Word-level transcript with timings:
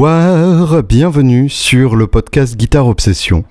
Bonsoir, 0.00 0.82
bienvenue 0.82 1.50
sur 1.50 1.94
le 1.94 2.06
podcast 2.06 2.56
Guitare 2.56 2.86
Obsession. 2.86 3.44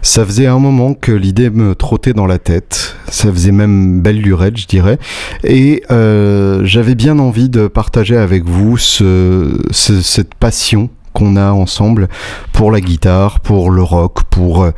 Ça 0.00 0.24
faisait 0.24 0.46
un 0.46 0.58
moment 0.58 0.94
que 0.94 1.12
l'idée 1.12 1.50
me 1.50 1.74
trottait 1.74 2.14
dans 2.14 2.24
la 2.24 2.38
tête, 2.38 2.96
ça 3.08 3.30
faisait 3.30 3.52
même 3.52 4.00
belle 4.00 4.18
lurette 4.22 4.56
je 4.56 4.66
dirais, 4.66 4.98
et 5.44 5.82
euh, 5.90 6.62
j'avais 6.64 6.94
bien 6.94 7.18
envie 7.18 7.50
de 7.50 7.66
partager 7.66 8.16
avec 8.16 8.46
vous 8.46 8.78
cette 8.78 10.34
passion 10.40 10.88
qu'on 11.12 11.36
a 11.36 11.52
ensemble 11.52 12.08
pour 12.52 12.70
la 12.70 12.80
guitare, 12.80 13.40
pour 13.40 13.70
le 13.70 13.82
rock, 13.82 14.22
pour 14.30 14.62
euh, 14.62 14.70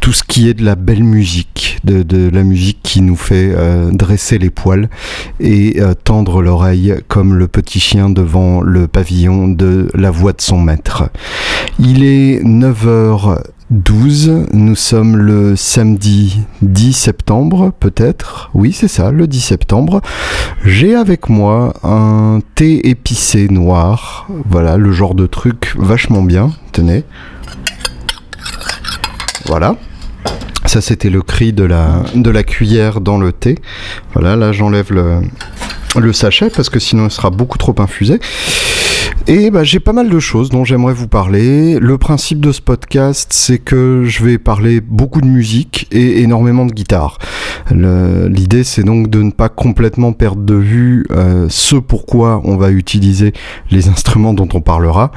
tout 0.00 0.12
ce 0.12 0.22
qui 0.22 0.48
est 0.48 0.54
de 0.54 0.64
la 0.64 0.74
belle 0.74 1.04
musique, 1.04 1.78
de, 1.84 2.28
la 2.30 2.42
musique 2.42 2.80
qui 2.82 3.00
nous 3.00 3.16
fait 3.16 3.52
euh, 3.54 3.90
dresser 3.90 4.38
les 4.38 4.50
poils 4.50 4.88
et 5.40 5.80
euh, 5.80 5.94
tendre 5.94 6.42
l'oreille 6.42 6.94
comme 7.08 7.34
le 7.34 7.48
petit 7.48 7.80
chien 7.80 8.10
devant 8.10 8.60
le 8.60 8.88
pavillon 8.88 9.48
de 9.48 9.88
la 9.94 10.10
voix 10.10 10.32
de 10.32 10.40
son 10.40 10.58
maître. 10.58 11.10
Il 11.78 12.04
est 12.04 12.42
9h 12.42 13.38
12. 13.70 14.46
Nous 14.52 14.74
sommes 14.74 15.16
le 15.16 15.54
samedi 15.54 16.40
10 16.62 16.94
septembre, 16.94 17.72
peut-être. 17.78 18.50
Oui, 18.54 18.72
c'est 18.72 18.88
ça, 18.88 19.10
le 19.10 19.26
10 19.26 19.40
septembre. 19.40 20.00
J'ai 20.64 20.94
avec 20.94 21.28
moi 21.28 21.74
un 21.82 22.40
thé 22.54 22.88
épicé 22.88 23.48
noir. 23.48 24.26
Voilà, 24.46 24.78
le 24.78 24.90
genre 24.92 25.14
de 25.14 25.26
truc 25.26 25.74
vachement 25.76 26.22
bien. 26.22 26.50
Tenez. 26.72 27.04
Voilà. 29.44 29.76
Ça, 30.64 30.80
c'était 30.80 31.10
le 31.10 31.22
cri 31.22 31.52
de 31.52 31.64
la, 31.64 32.04
de 32.14 32.30
cuillère 32.42 33.00
dans 33.00 33.18
le 33.18 33.32
thé. 33.32 33.56
Voilà, 34.14 34.36
là, 34.36 34.52
j'enlève 34.52 34.92
le, 34.92 35.20
le 35.96 36.12
sachet 36.12 36.50
parce 36.50 36.70
que 36.70 36.78
sinon, 36.78 37.06
il 37.06 37.10
sera 37.10 37.30
beaucoup 37.30 37.58
trop 37.58 37.74
infusé. 37.78 38.18
Et 39.26 39.50
bah, 39.50 39.62
j'ai 39.62 39.78
pas 39.78 39.92
mal 39.92 40.08
de 40.08 40.18
choses 40.18 40.48
dont 40.48 40.64
j'aimerais 40.64 40.94
vous 40.94 41.06
parler. 41.06 41.78
Le 41.78 41.98
principe 41.98 42.40
de 42.40 42.50
ce 42.50 42.62
podcast, 42.62 43.28
c'est 43.32 43.58
que 43.58 44.04
je 44.06 44.24
vais 44.24 44.38
parler 44.38 44.80
beaucoup 44.80 45.20
de 45.20 45.26
musique 45.26 45.86
et 45.90 46.22
énormément 46.22 46.64
de 46.64 46.72
guitare. 46.72 47.18
L'idée, 47.70 48.64
c'est 48.64 48.84
donc 48.84 49.10
de 49.10 49.22
ne 49.22 49.30
pas 49.30 49.50
complètement 49.50 50.12
perdre 50.12 50.42
de 50.42 50.54
vue 50.54 51.04
euh, 51.10 51.46
ce 51.50 51.76
pourquoi 51.76 52.40
on 52.44 52.56
va 52.56 52.70
utiliser 52.70 53.34
les 53.70 53.88
instruments 53.90 54.32
dont 54.32 54.48
on 54.54 54.62
parlera, 54.62 55.12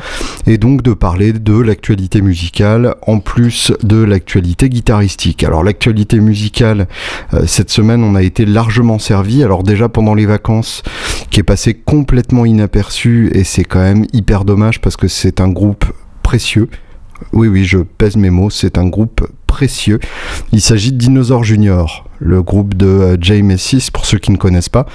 et 0.46 0.58
donc 0.58 0.82
de 0.82 0.94
parler 0.94 1.32
de 1.32 1.58
l'actualité 1.58 2.22
musicale 2.22 2.96
en 3.08 3.20
plus 3.20 3.72
de 3.84 4.04
l'actualité 4.04 4.68
guitaristique. 4.68 5.46
Alors 5.46 5.64
l'actualité 5.64 6.20
musicale, 6.20 6.88
euh, 7.34 7.44
cette 7.48 7.70
semaine, 7.70 8.04
on 8.04 8.16
a 8.16 8.24
été 8.24 8.46
largement 8.46 9.00
servi. 9.00 9.44
Alors 9.44 9.64
déjà 9.64 9.88
pendant 9.88 10.14
les 10.14 10.26
vacances, 10.26 10.84
qui 11.30 11.40
est 11.40 11.44
passé 11.44 11.74
complètement 11.74 12.46
inaperçu, 12.46 13.32
et 13.34 13.46
c'est 13.46 13.64
quand 13.64 13.81
même 13.82 14.06
hyper 14.14 14.46
dommage 14.46 14.82
parce 14.82 14.98
que 14.98 15.08
c'est 15.08 15.42
un 15.42 15.50
groupe 15.50 15.86
précieux. 16.24 16.70
Oui, 17.34 17.48
oui, 17.48 17.66
je 17.66 17.78
pèse 17.78 18.16
mes 18.16 18.30
mots, 18.30 18.50
c'est 18.50 18.78
un 18.78 18.88
groupe 18.88 19.28
précieux. 19.48 20.00
Il 20.52 20.62
s'agit 20.62 20.92
de 20.92 20.98
Dinosaur 20.98 21.44
Junior, 21.44 22.10
le 22.20 22.42
groupe 22.42 22.74
de 22.74 22.88
euh, 22.88 23.18
Jay 23.20 23.42
Messis, 23.42 23.90
pour 23.92 24.06
ceux 24.06 24.18
qui 24.18 24.32
ne 24.32 24.38
connaissent 24.38 24.70
pas 24.70 24.86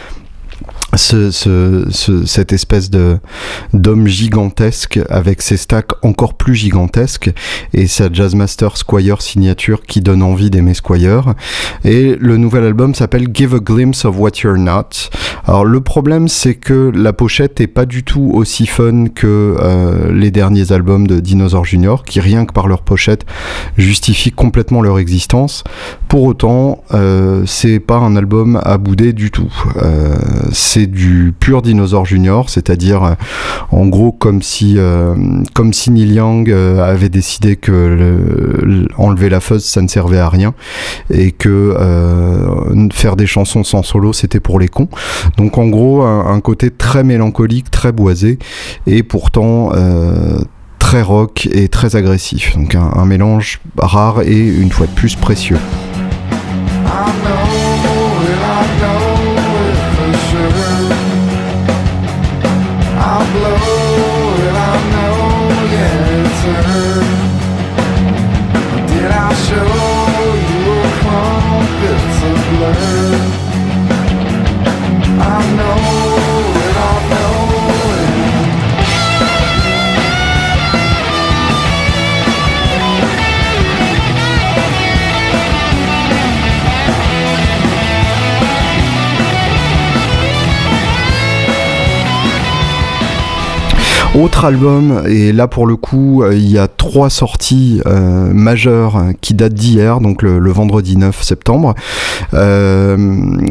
ce, 0.97 2.23
cette 2.27 2.53
espèce 2.53 2.91
de 2.91 3.19
d'homme 3.73 4.07
gigantesque 4.07 5.01
avec 5.09 5.43
ses 5.43 5.57
stacks 5.57 5.93
encore 6.03 6.35
plus 6.35 6.55
gigantesques 6.55 7.33
et 7.73 7.87
sa 7.87 8.13
Jazzmaster 8.13 8.77
Squire 8.77 9.23
signature 9.23 9.83
qui 9.83 10.01
donne 10.01 10.23
envie 10.23 10.51
d'aimer 10.51 10.75
Squire. 10.75 11.35
Et 11.85 12.17
le 12.19 12.37
nouvel 12.37 12.65
album 12.65 12.95
s'appelle 12.95 13.29
Give 13.33 13.55
a 13.55 13.59
Glimpse 13.59 14.05
of 14.05 14.19
What 14.19 14.33
You're 14.43 14.59
Not. 14.59 15.11
Alors 15.47 15.65
le 15.65 15.81
problème 15.81 16.29
c'est 16.29 16.55
que 16.55 16.91
la 16.95 17.13
pochette 17.13 17.61
est 17.61 17.67
pas 17.67 17.87
du 17.87 18.03
tout 18.03 18.31
aussi 18.35 18.67
fun 18.67 19.07
que 19.15 19.57
euh, 19.61 20.13
les 20.13 20.31
derniers 20.31 20.73
albums 20.73 21.07
de 21.07 21.21
Dinosaur 21.21 21.65
Junior 21.65 22.05
qui 22.05 22.21
rien 22.21 22.45
que 22.45 22.53
par 22.53 22.69
leur 22.69 22.83
pochette 22.83 23.25
justifient 23.77 24.33
complètement 24.33 24.83
leur 24.83 24.99
existence. 24.99 25.65
Pour 26.09 26.25
autant, 26.25 26.83
euh, 26.95 27.43
c'est 27.47 27.81
pas 27.81 27.97
un 27.97 28.17
album 28.17 28.61
à 28.63 28.79
bouder 28.79 29.13
du 29.13 29.31
tout. 29.31 29.53
Euh, 29.77 30.15
c'est 30.53 30.86
du 30.87 31.35
pur 31.39 31.63
dinosaure 31.63 32.05
junior, 32.07 32.51
c'est-à-dire 32.51 33.05
euh, 33.05 33.15
en 33.71 33.87
gros 33.87 34.13
comme 34.13 34.43
si 34.43 34.75
euh, 34.79 35.15
comme 35.55 35.73
si 35.73 35.91
Neil 35.91 36.15
Young 36.15 36.51
euh, 36.51 36.83
avait 36.83 37.09
décidé 37.09 37.57
que 37.57 38.87
enlever 38.97 39.29
la 39.29 39.41
fuzz 39.41 39.65
ça 39.65 39.83
ne 39.83 39.89
servait 39.89 40.19
à 40.19 40.29
rien 40.29 40.55
et 41.11 41.33
que 41.33 41.77
faire 42.93 43.17
des 43.17 43.27
chansons 43.27 43.65
sans 43.65 43.83
solo 43.83 44.13
c'était 44.13 44.41
pour 44.41 44.59
les 44.59 44.69
cons. 44.69 44.89
Donc 45.37 45.59
en 45.59 45.67
gros 45.67 46.03
un, 46.03 46.41
côté 46.41 46.71
très 46.71 47.05
mélancolique, 47.05 47.71
très 47.71 47.93
boisé 47.93 48.39
et 48.87 49.03
pourtant 49.03 49.73
très 50.79 51.03
rock 51.03 51.49
et 51.53 51.69
très 51.69 51.97
agressif. 51.97 52.57
Donc 52.57 52.75
un 52.75 53.05
mélange 53.05 53.61
rare 53.79 54.23
et 54.23 54.39
une 54.39 54.71
fois 54.71 54.87
de 54.87 54.93
plus 54.93 55.17
précieux. 55.17 55.59
Autre 94.37 94.45
album, 94.45 95.03
et 95.09 95.33
là 95.33 95.49
pour 95.49 95.67
le 95.67 95.77
coup, 95.77 96.23
euh, 96.23 96.35
il 96.35 96.47
y 96.47 96.59
a 96.59 96.69
trois 96.69 97.09
sorties 97.09 97.81
euh, 97.87 98.31
majeures 98.35 99.03
qui 99.23 99.33
datent 99.33 99.55
d'hier, 99.55 99.99
donc 100.03 100.21
le, 100.21 100.51
vendredi 100.51 100.99
9 100.99 101.23
septembre. 101.23 101.75
Euh, 102.35 102.99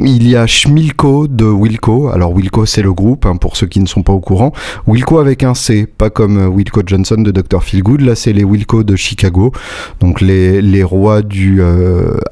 il 0.04 0.30
y 0.30 0.36
a 0.36 0.46
Schmilko 0.46 1.28
de 1.28 1.46
Wilco. 1.46 2.10
Alors 2.10 2.36
Wilco 2.36 2.68
c'est 2.68 2.84
le 2.84 2.94
groupe, 2.94 3.26
hein, 3.26 3.36
pour 3.36 3.58
ceux 3.58 3.66
qui 3.66 3.80
ne 3.80 3.88
sont 3.88 4.04
pas 4.04 4.14
au 4.14 4.20
courant. 4.20 4.52
Wilco 4.86 5.18
avec 5.18 5.42
un 5.42 5.56
C, 5.56 5.88
pas 5.88 6.12
comme 6.12 6.38
Wilco 6.54 6.84
Johnson 6.86 7.18
de 7.18 7.32
Dr. 7.32 7.64
Feelgood. 7.64 8.02
Là 8.02 8.14
c'est 8.14 8.32
les 8.32 8.44
Wilco 8.44 8.84
de 8.84 8.96
Chicago, 8.96 9.54
donc 10.02 10.22
les, 10.22 10.62
les 10.62 10.84
rois 10.84 11.24
du 11.24 11.64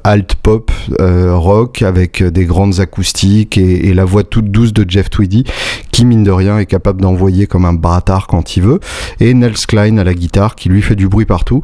alt 0.04 0.36
pop 0.36 0.70
rock 1.00 1.82
avec 1.82 2.22
des 2.22 2.44
grandes 2.44 2.78
acoustiques 2.78 3.58
et, 3.58 3.88
et, 3.88 3.94
la 3.94 4.04
voix 4.04 4.22
toute 4.22 4.52
douce 4.52 4.72
de 4.72 4.88
Jeff 4.88 5.10
Tweedy, 5.10 5.42
qui 5.90 6.04
mine 6.04 6.22
de 6.22 6.30
rien 6.30 6.58
est 6.60 6.66
capable 6.66 7.00
d'envoyer 7.00 7.48
comme 7.48 7.64
un 7.64 7.72
bâtard 7.72 8.28
quand 8.28 8.43
il 8.44 8.62
veut, 8.62 8.80
et 9.20 9.34
Nels 9.34 9.54
Klein 9.66 9.98
à 9.98 10.04
la 10.04 10.14
guitare 10.14 10.54
qui 10.54 10.68
lui 10.68 10.82
fait 10.82 10.96
du 10.96 11.08
bruit 11.08 11.26
partout. 11.26 11.62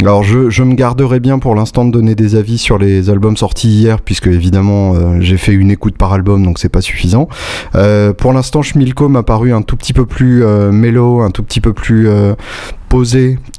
Alors 0.00 0.22
je, 0.22 0.62
me 0.62 0.74
garderai 0.74 1.20
bien 1.20 1.38
pour 1.38 1.54
l'instant 1.54 1.84
de 1.84 1.90
donner 1.90 2.14
des 2.14 2.36
avis 2.36 2.58
sur 2.58 2.78
les 2.78 3.10
albums 3.10 3.36
sortis 3.36 3.68
hier, 3.68 4.00
puisque 4.00 4.26
évidemment 4.26 4.94
euh, 4.94 5.20
j'ai 5.20 5.36
fait 5.36 5.52
une 5.52 5.70
écoute 5.70 5.96
par 5.96 6.12
album, 6.12 6.44
donc 6.44 6.58
c'est 6.58 6.68
pas 6.68 6.80
suffisant. 6.80 7.28
Euh, 7.74 8.12
pour 8.12 8.32
l'instant, 8.32 8.62
Schmilko 8.62 9.08
m'a 9.08 9.22
paru 9.22 9.52
un 9.52 9.62
tout 9.62 9.76
petit 9.76 9.92
peu 9.92 10.06
plus 10.06 10.44
euh, 10.44 10.72
mélo, 10.72 11.20
un 11.20 11.30
tout 11.30 11.42
petit 11.42 11.60
peu 11.60 11.72
plus 11.72 12.08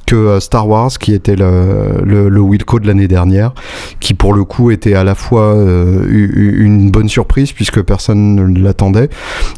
que 0.06 0.14
euh, 0.14 0.40
Star 0.40 0.68
Wars, 0.68 0.90
qui 0.98 1.12
était 1.12 1.34
le, 1.34 2.02
le, 2.04 2.40
Wilco 2.40 2.78
de 2.78 2.86
l'année 2.86 3.08
dernière, 3.08 3.52
qui 3.98 4.14
pour 4.14 4.32
le 4.32 4.44
coup 4.44 4.70
était 4.70 4.94
à 4.94 5.02
la 5.02 5.14
fois 5.14 5.54
euh, 5.54 6.06
une 6.08 6.90
bonne 6.90 7.08
surprise 7.08 7.52
puisque 7.52 7.82
personne 7.82 8.36
ne 8.36 8.60
l'attendait, 8.60 9.08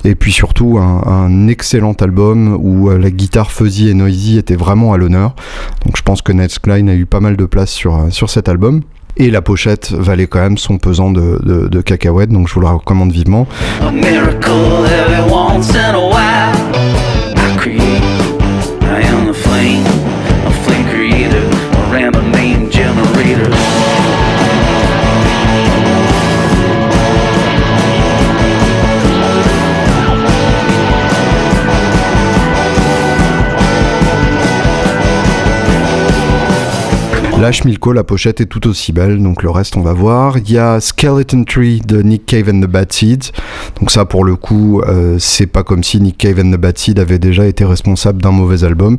et 0.04 0.14
puis 0.14 0.32
surtout 0.32 0.78
un, 0.78 1.48
excellent 1.48 1.92
album 1.92 2.56
où 2.58 2.90
euh, 2.90 2.98
la 2.98 3.10
guitare 3.10 3.52
fuzzy 3.52 3.88
et 3.88 3.94
noisy 3.94 4.38
était 4.38 4.56
vraiment 4.56 4.94
à 4.94 4.96
l'honneur. 4.96 5.34
Donc 5.84 5.96
je 5.96 6.02
pense 6.02 6.22
que 6.22 6.32
Ned 6.32 6.58
Klein 6.58 6.88
a 6.88 6.94
eu 6.94 7.04
pas 7.04 7.20
mal 7.20 7.36
de 7.36 7.44
place 7.44 7.70
sur, 7.70 8.06
sur 8.10 8.30
cet 8.30 8.48
album. 8.48 8.80
Et 9.18 9.30
la 9.30 9.40
pochette 9.40 9.92
valait 9.92 10.26
quand 10.26 10.40
même 10.40 10.58
son 10.58 10.78
pesant 10.78 11.10
de, 11.10 11.38
de, 11.42 11.68
de 11.68 11.80
cacahuètes, 11.80 12.30
donc 12.30 12.48
je 12.48 12.54
vous 12.54 12.60
la 12.60 12.72
recommande 12.72 13.12
vivement. 13.12 13.46
La 37.92 38.04
pochette 38.04 38.40
est 38.40 38.46
tout 38.46 38.66
aussi 38.66 38.92
belle, 38.92 39.22
donc 39.22 39.42
le 39.42 39.50
reste 39.50 39.76
on 39.76 39.80
va 39.80 39.92
voir. 39.92 40.38
Il 40.38 40.50
y 40.50 40.58
a 40.58 40.80
Skeleton 40.80 41.44
Tree 41.44 41.80
de 41.80 42.02
Nick 42.02 42.26
Cave 42.26 42.48
and 42.48 42.60
the 42.60 42.66
Bad 42.66 42.92
Seeds. 42.92 43.30
Donc 43.78 43.90
ça 43.90 44.04
pour 44.04 44.24
le 44.24 44.34
coup, 44.34 44.80
euh, 44.80 45.16
c'est 45.20 45.46
pas 45.46 45.62
comme 45.62 45.84
si 45.84 46.00
Nick 46.00 46.18
Cave 46.18 46.40
and 46.40 46.50
the 46.50 46.56
Bad 46.56 46.76
Seeds 46.76 47.00
avait 47.00 47.20
déjà 47.20 47.46
été 47.46 47.64
responsable 47.64 48.20
d'un 48.20 48.32
mauvais 48.32 48.64
album. 48.64 48.98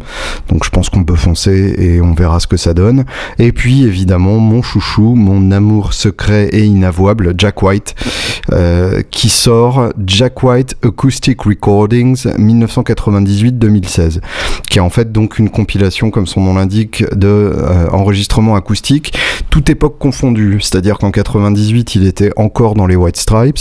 Donc 0.50 0.64
je 0.64 0.70
pense 0.70 0.90
qu'on 0.90 1.04
peut 1.04 1.16
foncer 1.16 1.76
et 1.78 2.02
on 2.02 2.14
verra 2.14 2.40
ce 2.40 2.48
que 2.48 2.56
ça 2.56 2.74
donne. 2.74 3.04
Et 3.38 3.52
puis 3.52 3.84
évidemment 3.84 4.40
mon 4.40 4.62
chouchou, 4.62 5.16
mon 5.16 5.52
amour 5.52 5.94
secret 5.94 6.48
et 6.54 6.64
inavouable, 6.64 7.34
Jack 7.38 7.62
White, 7.62 7.96
euh, 8.54 9.02
qui 9.12 9.28
sort 9.30 9.90
Jack 10.06 10.42
White 10.42 10.78
Acoustic 10.84 11.42
Recordings 11.42 12.28
1998-2016, 12.38 14.22
qui 14.70 14.78
est 14.78 14.82
en 14.82 14.90
fait 14.90 15.12
donc 15.12 15.38
une 15.38 15.50
compilation, 15.50 16.12
comme 16.12 16.28
son 16.28 16.42
nom 16.42 16.54
l'indique, 16.54 17.04
de 17.14 17.28
euh, 17.28 17.90
enregistrements 17.92 18.37
acoustiques, 18.56 19.14
toute 19.50 19.70
époque 19.70 19.98
confondue. 19.98 20.60
C'est-à-dire 20.62 20.98
qu'en 20.98 21.12
98, 21.12 21.96
il 21.96 22.08
était 22.08 22.32
encore 22.36 22.76
dans 22.76 22.88
les 22.88 22.96
White 22.96 23.18
Stripes, 23.18 23.60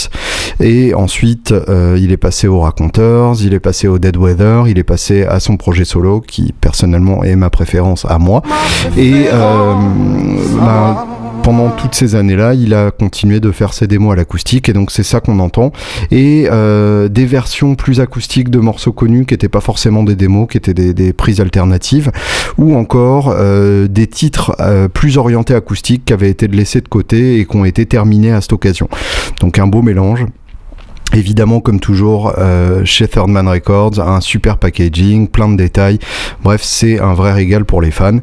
et 0.60 0.94
ensuite 0.94 1.52
euh, 1.52 1.98
il 2.00 2.12
est 2.12 2.16
passé 2.16 2.48
aux 2.48 2.60
Raconteurs, 2.60 3.36
il 3.42 3.54
est 3.54 3.60
passé 3.60 3.88
au 3.88 3.98
Dead 3.98 4.16
Weather, 4.16 4.68
il 4.68 4.78
est 4.78 4.84
passé 4.84 5.24
à 5.24 5.40
son 5.40 5.56
projet 5.56 5.84
solo, 5.84 6.20
qui 6.20 6.52
personnellement 6.60 7.24
est 7.24 7.36
ma 7.36 7.50
préférence 7.50 8.04
à 8.08 8.18
moi. 8.18 8.42
Et 8.96 9.26
euh, 9.32 9.74
bah, 10.60 11.06
pendant 11.46 11.70
toutes 11.70 11.94
ces 11.94 12.16
années-là, 12.16 12.54
il 12.54 12.74
a 12.74 12.90
continué 12.90 13.38
de 13.38 13.52
faire 13.52 13.72
ses 13.72 13.86
démos 13.86 14.14
à 14.14 14.16
l'acoustique 14.16 14.68
et 14.68 14.72
donc 14.72 14.90
c'est 14.90 15.04
ça 15.04 15.20
qu'on 15.20 15.38
entend. 15.38 15.70
Et 16.10 16.48
euh, 16.50 17.06
des 17.06 17.24
versions 17.24 17.76
plus 17.76 18.00
acoustiques 18.00 18.50
de 18.50 18.58
morceaux 18.58 18.90
connus 18.90 19.26
qui 19.26 19.34
n'étaient 19.34 19.48
pas 19.48 19.60
forcément 19.60 20.02
des 20.02 20.16
démos, 20.16 20.48
qui 20.50 20.56
étaient 20.56 20.74
des, 20.74 21.12
prises 21.12 21.40
alternatives, 21.40 22.10
ou 22.58 22.74
encore 22.74 23.32
euh, 23.32 23.86
des 23.86 24.08
titres 24.08 24.56
euh, 24.58 24.88
plus 24.88 25.18
orientés 25.18 25.54
acoustiques 25.54 26.06
qui 26.06 26.12
avaient 26.12 26.30
été 26.30 26.48
laissés 26.48 26.80
de 26.80 26.88
côté 26.88 27.38
et 27.38 27.46
qui 27.46 27.56
ont 27.56 27.64
été 27.64 27.86
terminés 27.86 28.32
à 28.32 28.40
cette 28.40 28.52
occasion. 28.52 28.88
Donc 29.38 29.60
un 29.60 29.68
beau 29.68 29.82
mélange. 29.82 30.26
Évidemment, 31.16 31.60
comme 31.60 31.80
toujours, 31.80 32.34
euh, 32.36 32.84
chez 32.84 33.08
Third 33.08 33.30
Man 33.30 33.48
Records, 33.48 33.98
un 34.00 34.20
super 34.20 34.58
packaging, 34.58 35.28
plein 35.28 35.48
de 35.48 35.56
détails. 35.56 35.98
Bref, 36.42 36.60
c'est 36.62 37.00
un 37.00 37.14
vrai 37.14 37.32
régal 37.32 37.64
pour 37.64 37.80
les 37.80 37.90
fans. 37.90 38.18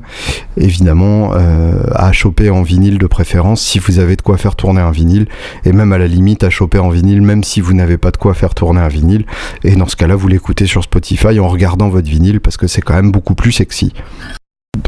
Évidemment, 0.58 1.32
euh, 1.34 1.86
à 1.96 2.12
choper 2.12 2.52
en 2.52 2.62
vinyle 2.62 3.00
de 3.00 3.08
préférence 3.08 3.64
si 3.64 3.80
vous 3.80 3.98
avez 3.98 4.16
de 4.16 4.22
quoi 4.22 4.38
faire 4.38 4.56
tourner 4.56 4.82
un 4.82 4.92
vinyle. 4.92 5.26
Et 5.66 5.72
même 5.72 5.92
à 5.92 5.98
la 5.98 6.06
limite, 6.06 6.44
à 6.44 6.52
choper 6.52 6.78
en 6.78 6.90
vinyle, 6.90 7.24
même 7.24 7.44
si 7.44 7.62
vous 7.62 7.74
n'avez 7.74 7.98
pas 7.98 8.12
de 8.12 8.18
quoi 8.18 8.36
faire 8.36 8.54
tourner 8.54 8.82
un 8.82 8.90
vinyle. 8.90 9.26
Et 9.64 9.76
dans 9.76 9.88
ce 9.88 9.96
cas-là, 9.96 10.16
vous 10.16 10.28
l'écoutez 10.28 10.68
sur 10.68 10.84
Spotify 10.84 11.40
en 11.40 11.48
regardant 11.48 11.90
votre 11.90 12.08
vinyle 12.08 12.42
parce 12.42 12.58
que 12.58 12.68
c'est 12.68 12.82
quand 12.82 12.94
même 12.94 13.12
beaucoup 13.12 13.34
plus 13.34 13.54
sexy. 13.54 13.92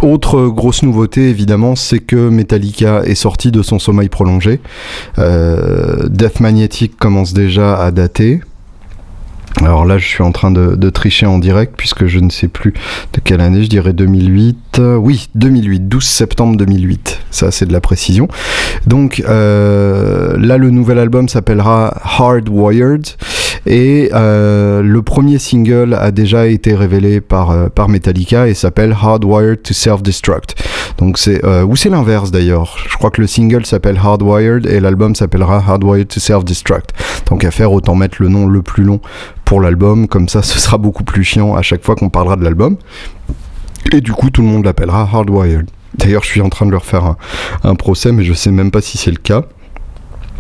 Autre 0.02 0.48
grosse 0.48 0.82
nouveauté, 0.82 1.30
évidemment, 1.30 1.76
c'est 1.76 2.00
que 2.00 2.30
Metallica 2.30 3.04
est 3.06 3.16
sorti 3.16 3.52
de 3.52 3.62
son 3.62 3.78
sommeil 3.78 4.10
prolongé. 4.10 4.60
Euh, 5.20 6.10
Death 6.10 6.40
Magnetic 6.40 6.98
commence 6.98 7.34
déjà 7.34 7.76
à 7.76 7.92
dater. 7.92 8.42
Alors 9.62 9.86
là, 9.86 9.98
je 9.98 10.06
suis 10.06 10.24
en 10.24 10.32
train 10.32 10.52
de, 10.52 10.90
tricher 10.90 11.28
en 11.28 11.40
direct 11.40 11.76
puisque 11.78 12.08
je 12.08 12.20
ne 12.20 12.30
sais 12.30 12.48
plus 12.48 12.74
de 13.14 13.20
quelle 13.24 13.42
année, 13.42 13.64
je 13.64 13.70
dirais 13.70 13.94
2008. 13.94 14.82
oui, 14.98 15.30
2008, 15.36 15.88
12 15.88 16.04
septembre 16.04 16.58
2008. 16.58 17.22
Ça, 17.32 17.52
c'est 17.52 17.66
de 17.66 17.74
la 17.74 17.80
précision. 17.80 18.28
Donc 18.86 19.24
euh, 19.28 20.36
là, 20.38 20.58
le 20.58 20.72
nouvel 20.72 21.00
album 21.00 21.30
s'appellera 21.30 21.96
Hardwired 22.04 23.06
et 23.66 24.10
euh, 24.14 24.82
le 24.82 25.02
premier 25.02 25.40
single 25.40 25.94
a 26.00 26.12
déjà 26.12 26.48
été 26.48 26.76
révélé 26.76 27.22
par, 27.22 27.52
euh, 27.52 27.70
par 27.70 27.90
Metallica 27.90 28.48
et 28.48 28.54
s'appelle 28.54 28.96
Hardwired 29.00 29.62
to 29.64 29.74
Self-Destruct. 29.74 30.56
Donc 30.98 31.18
c'est 31.18 31.44
ou 31.64 31.76
c'est 31.76 31.90
l'inverse 31.90 32.32
d'ailleurs. 32.32 32.78
Je 32.90 32.96
crois 32.96 33.12
que 33.12 33.20
le 33.20 33.28
single 33.28 33.66
s'appelle 33.66 34.00
Hardwired 34.02 34.66
et 34.66 34.80
l'album 34.80 35.14
s'appellera 35.16 35.58
Hardwired 35.58 36.08
to 36.08 36.20
Self-Destruct. 36.20 36.92
Donc 37.30 37.44
à 37.44 37.52
faire, 37.52 37.72
autant 37.72 37.96
mettre 37.96 38.22
le 38.22 38.30
nom 38.30 38.48
le 38.48 38.62
plus 38.62 38.84
long 38.84 39.00
pour 39.44 39.62
l'album, 39.62 40.08
comme 40.08 40.30
ça 40.30 40.42
ce 40.44 40.60
sera 40.60 40.78
beaucoup 40.78 41.04
plus 41.04 41.24
chiant 41.24 41.56
à 41.56 41.62
chaque 41.62 41.84
fois 41.84 41.96
qu'on 41.96 42.10
parlera 42.10 42.36
de 42.36 42.44
l'album. 42.44 42.78
Et 43.92 44.02
du 44.02 44.12
coup 44.12 44.30
tout 44.30 44.42
le 44.42 44.48
monde 44.48 44.66
l'appellera 44.66 45.02
Hardwired. 45.02 45.70
D'ailleurs 45.96 46.24
je 46.24 46.30
suis 46.30 46.42
en 46.42 46.50
train 46.50 46.66
de 46.66 46.72
leur 46.72 46.86
faire 46.86 47.16
un, 47.64 47.76
procès 47.76 48.12
mais 48.12 48.24
je 48.24 48.34
sais 48.34 48.52
même 48.52 48.72
pas 48.72 48.82
si 48.82 48.98
c'est 48.98 49.12
le 49.12 49.18
cas. 49.18 49.44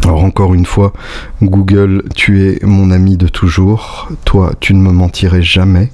Alors 0.03 0.23
encore 0.23 0.53
une 0.53 0.65
fois, 0.65 0.93
Google, 1.41 2.03
tu 2.15 2.47
es 2.47 2.59
mon 2.63 2.91
ami 2.91 3.17
de 3.17 3.27
toujours. 3.27 4.09
Toi, 4.23 4.51
tu 4.59 4.73
ne 4.73 4.81
me 4.81 4.91
mentirais 4.91 5.41
jamais. 5.41 5.89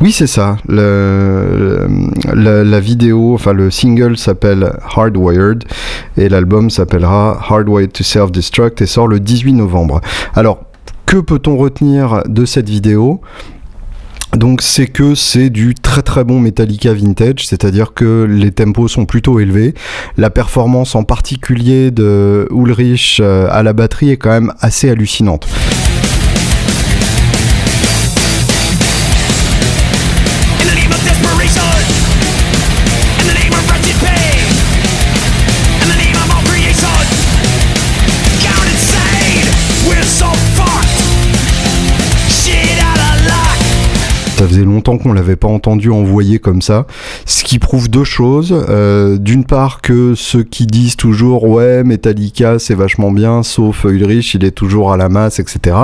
Oui, 0.00 0.12
c'est 0.12 0.26
ça. 0.26 0.58
Le, 0.68 1.86
la 2.34 2.80
vidéo, 2.80 3.34
enfin 3.34 3.52
le 3.52 3.70
single 3.70 4.18
s'appelle 4.18 4.72
Hardwired 4.94 5.64
et 6.16 6.28
l'album 6.28 6.68
s'appellera 6.68 7.38
Hardwired 7.48 7.92
to 7.92 8.04
Self-Destruct 8.04 8.82
et 8.82 8.86
sort 8.86 9.08
le 9.08 9.20
18 9.20 9.54
novembre. 9.54 10.00
Alors, 10.34 10.60
que 11.06 11.18
peut-on 11.18 11.56
retenir 11.56 12.22
de 12.26 12.44
cette 12.44 12.68
vidéo? 12.68 13.20
Donc 14.34 14.62
c'est 14.62 14.86
que 14.86 15.14
c'est 15.14 15.50
du 15.50 15.74
très 15.74 16.02
très 16.02 16.24
bon 16.24 16.40
Metallica 16.40 16.92
vintage, 16.92 17.46
c'est-à-dire 17.46 17.94
que 17.94 18.26
les 18.28 18.50
tempos 18.50 18.88
sont 18.88 19.06
plutôt 19.06 19.40
élevés. 19.40 19.74
La 20.16 20.30
performance 20.30 20.94
en 20.94 21.04
particulier 21.04 21.90
de 21.90 22.48
Ulrich 22.50 23.18
euh, 23.20 23.48
à 23.50 23.62
la 23.62 23.72
batterie 23.72 24.10
est 24.10 24.16
quand 24.16 24.30
même 24.30 24.52
assez 24.60 24.90
hallucinante. 24.90 25.46
Longtemps 44.86 45.02
qu'on 45.02 45.12
l'avait 45.12 45.36
pas 45.36 45.48
entendu 45.48 45.90
envoyer 45.90 46.38
comme 46.38 46.62
ça, 46.62 46.86
ce 47.24 47.42
qui 47.44 47.58
prouve 47.58 47.88
deux 47.88 48.04
choses. 48.04 48.54
Euh, 48.68 49.18
d'une 49.18 49.44
part 49.44 49.80
que 49.80 50.14
ceux 50.14 50.42
qui 50.42 50.66
disent 50.66 50.96
toujours 50.96 51.44
ouais 51.44 51.82
Metallica 51.84 52.58
c'est 52.58 52.74
vachement 52.74 53.10
bien, 53.10 53.42
sauf 53.42 53.84
Ulrich 53.84 54.34
il 54.34 54.44
est 54.44 54.50
toujours 54.52 54.92
à 54.92 54.96
la 54.96 55.08
masse, 55.08 55.40
etc. 55.40 55.76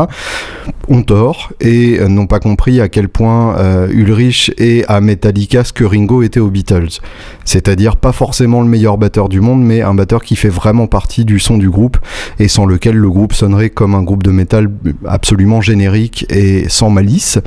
ont 0.88 1.02
tort 1.02 1.52
et 1.60 1.98
n'ont 2.08 2.26
pas 2.26 2.40
compris 2.40 2.80
à 2.80 2.88
quel 2.88 3.08
point 3.08 3.56
euh, 3.58 3.88
Ulrich 3.90 4.52
est 4.58 4.84
à 4.88 5.00
Metallica 5.00 5.64
ce 5.64 5.72
que 5.72 5.84
Ringo 5.84 6.22
était 6.22 6.40
aux 6.40 6.50
Beatles. 6.50 7.00
C'est-à-dire 7.44 7.96
pas 7.96 8.12
forcément 8.12 8.62
le 8.62 8.68
meilleur 8.68 8.98
batteur 8.98 9.28
du 9.28 9.40
monde, 9.40 9.62
mais 9.62 9.82
un 9.82 9.94
batteur 9.94 10.22
qui 10.22 10.36
fait 10.36 10.48
vraiment 10.48 10.86
partie 10.86 11.24
du 11.24 11.38
son 11.38 11.58
du 11.58 11.70
groupe 11.70 11.98
et 12.38 12.48
sans 12.48 12.66
lequel 12.66 12.96
le 12.96 13.10
groupe 13.10 13.32
sonnerait 13.32 13.70
comme 13.70 13.94
un 13.94 14.02
groupe 14.02 14.22
de 14.22 14.30
métal 14.30 14.70
absolument 15.06 15.60
générique 15.60 16.26
et 16.30 16.68
sans 16.68 16.90
malice. 16.90 17.38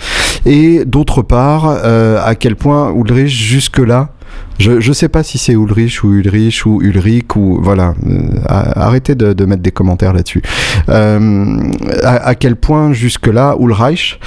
Et 0.45 0.85
d'autre 0.85 1.21
part, 1.21 1.44
euh, 1.45 2.19
à 2.23 2.35
quel 2.35 2.55
point 2.55 2.93
Ulrich 2.93 3.31
jusque-là 3.31 4.09
je 4.57 4.71
ne 4.71 4.93
sais 4.93 5.09
pas 5.09 5.21
si 5.23 5.37
c'est 5.37 5.53
Ulrich 5.53 6.03
ou 6.03 6.13
Ulrich 6.13 6.65
ou 6.65 6.81
Ulrich 6.81 7.35
ou 7.35 7.59
voilà. 7.61 7.93
Euh, 8.05 8.27
arrêtez 8.47 9.13
de, 9.15 9.45
mettre 9.45 9.61
des 9.61 9.71
commentaires 9.71 10.13
là-dessus. 10.13 10.41
Euh, 10.89 11.71
à, 12.03 12.35
quel 12.35 12.55
point 12.55 12.91
jusque-là 12.91 13.55
Ulrich 13.59 14.19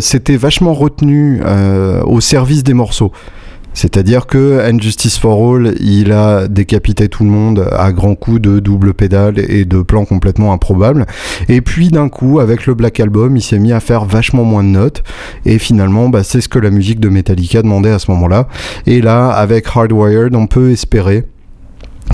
s'était 0.00 0.36
vachement 0.36 0.74
retenu 0.74 1.40
au 2.04 2.20
service 2.20 2.62
des 2.62 2.74
morceaux. 2.74 3.12
C'est-à-dire 3.76 4.26
que 4.26 4.62
Justice 4.80 5.18
for 5.18 5.54
All, 5.54 5.74
il 5.80 6.10
a 6.10 6.48
décapité 6.48 7.10
tout 7.10 7.24
le 7.24 7.30
monde 7.30 7.68
à 7.72 7.92
grands 7.92 8.14
coups 8.14 8.40
de 8.40 8.58
double 8.58 8.94
pédale 8.94 9.34
et 9.38 9.66
de 9.66 9.82
plans 9.82 10.06
complètement 10.06 10.54
improbables. 10.54 11.04
Et 11.50 11.60
puis 11.60 11.88
d'un 11.88 12.08
coup, 12.08 12.40
avec 12.40 12.64
le 12.64 12.72
Black 12.72 12.98
Album, 13.00 13.36
il 13.36 13.42
s'est 13.42 13.58
mis 13.58 13.74
à 13.74 13.80
faire 13.80 14.06
vachement 14.06 14.44
moins 14.44 14.64
de 14.64 14.70
notes. 14.70 15.04
Et 15.44 15.58
finalement, 15.58 16.08
bah, 16.08 16.24
c'est 16.24 16.40
ce 16.40 16.48
que 16.48 16.58
la 16.58 16.70
musique 16.70 17.00
de 17.00 17.10
Metallica 17.10 17.60
demandait 17.60 17.90
à 17.90 17.98
ce 17.98 18.10
moment-là. 18.12 18.48
Et 18.86 19.02
là, 19.02 19.28
avec 19.28 19.66
Hardwired, 19.66 20.34
on 20.34 20.46
peut 20.46 20.70
espérer 20.70 21.26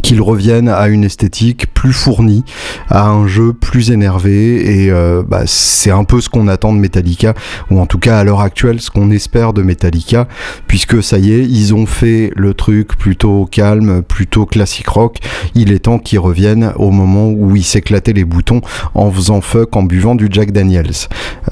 qu'ils 0.03 0.21
reviennent 0.21 0.69
à 0.69 0.89
une 0.89 1.05
esthétique 1.05 1.73
plus 1.75 1.93
fournie, 1.93 2.45
à 2.89 3.09
un 3.09 3.27
jeu 3.27 3.53
plus 3.53 3.91
énervé 3.91 4.85
et 4.85 4.91
euh, 4.91 5.23
bah, 5.27 5.43
c'est 5.47 5.91
un 5.91 6.05
peu 6.05 6.21
ce 6.21 6.29
qu'on 6.29 6.49
attend 6.49 6.73
de 6.73 6.79
Metallica 6.79 7.35
ou 7.71 7.81
en 7.81 7.87
tout 7.87 7.99
cas 7.99 8.19
à 8.19 8.25
l'heure 8.25 8.41
actuelle 8.41 8.81
ce 8.81 8.91
qu'on 8.91 9.11
espère 9.11 9.53
de 9.53 9.63
Metallica 9.63 10.29
puisque 10.67 11.03
ça 11.03 11.19
y 11.19 11.33
est 11.33 11.45
ils 11.45 11.75
ont 11.75 11.87
fait 11.87 12.33
le 12.37 12.55
truc 12.55 12.97
plutôt 12.97 13.47
calme, 13.51 14.03
plutôt 14.03 14.47
classique 14.47 14.89
rock, 14.89 15.19
il 15.55 15.73
est 15.73 15.81
temps 15.81 15.99
qu'ils 15.99 16.19
reviennent 16.19 16.73
au 16.77 16.91
moment 16.91 17.29
où 17.29 17.57
ils 17.57 17.65
s'éclataient 17.65 18.13
les 18.13 18.25
boutons 18.25 18.61
en 18.95 19.11
faisant 19.11 19.41
fuck 19.41 19.77
en 19.77 19.83
buvant 19.83 20.15
du 20.15 20.29
Jack 20.31 20.53
Daniels. 20.53 20.93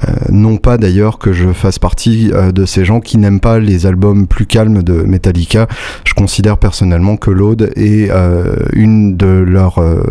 Euh, 0.07 0.13
non 0.29 0.57
pas 0.57 0.77
d'ailleurs 0.77 1.19
que 1.19 1.33
je 1.33 1.51
fasse 1.51 1.79
partie 1.79 2.31
euh, 2.33 2.51
de 2.51 2.65
ces 2.65 2.85
gens 2.85 2.99
qui 2.99 3.17
n'aiment 3.17 3.39
pas 3.39 3.59
les 3.59 3.85
albums 3.85 4.27
plus 4.27 4.45
calmes 4.45 4.83
de 4.83 5.03
Metallica, 5.03 5.67
je 6.05 6.13
considère 6.13 6.57
personnellement 6.57 7.17
que 7.17 7.31
l'Aude 7.31 7.71
est 7.75 8.09
euh, 8.09 8.30
une 8.73 9.17
de 9.17 9.27
leurs 9.27 9.79
euh, 9.79 10.03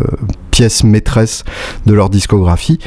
pièces 0.51 0.83
maîtresses 0.83 1.43
de 1.85 1.93
leur 1.93 2.09
discographie. 2.09 2.79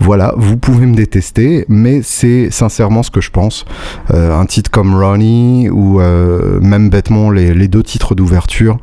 Voilà, 0.00 0.34
vous 0.36 0.56
pouvez 0.56 0.86
me 0.86 0.94
détester, 0.94 1.64
mais 1.68 2.00
c'est 2.02 2.50
sincèrement 2.50 3.02
ce 3.02 3.10
que 3.10 3.20
je 3.20 3.30
pense. 3.30 3.64
un 4.10 4.44
titre 4.46 4.70
comme 4.70 4.94
Ronnie 4.94 5.70
ou 5.70 6.00
même 6.00 6.90
bêtement 6.90 7.30
les, 7.30 7.68
deux 7.68 7.82
titres 7.82 8.16
d'ouverture, 8.16 8.78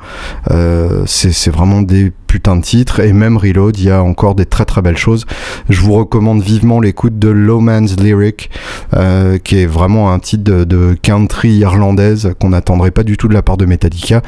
c'est 1.06 1.50
vraiment 1.50 1.82
des 1.82 2.14
putain 2.30 2.56
de 2.56 2.62
titres 2.62 3.00
et 3.02 3.12
même 3.12 3.36
Reload, 3.36 3.78
il 3.78 3.86
y 3.86 3.92
a 3.92 4.04
encore 4.04 4.36
des 4.36 4.46
très 4.46 4.64
très 4.64 4.82
belles 4.82 4.98
choses. 4.98 5.26
Je 5.68 5.82
vous 5.82 5.94
recommande 5.94 6.42
vivement 6.42 6.80
l'écoute 6.80 7.18
de 7.18 7.28
Low 7.28 7.60
Man's 7.60 8.00
Lyric, 8.00 8.52
euh, 8.94 9.40
qui 9.40 9.58
est 9.58 9.66
vraiment 9.66 10.14
un 10.14 10.20
titre 10.20 10.44
de, 10.44 10.96
country 11.02 11.50
irlandaise 11.58 12.34
qu'on 12.40 12.50
n'attendrait 12.50 12.92
pas 12.92 13.04
du 13.04 13.18
tout 13.18 13.28
de 13.28 13.34
la 13.34 13.42
part 13.42 13.58
de 13.58 13.66
Metallica 13.66 14.22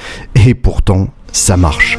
et 0.48 0.56
pourtant 0.56 1.10
ça 1.32 1.58
marche. 1.58 1.98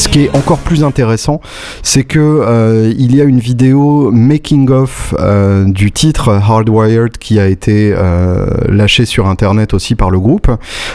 Ce 0.00 0.08
qui 0.08 0.24
est 0.24 0.34
encore 0.34 0.60
plus 0.60 0.82
intéressant, 0.82 1.42
c'est 1.82 2.04
que 2.04 2.18
euh, 2.18 2.90
il 2.96 3.14
y 3.14 3.20
a 3.20 3.24
une 3.24 3.38
vidéo 3.38 4.10
making 4.10 4.70
of 4.70 5.14
euh, 5.18 5.66
du 5.66 5.92
titre 5.92 6.30
Hardwired 6.30 7.18
qui 7.18 7.38
a 7.38 7.46
été 7.46 7.92
euh, 7.94 8.46
lâchée 8.66 9.04
sur 9.04 9.28
internet 9.28 9.74
aussi 9.74 9.96
par 9.96 10.10
le 10.10 10.18
groupe. 10.18 10.50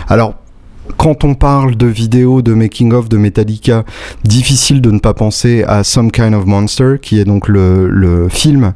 Alors 0.09 0.33
quand 0.98 1.24
on 1.24 1.36
parle 1.36 1.75
de 1.75 1.88
vidéos 1.88 2.42
de 2.42 2.54
making 2.54 2.94
of 2.94 3.10
de 3.10 3.18
Metallica, 3.18 3.84
difficile 4.24 4.82
de 4.82 4.92
ne 4.92 5.00
pas 5.00 5.13
penser 5.13 5.63
à 5.68 5.84
Some 5.84 6.12
Kind 6.12 6.34
of 6.34 6.46
Monster, 6.46 6.96
qui 7.01 7.20
est 7.20 7.25
donc 7.25 7.48
le, 7.48 8.27
film 8.30 8.74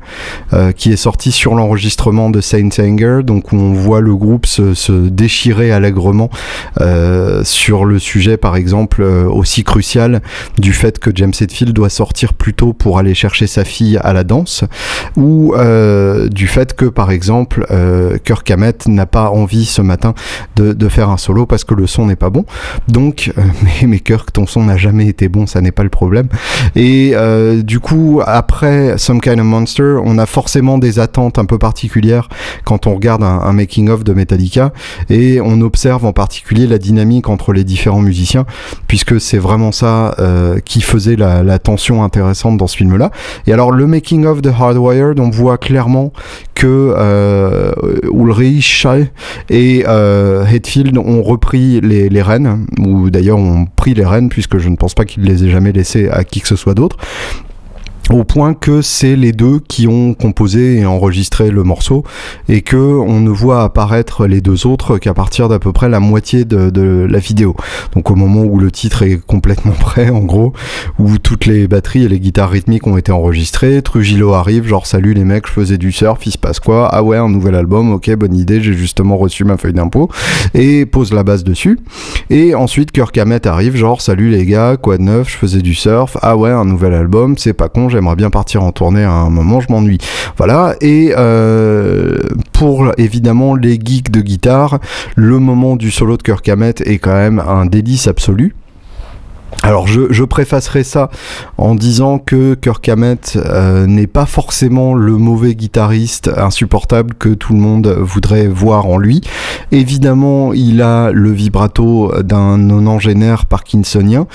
euh, 0.53 0.71
qui 0.71 0.91
est 0.91 0.97
sorti 0.97 1.31
sur 1.31 1.55
l'enregistrement 1.55 2.29
de 2.29 2.41
Saint 2.41 2.69
Anger, 2.79 3.21
donc 3.23 3.53
on 3.53 3.73
voit 3.73 4.01
le 4.01 4.15
groupe 4.15 4.45
se, 4.45 4.91
déchirer 5.09 5.71
allègrement 5.71 6.29
euh, 6.81 7.43
sur 7.43 7.85
le 7.85 7.99
sujet, 7.99 8.37
par 8.37 8.55
exemple, 8.55 9.01
euh, 9.01 9.25
aussi 9.25 9.63
crucial 9.63 10.21
du 10.57 10.73
fait 10.73 10.99
que 10.99 11.11
James 11.13 11.33
Hetfield 11.39 11.73
doit 11.73 11.89
sortir 11.89 12.33
plus 12.33 12.53
tôt 12.53 12.73
pour 12.73 12.99
aller 12.99 13.13
chercher 13.13 13.47
sa 13.47 13.63
fille 13.63 13.97
à 14.03 14.13
la 14.13 14.23
danse, 14.23 14.63
ou 15.15 15.53
du 16.29 16.47
fait 16.47 16.75
que, 16.75 16.85
par 16.85 17.11
exemple, 17.11 17.65
Kirk 18.23 18.49
Hammett 18.51 18.87
n'a 18.87 19.05
pas 19.05 19.29
envie 19.29 19.65
ce 19.65 19.81
matin 19.81 20.13
de, 20.55 20.73
de 20.73 20.89
faire 20.89 21.09
un 21.09 21.17
solo 21.17 21.45
parce 21.45 21.63
que 21.63 21.73
le 21.73 21.87
son 21.87 21.98
n'est 22.05 22.15
pas 22.15 22.29
bon. 22.29 22.45
Donc, 22.87 23.31
euh, 23.37 23.41
mais, 23.63 23.87
mais 23.87 23.99
Kirk, 23.99 24.31
ton 24.31 24.45
son 24.45 24.63
n'a 24.63 24.77
jamais 24.77 25.07
été 25.07 25.27
bon, 25.29 25.47
ça 25.47 25.61
n'est 25.61 25.71
pas 25.71 25.83
le 25.83 25.89
problème. 25.89 26.27
Et 26.75 27.11
euh, 27.13 27.61
du 27.61 27.79
coup, 27.79 28.21
après 28.25 28.97
Some 28.97 29.21
Kind 29.21 29.39
of 29.39 29.45
Monster, 29.45 29.97
on 30.03 30.17
a 30.17 30.25
forcément 30.25 30.77
des 30.77 30.99
attentes 30.99 31.37
un 31.37 31.45
peu 31.45 31.57
particulières 31.57 32.29
quand 32.63 32.87
on 32.87 32.95
regarde 32.95 33.23
un, 33.23 33.53
making-of 33.53 34.03
de 34.03 34.13
Metallica 34.13 34.71
et 35.09 35.41
on 35.41 35.61
observe 35.61 36.05
en 36.05 36.13
particulier 36.13 36.67
la 36.67 36.77
dynamique 36.77 37.29
entre 37.29 37.51
les 37.53 37.63
différents 37.63 38.01
musiciens, 38.01 38.45
puisque 38.87 39.19
c'est 39.19 39.37
vraiment 39.37 39.71
ça 39.71 40.15
euh, 40.19 40.59
qui 40.59 40.81
faisait 40.81 41.15
la, 41.15 41.59
tension 41.59 42.03
intéressante 42.03 42.57
dans 42.57 42.67
ce 42.67 42.77
film-là. 42.77 43.11
Et 43.47 43.53
alors, 43.53 43.71
le 43.71 43.85
making-of 43.85 44.41
de 44.41 44.49
Hardwired, 44.49 45.19
on 45.19 45.29
voit 45.29 45.57
clairement 45.57 46.13
que 46.59 47.73
Ulrich 48.13 48.85
et 49.49 49.83
Hetfield 49.83 50.97
ont 50.97 51.23
repris 51.23 51.81
les, 51.81 52.09
les 52.09 52.21
rênes, 52.21 52.65
ou 52.79 53.09
d'ailleurs 53.09 53.37
ont 53.37 53.65
pris 53.65 53.93
les 53.93 54.05
rênes, 54.05 54.29
puisque 54.29 54.57
je 54.57 54.69
ne 54.69 54.75
pense 54.75 54.93
pas 54.93 55.05
qu'ils 55.05 55.23
les 55.23 55.45
aient 55.45 55.49
jamais 55.49 55.71
laissées 55.71 56.09
à 56.09 56.23
qui 56.23 56.41
que 56.41 56.47
ce 56.47 56.55
soit 56.55 56.73
d'autre 56.73 56.97
au 58.09 58.23
point 58.23 58.53
que 58.53 58.81
c'est 58.81 59.15
les 59.15 59.31
deux 59.31 59.59
qui 59.59 59.87
ont 59.87 60.13
composé 60.13 60.77
et 60.77 60.85
enregistré 60.85 61.51
le 61.51 61.63
morceau 61.63 62.03
et 62.47 62.61
que 62.61 62.77
on 62.77 63.19
ne 63.19 63.29
voit 63.29 63.63
apparaître 63.63 64.25
les 64.25 64.41
deux 64.41 64.65
autres 64.65 64.97
qu'à 64.97 65.13
partir 65.13 65.47
d'à 65.47 65.59
peu 65.59 65.71
près 65.71 65.89
la 65.89 65.99
moitié 65.99 66.45
de, 66.45 67.07
la 67.09 67.19
vidéo. 67.19 67.55
Donc 67.93 68.09
au 68.11 68.15
moment 68.15 68.41
où 68.41 68.59
le 68.59 68.71
titre 68.71 69.03
est 69.03 69.23
complètement 69.25 69.71
prêt, 69.79 70.09
en 70.09 70.21
gros, 70.21 70.53
où 70.97 71.17
toutes 71.17 71.45
les 71.45 71.67
batteries 71.67 72.05
et 72.05 72.07
les 72.07 72.19
guitares 72.19 72.49
rythmiques 72.49 72.87
ont 72.87 72.97
été 72.97 73.11
enregistrées, 73.11 73.81
Trujillo 73.81 74.33
arrive, 74.33 74.65
genre 74.65 74.87
salut 74.87 75.13
les 75.13 75.23
mecs, 75.23 75.47
je 75.47 75.53
faisais 75.53 75.77
du 75.77 75.91
surf, 75.91 76.25
il 76.25 76.31
se 76.31 76.37
passe 76.37 76.59
quoi? 76.59 76.89
Ah 76.91 77.03
ouais, 77.03 77.17
un 77.17 77.29
nouvel 77.29 77.55
album, 77.55 77.91
ok, 77.93 78.13
bonne 78.15 78.35
idée, 78.35 78.61
j'ai 78.61 78.73
justement 78.73 79.17
reçu 79.17 79.43
ma 79.43 79.57
feuille 79.57 79.73
d'impôt 79.73 80.09
et 80.53 80.85
pose 80.85 81.13
la 81.13 81.23
base 81.23 81.43
dessus. 81.43 81.79
Et 82.29 82.55
ensuite 82.55 82.91
Kirk 82.91 83.17
arrive, 83.17 83.75
genre 83.75 84.01
salut 84.01 84.29
les 84.29 84.45
gars, 84.45 84.77
quoi 84.77 84.97
de 84.97 85.03
neuf, 85.03 85.29
je 85.29 85.37
faisais 85.37 85.61
du 85.61 85.75
surf, 85.75 86.17
ah 86.21 86.35
ouais, 86.35 86.49
un 86.49 86.65
nouvel 86.65 86.93
album, 86.93 87.37
c'est 87.37 87.53
pas 87.53 87.69
con, 87.69 87.89
j'aimerais 87.99 88.15
bien 88.15 88.29
partir 88.29 88.63
en 88.63 88.71
tournée 88.71 89.03
à 89.03 89.11
un 89.11 89.29
moment, 89.29 89.59
je 89.59 89.69
m'ennuie. 89.69 89.97
Voilà, 90.37 90.75
et 90.79 91.13
euh, 91.17 92.17
pour 92.53 92.93
évidemment 92.97 93.55
les 93.55 93.73
geeks 93.73 94.09
de 94.09 94.21
guitare, 94.21 94.79
le 95.17 95.37
moment 95.37 95.75
du 95.75 95.91
solo 95.91 96.15
de 96.15 96.23
Kirk 96.23 96.47
Hammett 96.47 96.79
est 96.87 96.97
quand 96.97 97.13
même 97.13 97.43
un 97.45 97.65
délice 97.65 98.07
absolu. 98.07 98.55
Alors 99.63 99.87
je, 99.87 100.23
préfacerai 100.23 100.83
ça 100.83 101.09
en 101.57 101.75
disant 101.75 102.19
que 102.19 102.53
Kirk 102.53 102.87
Hammett 102.87 103.37
euh, 103.37 103.87
n'est 103.87 104.07
pas 104.07 104.25
forcément 104.25 104.93
le 104.93 105.17
mauvais 105.17 105.55
guitariste 105.55 106.29
insupportable 106.37 107.15
que 107.15 107.29
tout 107.29 107.53
le 107.53 107.59
monde 107.59 107.87
voudrait 107.99 108.47
voir 108.47 108.85
en 108.85 108.97
lui. 108.97 109.21
Évidemment, 109.71 110.53
il 110.53 110.81
a 110.81 111.11
le 111.11 111.31
vibrato 111.31 112.13
d'un 112.21 112.57
nonangénaire 112.57 113.47
parkinsonien, 113.47 114.27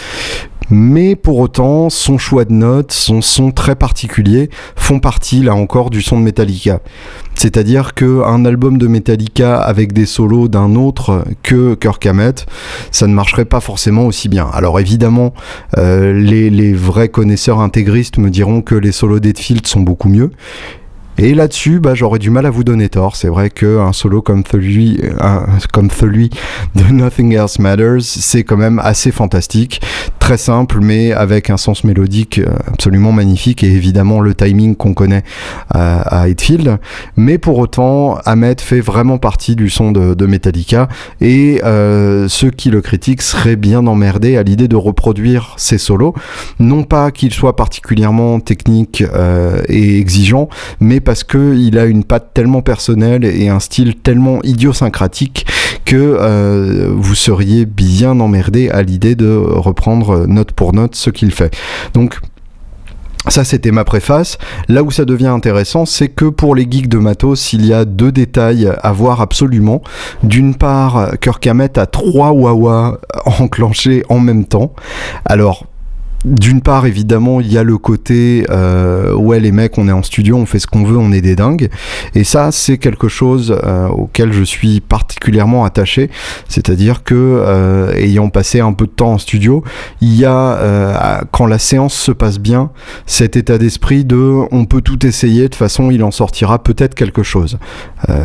mais 0.71 1.17
pour 1.17 1.39
autant, 1.39 1.91
son 1.91 2.19
choix 2.19 2.45
de 2.45 2.53
notes, 2.53 2.93
son 2.93 3.21
son 3.21 3.51
très 3.51 3.75
particulier 3.75 4.51
font 4.77 5.01
partie, 5.01 5.43
là 5.43 5.55
encore, 5.55 5.91
du 5.91 6.03
son 6.03 6.19
de 6.19 6.25
Metallica. 6.25 6.81
C'est-à-dire 7.35 7.95
qu'un 7.95 8.45
album 8.45 8.79
de 8.79 8.87
Metallica 8.87 9.61
avec 9.61 9.93
des 9.93 10.07
solos 10.07 10.49
d'un 10.49 10.77
autre 10.77 11.25
que 11.43 11.75
Kirk 11.75 12.05
Hammett, 12.07 12.47
ça 12.91 13.07
ne 13.07 13.15
marcherait 13.15 13.45
pas 13.45 13.61
forcément 13.61 14.07
aussi 14.07 14.29
bien. 14.29 14.49
Alors 14.53 14.79
évidemment, 14.79 15.35
euh, 15.77 16.13
les, 16.13 16.73
vrais 16.73 17.09
connaisseurs 17.09 17.61
intégristes 17.61 18.19
me 18.19 18.31
diront 18.31 18.63
que 18.63 18.75
les 18.75 18.93
solos 18.93 19.21
d'Edfield 19.21 19.67
sont 19.67 19.81
beaucoup 19.81 20.09
mieux. 20.09 20.31
Et 21.19 21.35
là-dessus, 21.35 21.81
bah, 21.81 21.95
j'aurais 21.95 22.19
du 22.19 22.31
mal 22.31 22.47
à 22.47 22.51
vous 22.51 22.65
donner 22.65 22.89
tort. 22.89 23.17
C'est 23.17 23.29
vrai 23.29 23.51
qu'un 23.51 23.93
solo 23.93 24.23
comme 24.23 24.43
celui, 24.51 25.01
comme 25.73 25.91
celui 25.91 26.31
de 26.75 26.85
Nothing 26.93 27.33
Else 27.35 27.59
Matters, 27.59 28.03
c'est 28.03 28.45
quand 28.45 28.57
même 28.57 28.81
assez 28.83 29.11
fantastique, 29.11 29.81
très 30.19 30.37
simple, 30.37 30.79
mais 30.81 31.13
avec 31.13 31.51
un 31.51 31.57
sens 31.57 31.85
mélodique 31.85 32.39
euh, 32.39 32.47
absolument 32.67 33.13
magnifique 33.13 33.63
et 33.63 33.71
évidemment 33.71 34.21
le 34.21 34.35
timing 34.35 34.75
qu'on 34.75 34.95
connaît 34.95 35.23
à, 35.71 36.23
à 36.23 36.29
Hetfield. 36.29 36.79
Mais 37.17 37.39
pour 37.39 37.59
autant, 37.59 38.19
Ahmed 38.25 38.61
fait 38.61 38.81
vraiment 38.81 39.19
partie 39.19 39.57
du 39.57 39.71
son 39.71 39.93
de, 39.93 40.25
Metallica 40.27 40.89
et 41.21 41.61
euh, 41.65 42.29
ceux 42.29 42.51
qui 42.51 42.71
le 42.71 42.81
critiquent 42.81 43.21
seraient 43.21 43.57
bien 43.57 43.87
emmerdés 43.87 44.39
à 44.39 44.43
l'idée 44.43 44.69
de 44.69 44.77
reproduire 44.77 45.55
ses 45.59 45.77
solos. 45.77 46.15
Non 46.59 46.83
pas 46.83 47.11
qu'il 47.11 47.33
soit 47.33 47.57
particulièrement 47.57 48.41
technique 48.41 49.03
euh, 49.03 49.61
et 49.69 49.99
exigeant, 49.99 50.49
mais 50.81 51.01
parce 51.05 51.23
qu'il 51.23 51.79
a 51.79 51.85
une 51.85 52.05
patte 52.05 52.31
tellement 52.35 52.63
personnelle 52.63 53.25
et 53.25 53.49
un 53.49 53.61
style 53.61 53.95
tellement 53.97 54.43
idiosyncratique 54.43 55.47
que 55.85 55.97
euh, 55.97 56.93
vous 56.97 57.15
seriez 57.15 57.67
bien 57.67 58.19
emmerdé 58.19 58.71
à 58.71 58.83
l'idée 58.83 59.15
de 59.15 59.37
reprendre 59.37 60.27
note 60.27 60.53
pour 60.53 60.73
note 60.73 60.97
ce 60.97 61.11
qu'il 61.11 61.31
fait. 61.31 61.55
Donc 61.93 62.19
ça, 63.29 63.43
c'était 63.43 63.71
ma 63.71 63.85
préface. 63.85 64.37
Là 64.69 64.83
où 64.83 64.91
ça 64.91 65.07
devient 65.07 65.29
intéressant, 65.29 65.87
c'est 65.87 66.09
que 66.09 66.27
pour 66.27 66.55
les 66.55 66.67
geeks 66.71 66.89
de 66.89 66.99
matos, 66.99 67.55
il 67.55 67.65
y 67.65 67.73
a 67.73 67.87
deux 67.87 68.13
détails 68.13 68.71
à 68.83 68.93
voir 68.93 69.23
absolument. 69.23 69.83
D'une 70.23 70.55
part, 70.55 71.13
Kirk 71.21 71.47
a 71.47 71.87
trois 71.87 72.33
Wawa 72.33 73.01
enclenchés 73.41 74.05
en 74.11 74.21
même 74.21 74.45
temps. 74.45 74.75
Alors, 75.25 75.67
d'une 76.25 76.63
part, 76.63 76.87
évidemment, 76.87 77.41
il 77.41 77.53
y 77.53 77.59
a 77.59 77.63
le 77.63 77.77
côté 77.77 78.47
euh, 78.51 79.15
ouais, 79.15 79.41
les 79.41 79.53
mecs, 79.53 79.77
on 79.77 79.89
est 79.89 79.93
en 79.93 80.03
studio, 80.03 80.37
on 80.37 80.47
fait 80.47 80.59
ce 80.59 80.67
qu'on 80.67 80.85
veut, 80.85 80.97
on 80.97 81.13
est 81.13 81.21
des 81.21 81.37
dingues. 81.37 81.69
Et 82.15 82.25
ça, 82.25 82.51
c'est 82.51 82.79
quelque 82.79 83.09
chose 83.09 83.59
euh, 83.63 83.89
auquel 83.89 84.33
je 84.33 84.43
suis 84.43 84.81
particulièrement 84.81 85.65
attaché. 85.65 86.11
C'est-à-dire 86.49 87.05
que, 87.05 87.15
euh, 87.15 87.95
ayant 87.97 88.31
passé 88.31 88.61
un 88.61 88.73
peu 88.73 88.87
de 88.87 88.93
temps 88.93 89.13
en 89.13 89.19
studio, 89.19 89.63
il 90.01 90.15
y 90.15 90.25
a, 90.25 91.25
quand 91.31 91.47
la 91.47 91.59
séance 91.59 91.95
se 91.95 92.13
passe 92.13 92.39
bien, 92.39 92.71
cet 93.07 93.37
état 93.37 93.59
d'esprit 93.59 94.05
de 94.05 94.43
on 94.51 94.65
peut 94.65 94.81
tout 94.81 95.05
essayer, 95.07 95.43
de 95.43 95.47
toute 95.49 95.57
façon, 95.57 95.91
il 95.91 96.03
en 96.03 96.11
sortira 96.11 96.63
peut-être 96.63 96.95
quelque 96.95 97.23
chose. 97.23 97.59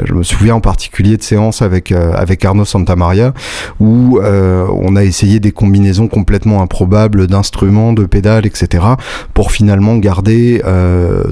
Je 0.05 0.13
me 0.13 0.23
souviens 0.23 0.55
en 0.55 0.61
particulier 0.61 1.17
de 1.17 1.23
séances 1.23 1.61
avec, 1.61 1.91
avec 1.91 2.45
Arnaud 2.45 2.65
Santamaria 2.65 3.33
où 3.79 4.19
on 4.21 4.95
a 4.95 5.03
essayé 5.03 5.39
des 5.39 5.51
combinaisons 5.51 6.07
complètement 6.07 6.61
improbables 6.61 7.27
d'instruments 7.27 7.88
de 7.93 8.05
pédales, 8.05 8.45
etc. 8.45 8.83
pour 9.33 9.51
finalement 9.51 9.97
garder 9.97 10.61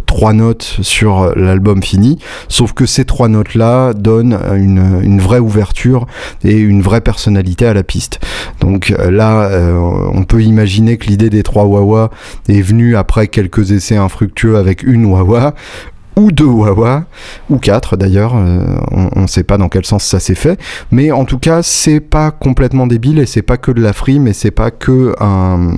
trois 0.06 0.34
notes 0.34 0.78
sur 0.82 1.34
l'album 1.36 1.82
fini. 1.82 2.20
Sauf 2.48 2.74
que 2.74 2.86
ces 2.86 3.06
trois 3.06 3.28
notes-là 3.30 3.94
donnent 3.94 4.38
une, 4.56 5.02
une, 5.02 5.22
vraie 5.22 5.40
ouverture 5.40 6.08
et 6.44 6.58
une 6.58 6.82
vraie 6.82 7.02
personnalité 7.02 7.66
à 7.66 7.74
la 7.74 7.84
piste. 7.84 8.20
Donc 8.60 8.94
là, 9.10 9.50
on 10.14 10.24
peut 10.24 10.42
imaginer 10.42 10.98
que 10.98 11.08
l'idée 11.08 11.30
des 11.30 11.44
trois 11.44 11.66
wah 11.66 12.10
est 12.48 12.62
venue 12.62 12.96
après 12.96 13.28
quelques 13.28 13.72
essais 13.72 13.98
infructueux 13.98 14.58
avec 14.58 14.84
une 14.84 15.06
wah 15.06 15.54
ou 16.18 16.32
deux 16.32 16.46
Wawa, 16.46 17.06
ou 17.50 17.60
quatre 17.60 17.96
d'ailleurs, 17.96 18.36
euh, 18.36 18.60
on 18.92 19.22
ne 19.22 19.28
sait 19.28 19.44
pas 19.44 19.58
dans 19.58 19.70
quel 19.70 19.86
sens 19.86 20.04
ça 20.04 20.20
s'est 20.20 20.36
fait, 20.36 20.60
mais 20.92 21.12
en 21.12 21.26
tout 21.26 21.38
cas 21.38 21.62
c'est 21.62 22.00
pas 22.00 22.32
complètement 22.32 22.88
débile 22.88 23.20
et 23.20 23.28
c'est 23.28 23.44
pas 23.44 23.58
que 23.58 23.72
de 23.72 23.82
la 23.82 23.94
frime 23.94 24.28
et 24.28 24.34
c'est 24.34 24.52
pas 24.52 24.72
que 24.72 25.14
un, 25.20 25.70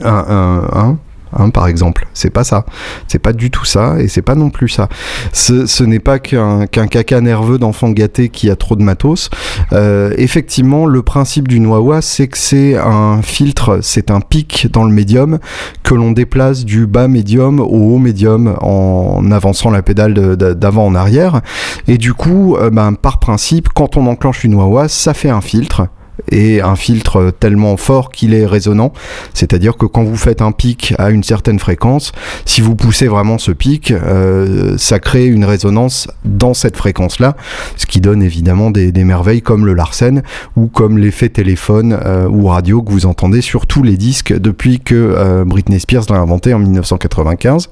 un, 0.00 0.68
un 0.72 0.98
Hein, 1.34 1.50
par 1.50 1.66
exemple. 1.66 2.06
C'est 2.14 2.30
pas 2.30 2.44
ça. 2.44 2.64
C'est 3.08 3.18
pas 3.18 3.32
du 3.32 3.50
tout 3.50 3.64
ça, 3.64 4.00
et 4.00 4.08
c'est 4.08 4.22
pas 4.22 4.34
non 4.34 4.50
plus 4.50 4.68
ça. 4.68 4.88
Ce, 5.32 5.82
n'est 5.82 5.98
pas 5.98 6.18
qu'un 6.18 6.66
caca 6.66 7.20
nerveux 7.20 7.58
d'enfant 7.58 7.90
gâté 7.90 8.28
qui 8.28 8.50
a 8.50 8.56
trop 8.56 8.76
de 8.76 8.82
matos. 8.82 9.30
Euh, 9.72 10.12
effectivement, 10.16 10.86
le 10.86 11.02
principe 11.02 11.48
du 11.48 11.64
Wawa, 11.64 12.02
c'est 12.02 12.28
que 12.28 12.38
c'est 12.38 12.76
un 12.76 13.22
filtre, 13.22 13.78
c'est 13.82 14.10
un 14.10 14.20
pic 14.20 14.68
dans 14.70 14.84
le 14.84 14.92
médium 14.92 15.38
que 15.82 15.94
l'on 15.94 16.12
déplace 16.12 16.64
du 16.64 16.86
bas 16.86 17.08
médium 17.08 17.60
au 17.60 17.94
haut 17.94 17.98
médium 17.98 18.56
en 18.60 19.30
avançant 19.30 19.70
la 19.70 19.82
pédale 19.82 20.36
d'avant 20.36 20.86
en 20.86 20.94
arrière. 20.94 21.40
Et 21.88 21.98
du 21.98 22.14
coup, 22.14 22.56
euh, 22.56 22.70
ben, 22.70 22.92
par 22.94 23.18
principe, 23.18 23.68
quand 23.74 23.96
on 23.96 24.06
enclenche 24.06 24.44
une 24.44 24.54
Wawa, 24.54 24.88
ça 24.88 25.14
fait 25.14 25.30
un 25.30 25.40
filtre 25.40 25.88
et 26.30 26.60
un 26.60 26.76
filtre 26.76 27.32
tellement 27.38 27.76
fort 27.76 28.10
qu'il 28.10 28.34
est 28.34 28.46
résonnant. 28.46 28.92
C'est-à-dire 29.34 29.76
que 29.76 29.86
quand 29.86 30.04
vous 30.04 30.16
faites 30.16 30.42
un 30.42 30.52
pic 30.52 30.94
à 30.98 31.10
une 31.10 31.22
certaine 31.22 31.58
fréquence, 31.58 32.12
si 32.44 32.60
vous 32.60 32.74
poussez 32.74 33.08
vraiment 33.08 33.38
ce 33.38 33.52
pic, 33.52 33.90
euh, 33.90 34.76
ça 34.78 34.98
crée 34.98 35.26
une 35.26 35.44
résonance 35.44 36.08
dans 36.24 36.54
cette 36.54 36.76
fréquence-là, 36.76 37.36
ce 37.76 37.86
qui 37.86 38.00
donne 38.00 38.22
évidemment 38.22 38.70
des, 38.70 38.92
merveilles 39.02 39.42
comme 39.42 39.66
le 39.66 39.74
Larsen 39.74 40.22
ou 40.56 40.68
comme 40.68 40.96
l'effet 40.96 41.28
téléphone 41.28 41.98
euh, 42.04 42.28
ou 42.28 42.46
radio 42.46 42.82
que 42.82 42.92
vous 42.92 43.06
entendez 43.06 43.40
sur 43.40 43.66
tous 43.66 43.82
les 43.82 43.96
disques 43.96 44.32
depuis 44.32 44.78
que 44.78 44.94
euh, 44.94 45.44
Britney 45.44 45.80
Spears 45.80 46.04
l'a 46.08 46.18
inventé 46.18 46.54
en 46.54 46.60
1995. 46.60 47.68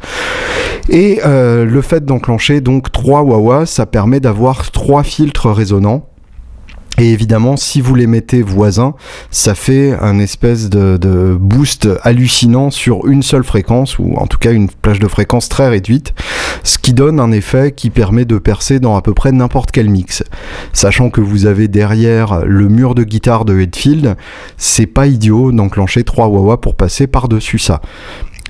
Et 0.89 1.21
le 1.25 1.83
fait 1.83 2.05
d'enclencher 2.05 2.61
donc 2.61 2.91
trois 2.91 3.23
wah 3.23 3.65
ça 3.65 3.87
permet 3.87 4.19
d'avoir 4.19 4.71
trois 4.73 5.05
filtres 5.05 5.49
résonnants 5.49 6.10
et 7.01 7.13
évidemment, 7.13 7.57
si 7.57 7.81
vous 7.81 7.95
les 7.95 8.07
mettez 8.07 8.43
voisins, 8.43 8.93
ça 9.31 9.55
fait 9.55 9.97
un 10.03 10.19
espèce 10.19 10.69
de, 10.69 11.35
boost 11.41 11.89
hallucinant 12.03 12.71
sur 12.71 13.07
une 13.07 13.23
seule 13.23 13.43
fréquence, 13.43 13.99
ou 13.99 14.13
en 14.17 14.27
tout 14.27 14.37
cas 14.37 14.53
une 14.53 14.69
plage 14.69 15.01
de 15.01 15.09
fréquence 15.09 15.49
très 15.49 15.71
réduite, 15.71 16.13
ce 16.63 16.77
qui 16.77 16.93
donne 16.93 17.19
un 17.19 17.33
effet 17.33 17.73
qui 17.73 17.89
permet 17.89 18.27
de 18.27 18.37
percer 18.37 18.81
dans 18.81 18.97
à 18.97 19.01
peu 19.01 19.15
près 19.15 19.33
n'importe 19.33 19.71
quel 19.71 19.89
mix. 19.89 20.23
Sachant 20.75 21.09
que 21.09 21.23
vous 21.23 21.47
avez 21.47 21.69
derrière 21.69 22.45
le 22.45 22.69
mur 22.69 22.95
de 22.95 23.03
guitare 23.03 23.47
de 23.47 23.59
Headfield, 23.59 24.17
c'est 24.59 24.85
pas 24.85 25.07
idiot 25.07 25.53
d'enclencher 25.53 26.05
trois 26.05 26.29
wah 26.29 26.61
pour 26.61 26.75
passer 26.75 27.07
par-dessus 27.07 27.59
ça. 27.59 27.81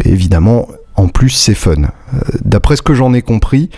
évidemment, 0.05 0.67
en 1.01 1.09
plus 1.09 1.31
c'est 1.31 1.55
fun. 1.55 1.73
Euh, 1.83 2.19
d'après 2.45 2.77
ce 2.77 2.83
que 2.83 2.93
j'en 2.93 3.15
ai 3.15 3.23
compris 3.23 3.71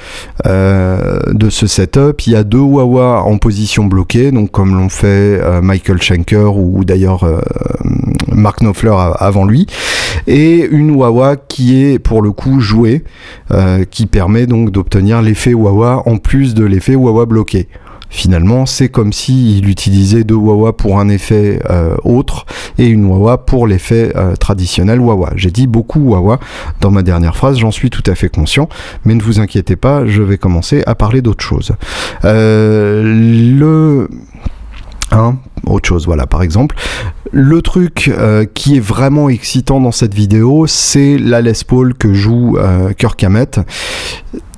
euh, 0.46 1.20
de 1.32 1.50
ce 1.50 1.66
setup, 1.66 2.26
il 2.26 2.32
y 2.32 2.36
a 2.36 2.42
deux 2.42 2.58
wah 2.58 3.22
en 3.22 3.38
position 3.38 3.84
bloquée, 3.84 4.32
donc 4.32 4.50
comme 4.50 4.74
l'ont 4.74 4.88
fait 4.88 5.40
euh, 5.40 5.62
Michael 5.62 6.02
Schenker 6.02 6.56
ou, 6.56 6.84
d'ailleurs 6.84 7.24
Mark 8.28 8.60
Knopfler 8.60 8.94
avant 9.18 9.44
lui, 9.44 9.66
et 10.26 10.66
une 10.70 10.90
wah 10.90 11.36
qui 11.36 11.84
est 11.84 11.98
pour 11.98 12.22
le 12.22 12.32
coup 12.32 12.60
jouée, 12.60 13.04
qui 13.90 14.06
permet 14.06 14.46
donc 14.46 14.70
d'obtenir 14.70 15.22
l'effet 15.22 15.54
wah 15.54 16.02
en 16.06 16.16
plus 16.16 16.54
de 16.54 16.64
l'effet 16.64 16.96
wah 16.96 17.26
bloqué. 17.26 17.68
Finalement, 18.12 18.66
c'est 18.66 18.90
comme 18.90 19.10
s'il 19.10 19.66
utilisait 19.70 20.22
deux 20.22 20.34
wah 20.34 20.76
pour 20.76 21.00
un 21.00 21.08
effet 21.08 21.60
euh, 21.70 21.96
autre 22.04 22.44
et 22.76 22.86
une 22.86 23.06
wah 23.06 23.38
pour 23.38 23.66
l'effet 23.66 24.12
euh, 24.16 24.36
traditionnel 24.36 25.00
wah 25.00 25.30
J'ai 25.34 25.50
dit 25.50 25.66
beaucoup 25.66 26.00
wah 26.00 26.38
dans 26.82 26.90
ma 26.90 27.02
dernière 27.02 27.34
phrase, 27.34 27.56
j'en 27.56 27.70
suis 27.70 27.88
tout 27.88 28.02
à 28.06 28.14
fait 28.14 28.28
conscient, 28.28 28.68
mais 29.06 29.14
ne 29.14 29.22
vous 29.22 29.40
inquiétez 29.40 29.76
pas, 29.76 30.04
je 30.04 30.20
vais 30.20 30.36
commencer 30.36 30.82
à 30.86 30.94
parler 30.94 31.22
d'autre 31.22 31.42
chose. 31.42 31.72
Euh, 32.26 33.02
le 33.02 34.10
Hein, 35.10 35.36
autre 35.66 35.86
chose, 35.86 36.06
voilà, 36.06 36.26
par 36.26 36.42
exemple. 36.42 36.74
Le 37.32 37.60
truc 37.60 38.10
qui 38.54 38.76
est 38.76 38.80
vraiment 38.80 39.28
excitant 39.28 39.78
dans 39.78 39.92
cette 39.92 40.14
vidéo, 40.14 40.66
c'est 40.66 41.18
la 41.18 41.42
Les 41.42 41.52
Paul 41.66 41.92
que 41.92 42.14
joue 42.14 42.56
Kirk 42.96 43.22
Hammett 43.22 43.60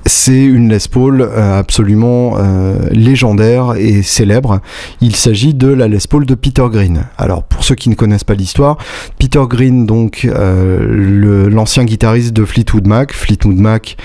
c'est 0.05 0.43
une 0.43 0.69
Les 0.69 0.77
Paul 0.91 1.21
euh, 1.21 1.59
absolument 1.59 2.35
euh, 2.37 2.77
légendaire 2.91 3.73
et 3.75 4.03
célèbre. 4.03 4.61
Il 5.01 5.15
s'agit 5.15 5.53
de 5.53 5.67
la 5.67 5.87
Les 5.87 5.99
Paul 6.07 6.25
de 6.25 6.35
Peter 6.35 6.65
Green. 6.71 7.05
Alors 7.17 7.43
pour 7.43 7.63
ceux 7.63 7.75
qui 7.75 7.89
ne 7.89 7.95
connaissent 7.95 8.23
pas 8.23 8.35
l'histoire, 8.35 8.77
Peter 9.17 9.41
Green, 9.49 9.85
donc 9.85 10.25
euh, 10.25 11.49
l'ancien 11.49 11.85
guitariste 11.85 12.33
de 12.33 12.45
Fleetwood 12.45 12.87
Mac, 12.87 13.13
Fleetwood 13.13 13.57
Mac 13.57 13.97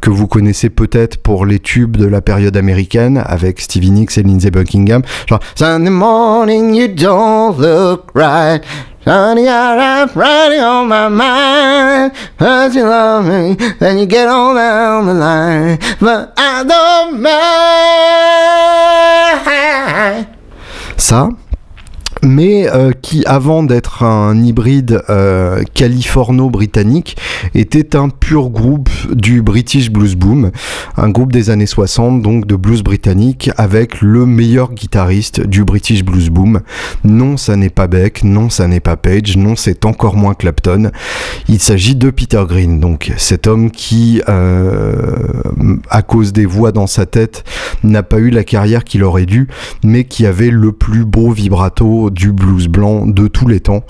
que 0.00 0.10
vous 0.10 0.26
connaissez 0.26 0.68
peut-être 0.68 1.16
pour 1.16 1.46
les 1.46 1.58
tubes 1.58 1.96
de 1.96 2.06
la 2.06 2.20
période 2.20 2.56
américaine 2.56 3.22
avec 3.24 3.60
Stevie 3.60 3.90
Nicks 3.90 4.18
et 4.18 4.22
Lindsey 4.22 4.50
Buckingham, 4.50 5.02
genre 5.26 5.40
Sunday 5.54 5.90
morning 5.90 6.74
you 6.74 6.88
don't 6.88 7.58
look 7.58 8.10
right. 8.14 8.62
Honey, 9.10 9.48
I'm 9.48 10.08
riding 10.14 10.60
on 10.60 10.86
my 10.86 11.08
mind. 11.08 12.12
Cause 12.38 12.76
you 12.76 12.84
love 12.84 13.26
me, 13.26 13.54
then 13.80 13.98
you 13.98 14.06
get 14.06 14.28
on 14.28 14.54
down 14.54 15.06
the 15.06 15.14
line. 15.14 15.80
But 15.98 16.32
I 16.36 16.62
don't 16.62 17.20
mind. 17.20 17.40
Ça, 20.96 21.28
mais 22.22 22.68
euh, 22.68 22.92
qui 23.00 23.24
avant 23.26 23.62
d'être 23.62 24.02
un 24.02 24.36
hybride 24.42 25.02
euh, 25.08 25.62
californo-britannique 25.74 27.16
était 27.54 27.96
un 27.96 28.08
pur 28.08 28.50
groupe 28.50 28.90
du 29.12 29.42
British 29.42 29.90
Blues 29.90 30.16
Boom, 30.16 30.50
un 30.96 31.08
groupe 31.08 31.32
des 31.32 31.50
années 31.50 31.66
60 31.66 32.22
donc 32.22 32.46
de 32.46 32.56
blues 32.56 32.82
britannique 32.82 33.50
avec 33.56 34.00
le 34.00 34.26
meilleur 34.26 34.72
guitariste 34.72 35.40
du 35.40 35.64
British 35.64 36.04
Blues 36.04 36.30
Boom. 36.30 36.60
Non, 37.04 37.36
ça 37.36 37.56
n'est 37.56 37.70
pas 37.70 37.86
Beck, 37.86 38.24
non, 38.24 38.50
ça 38.50 38.66
n'est 38.66 38.80
pas 38.80 38.96
Page, 38.96 39.36
non, 39.36 39.56
c'est 39.56 39.84
encore 39.84 40.16
moins 40.16 40.34
Clapton. 40.34 40.90
Il 41.48 41.60
s'agit 41.60 41.94
de 41.94 42.10
Peter 42.10 42.42
Green, 42.46 42.80
donc 42.80 43.12
cet 43.16 43.46
homme 43.46 43.70
qui, 43.70 44.20
euh, 44.28 45.16
à 45.88 46.02
cause 46.02 46.32
des 46.32 46.46
voix 46.46 46.72
dans 46.72 46.86
sa 46.86 47.06
tête, 47.06 47.44
n'a 47.82 48.02
pas 48.02 48.18
eu 48.18 48.30
la 48.30 48.44
carrière 48.44 48.84
qu'il 48.84 49.02
aurait 49.04 49.26
dû, 49.26 49.48
mais 49.82 50.04
qui 50.04 50.26
avait 50.26 50.50
le 50.50 50.72
plus 50.72 51.04
beau 51.04 51.30
vibrato 51.30 52.09
du 52.10 52.32
blues 52.32 52.68
blanc 52.68 53.06
de 53.06 53.28
tous 53.28 53.48
les 53.48 53.60
temps. 53.60 53.82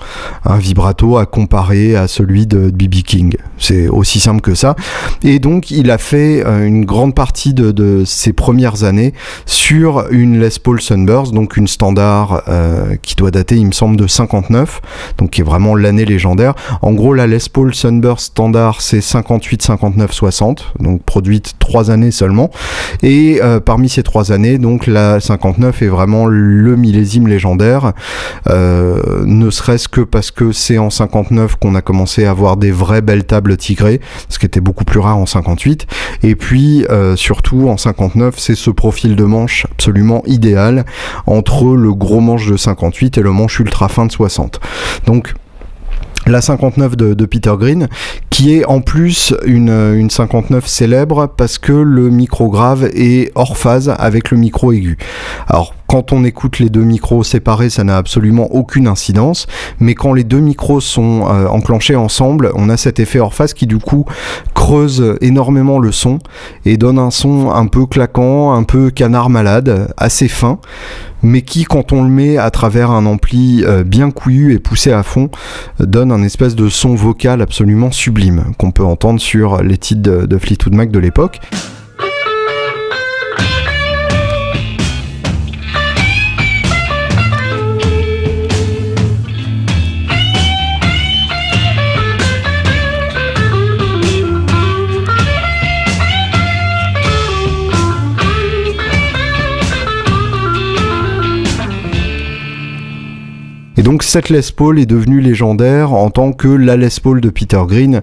Un 0.45 0.57
vibrato 0.57 1.17
à 1.17 1.25
comparer 1.25 1.95
à 1.95 2.07
celui 2.07 2.47
de 2.47 2.69
B.B. 2.69 3.01
King. 3.05 3.35
C'est 3.57 3.87
aussi 3.87 4.19
simple 4.19 4.41
que 4.41 4.55
ça. 4.55 4.75
Et 5.23 5.39
donc, 5.39 5.71
il 5.71 5.91
a 5.91 5.97
fait 5.97 6.45
euh, 6.45 6.65
une 6.65 6.85
grande 6.85 7.15
partie 7.15 7.53
de, 7.53 8.03
ses 8.05 8.33
premières 8.33 8.83
années 8.83 9.13
sur 9.45 10.05
une 10.11 10.39
Les 10.39 10.49
Paul 10.61 10.81
Sunburst, 10.81 11.33
donc 11.33 11.57
une 11.57 11.67
standard 11.67 12.43
euh, 12.47 12.95
qui 13.01 13.15
doit 13.15 13.31
dater, 13.31 13.55
il 13.55 13.67
me 13.67 13.71
semble, 13.71 13.97
de 13.97 14.07
59, 14.07 14.81
donc 15.17 15.31
qui 15.31 15.41
est 15.41 15.43
vraiment 15.43 15.75
l'année 15.75 16.05
légendaire. 16.05 16.53
En 16.81 16.93
gros, 16.93 17.13
la 17.13 17.27
Les 17.27 17.37
Paul 17.51 17.73
Sunburst 17.73 18.27
standard, 18.27 18.81
c'est 18.81 19.01
58, 19.01 19.61
59, 19.61 20.11
60, 20.11 20.73
donc 20.79 21.03
produite 21.03 21.55
trois 21.59 21.91
années 21.91 22.11
seulement. 22.11 22.49
Et 23.03 23.39
euh, 23.41 23.59
parmi 23.59 23.89
ces 23.89 24.03
trois 24.03 24.31
années, 24.31 24.57
donc 24.57 24.87
la 24.87 25.19
59 25.19 25.81
est 25.81 25.87
vraiment 25.87 26.25
le 26.25 26.75
millésime 26.75 27.27
légendaire. 27.27 27.93
Euh, 28.47 29.23
ne 29.25 29.49
serait-ce 29.49 29.87
que 29.87 30.01
parce 30.01 30.31
que 30.31 30.51
c'est 30.51 30.77
en 30.77 30.89
59 30.89 31.55
qu'on 31.55 31.75
a 31.75 31.81
commencé 31.81 32.25
à 32.25 32.31
avoir 32.31 32.57
des 32.57 32.71
vraies 32.71 33.01
belles 33.01 33.25
tables 33.25 33.57
tigrées, 33.57 34.01
ce 34.29 34.39
qui 34.39 34.45
était 34.45 34.61
beaucoup 34.61 34.85
plus 34.85 34.99
rare 34.99 35.17
en 35.17 35.25
58. 35.25 35.87
Et 36.23 36.35
puis 36.35 36.85
euh, 36.89 37.15
surtout 37.15 37.69
en 37.69 37.77
59, 37.77 38.35
c'est 38.37 38.55
ce 38.55 38.69
profil 38.69 39.15
de 39.15 39.23
manche 39.23 39.65
absolument 39.71 40.23
idéal 40.25 40.85
entre 41.25 41.75
le 41.75 41.93
gros 41.93 42.19
manche 42.19 42.47
de 42.47 42.57
58 42.57 43.17
et 43.17 43.21
le 43.21 43.31
manche 43.31 43.59
ultra 43.59 43.89
fin 43.89 44.05
de 44.05 44.11
60. 44.11 44.59
Donc 45.05 45.33
la 46.27 46.41
59 46.41 46.95
de, 46.95 47.25
Peter 47.25 47.53
Green, 47.57 47.87
qui 48.29 48.55
est 48.55 48.65
en 48.65 48.81
plus 48.81 49.33
une, 49.45 49.69
une 49.69 50.09
59 50.09 50.67
célèbre 50.67 51.27
parce 51.35 51.57
que 51.57 51.71
le 51.71 52.09
micro 52.09 52.49
grave 52.49 52.89
est 52.93 53.31
hors 53.35 53.57
phase 53.57 53.93
avec 53.97 54.31
le 54.31 54.37
micro 54.37 54.71
aigu. 54.71 54.97
Quand 55.91 56.13
on 56.13 56.23
écoute 56.23 56.59
les 56.59 56.69
deux 56.69 56.83
micros 56.83 57.21
séparés, 57.21 57.69
ça 57.69 57.83
n'a 57.83 57.97
absolument 57.97 58.45
aucune 58.55 58.87
incidence, 58.87 59.45
mais 59.81 59.93
quand 59.93 60.13
les 60.13 60.23
deux 60.23 60.39
micros 60.39 60.79
sont 60.79 61.27
euh, 61.27 61.47
enclenchés 61.47 61.97
ensemble, 61.97 62.49
on 62.55 62.69
a 62.69 62.77
cet 62.77 63.01
effet 63.01 63.19
hors 63.19 63.33
face 63.33 63.53
qui 63.53 63.67
du 63.67 63.77
coup 63.77 64.05
creuse 64.53 65.17
énormément 65.19 65.79
le 65.79 65.91
son 65.91 66.19
et 66.63 66.77
donne 66.77 66.97
un 66.97 67.11
son 67.11 67.51
un 67.51 67.67
peu 67.67 67.85
claquant, 67.87 68.53
un 68.53 68.63
peu 68.63 68.89
canard 68.89 69.29
malade, 69.29 69.93
assez 69.97 70.29
fin 70.29 70.59
mais 71.23 71.41
qui, 71.41 71.65
quand 71.65 71.91
on 71.91 72.03
le 72.03 72.09
met 72.09 72.37
à 72.37 72.49
travers 72.51 72.89
un 72.89 73.05
ampli 73.05 73.63
euh, 73.65 73.83
bien 73.83 74.09
couillu 74.11 74.53
et 74.53 74.59
poussé 74.59 74.93
à 74.93 75.03
fond, 75.03 75.29
donne 75.77 76.11
un 76.13 76.23
espèce 76.23 76.55
de 76.55 76.69
son 76.69 76.95
vocal 76.95 77.41
absolument 77.41 77.91
sublime 77.91 78.53
qu'on 78.57 78.71
peut 78.71 78.85
entendre 78.85 79.19
sur 79.19 79.61
les 79.61 79.77
titres 79.77 80.25
de 80.25 80.37
Fleetwood 80.37 80.73
Mac 80.73 80.89
de 80.89 80.99
l'époque. 80.99 81.41
Cette 104.11 104.27
Les 104.27 104.41
Paul 104.53 104.77
est 104.77 104.85
devenue 104.85 105.21
légendaire 105.21 105.93
en 105.93 106.09
tant 106.09 106.33
que 106.33 106.49
la 106.49 106.75
Les 106.75 106.89
Paul 107.01 107.21
de 107.21 107.29
Peter 107.29 107.61
Green 107.65 108.01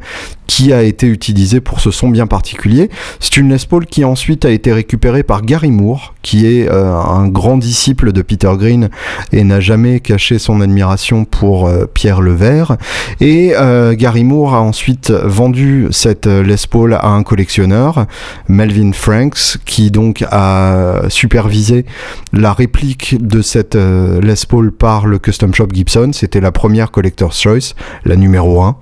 qui 0.48 0.72
a 0.72 0.82
été 0.82 1.06
utilisée 1.06 1.60
pour 1.60 1.78
ce 1.78 1.92
son 1.92 2.08
bien 2.08 2.26
particulier. 2.26 2.90
C'est 3.20 3.36
une 3.36 3.50
Les 3.50 3.58
Paul 3.68 3.86
qui 3.86 4.04
ensuite 4.04 4.44
a 4.44 4.50
été 4.50 4.72
récupérée 4.72 5.22
par 5.22 5.42
Gary 5.42 5.70
Moore, 5.70 6.14
qui 6.22 6.46
est 6.46 6.68
euh, 6.68 6.94
un 6.94 7.28
grand 7.28 7.58
disciple 7.58 8.12
de 8.12 8.22
Peter 8.22 8.50
Green 8.58 8.88
et 9.30 9.44
n'a 9.44 9.60
jamais 9.60 10.00
caché 10.00 10.38
son 10.38 10.60
admiration 10.60 11.24
pour 11.26 11.68
euh, 11.68 11.84
Pierre 11.86 12.22
Levert. 12.22 12.78
Et 13.20 13.52
euh, 13.56 13.94
Gary 13.94 14.24
Moore 14.24 14.54
a 14.54 14.62
ensuite 14.62 15.10
vendu 15.10 15.88
cette 15.90 16.26
Les 16.26 16.56
Paul 16.68 16.94
à 16.94 17.08
un 17.08 17.22
collectionneur, 17.22 18.06
Melvin 18.48 18.92
Franks, 18.92 19.58
qui 19.66 19.90
donc 19.90 20.24
a 20.30 21.02
supervisé 21.10 21.84
la 22.32 22.54
réplique 22.54 23.16
de 23.20 23.42
cette 23.42 23.76
Les 23.76 24.46
Paul 24.48 24.72
par 24.72 25.06
le 25.06 25.18
Custom 25.18 25.54
Shop 25.54 25.68
Gibson. 25.72 26.10
C'était 26.14 26.40
la 26.40 26.52
première 26.52 26.90
Collector's 26.90 27.38
Choice, 27.38 27.74
la 28.06 28.16
numéro 28.16 28.62
1 28.62 28.76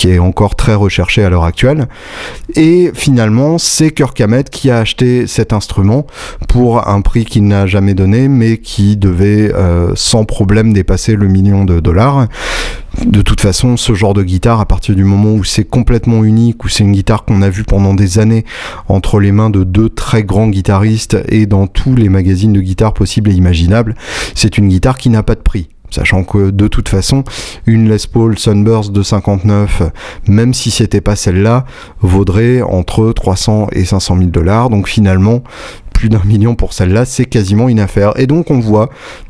qui 0.00 0.08
est 0.08 0.18
encore 0.18 0.54
très 0.54 0.74
recherché 0.74 1.22
à 1.22 1.28
l'heure 1.28 1.44
actuelle. 1.44 1.86
Et 2.56 2.90
finalement, 2.94 3.58
c'est 3.58 3.90
Kirk 3.90 4.18
Hammett 4.18 4.48
qui 4.48 4.70
a 4.70 4.78
acheté 4.78 5.26
cet 5.26 5.52
instrument 5.52 6.06
pour 6.48 6.88
un 6.88 7.02
prix 7.02 7.26
qu'il 7.26 7.44
n'a 7.44 7.66
jamais 7.66 7.92
donné, 7.92 8.26
mais 8.28 8.56
qui 8.56 8.96
devait 8.96 9.52
euh, 9.54 9.92
sans 9.96 10.24
problème 10.24 10.72
dépasser 10.72 11.16
le 11.16 11.28
million 11.28 11.66
de 11.66 11.80
dollars. 11.80 12.28
De 13.04 13.20
toute 13.20 13.42
façon, 13.42 13.76
ce 13.76 13.92
genre 13.92 14.14
de 14.14 14.22
guitare, 14.22 14.58
à 14.58 14.64
partir 14.64 14.94
du 14.94 15.04
moment 15.04 15.34
où 15.34 15.44
c'est 15.44 15.64
complètement 15.64 16.24
unique, 16.24 16.64
où 16.64 16.70
c'est 16.70 16.82
une 16.82 16.92
guitare 16.92 17.26
qu'on 17.26 17.42
a 17.42 17.50
vue 17.50 17.64
pendant 17.64 17.92
des 17.92 18.18
années 18.18 18.46
entre 18.88 19.20
les 19.20 19.32
mains 19.32 19.50
de 19.50 19.64
deux 19.64 19.90
très 19.90 20.24
grands 20.24 20.48
guitaristes 20.48 21.18
et 21.28 21.44
dans 21.44 21.66
tous 21.66 21.94
les 21.94 22.08
magazines 22.08 22.54
de 22.54 22.62
guitare 22.62 22.94
possibles 22.94 23.30
et 23.30 23.34
imaginables, 23.34 23.94
c'est 24.34 24.56
une 24.56 24.68
guitare 24.68 24.96
qui 24.96 25.10
n'a 25.10 25.22
pas 25.22 25.34
de 25.34 25.40
prix. 25.40 25.68
Sachant 25.90 26.24
que 26.24 26.50
de 26.50 26.68
toute 26.68 26.88
façon, 26.88 27.24
une 27.66 27.88
Les 27.88 27.98
Paul 28.10 28.38
Sunburst 28.38 28.92
de 28.92 29.02
59, 29.02 29.82
même 30.28 30.54
si 30.54 30.70
c'était 30.70 31.00
pas 31.00 31.16
celle-là, 31.16 31.64
vaudrait 32.00 32.62
entre 32.62 33.12
300 33.12 33.68
et 33.72 33.84
500 33.84 34.18
000 34.18 34.30
dollars. 34.30 34.70
Donc 34.70 34.88
finalement, 34.88 35.42
plus 35.92 36.08
d'un 36.08 36.22
million 36.24 36.54
pour 36.54 36.72
celle-là, 36.72 37.04
c'est 37.04 37.26
quasiment 37.26 37.68
une 37.68 37.78
affaire. 37.78 38.12
Et 38.16 38.26
donc 38.26 38.50
on 38.50 38.58
voit 38.58 38.88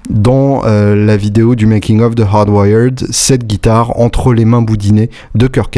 dans 0.09 0.63
euh, 0.65 0.95
la 0.95 1.17
vidéo 1.17 1.57
du 1.57 1.67
making 1.67 2.01
of 2.01 2.15
de 2.15 2.23
Hardwired 2.23 3.07
cette 3.11 3.45
guitare 3.45 3.99
entre 3.99 4.33
les 4.33 4.45
mains 4.45 4.63
boudinées 4.63 5.11
de 5.35 5.49
Kirk. 5.49 5.77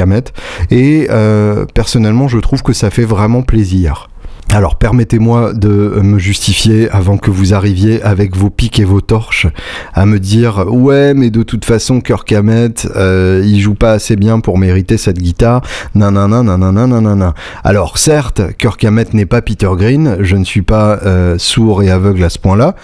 Et 0.71 1.07
euh, 1.11 1.65
personnellement, 1.75 2.29
je 2.29 2.39
trouve 2.39 2.63
que 2.63 2.73
ça 2.73 2.91
fait 2.91 3.05
vraiment 3.05 3.43
plaisir. 3.43 4.11
Alors 4.55 4.77
permettez-moi 4.77 5.55
de 5.55 5.69
me 6.03 6.19
justifier 6.19 6.91
avant 6.91 7.17
que 7.17 7.31
vous 7.31 7.55
arriviez 7.55 8.03
avec 8.03 8.37
vos 8.37 8.51
pics 8.51 8.79
et 8.81 8.85
vos 8.85 9.01
torches 9.01 9.47
à 9.95 10.05
me 10.05 10.21
dire 10.21 10.67
ouais 10.69 11.15
mais 11.15 11.31
de 11.31 11.43
toute 11.43 11.65
façon 11.65 12.03
Kirk 12.03 12.31
Hammett 12.33 12.87
euh, 12.95 13.41
il 13.47 13.61
joue 13.61 13.75
pas 13.75 13.93
assez 13.93 14.15
bien 14.15 14.41
pour 14.41 14.59
mériter 14.59 14.99
cette 14.99 15.19
guitare 15.19 15.63
nanana 15.95 16.43
nanana 16.43 16.87
nanana. 16.87 17.35
Alors 17.65 17.97
certes 17.97 18.43
Kirk 18.59 18.85
Hammett 18.85 19.15
n'est 19.15 19.25
pas 19.25 19.41
Peter 19.41 19.71
Green, 19.75 20.19
je 20.21 20.37
ne 20.37 20.45
suis 20.45 20.61
pas 20.61 20.99
euh, 21.07 21.39
sourd 21.39 21.83
et 21.83 21.91
aveugle 21.91 22.23
à 22.23 22.29
ce 22.29 22.39
point-là. 22.39 22.75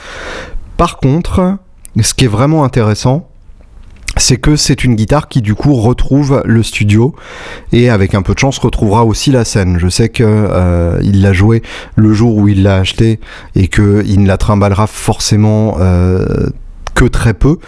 Par 0.79 0.97
contre, 0.97 1.59
ce 2.01 2.15
qui 2.15 2.25
est 2.25 2.29
vraiment 2.29 2.65
intéressant, 2.65 3.29
c'est 4.19 4.37
que 4.37 4.57
c'est 4.57 4.85
une 4.85 4.95
guitare 4.95 5.29
qui 5.29 5.43
du 5.43 5.55
coup 5.55 5.75
retrouve 5.75 6.43
le 6.45 6.63
studio 6.63 7.15
et 7.73 7.91
avec 7.91 8.15
un 8.15 8.23
peu 8.23 8.35
de 8.35 8.39
chance 8.39 8.59
retrouvera 8.59 9.05
aussi 9.05 9.31
la 9.31 9.45
scène. 9.45 9.79
Je 9.79 9.89
sais 9.89 10.09
que 10.09 10.25
euh, 10.25 10.99
il 11.03 11.23
l'a 11.23 11.33
joué 11.33 11.63
le 11.97 12.13
jour 12.13 12.37
où 12.37 12.49
il 12.49 12.63
l'a 12.63 12.77
acheté 12.77 13.21
et 13.55 13.69
que 13.69 14.03
il 14.07 14.23
ne 14.23 14.27
la 14.27 14.37
trimballera 14.37 14.87
forcément 14.87 15.77
euh, 15.81 16.49
que 16.99 17.05
très 17.05 17.33
peu 17.33 17.59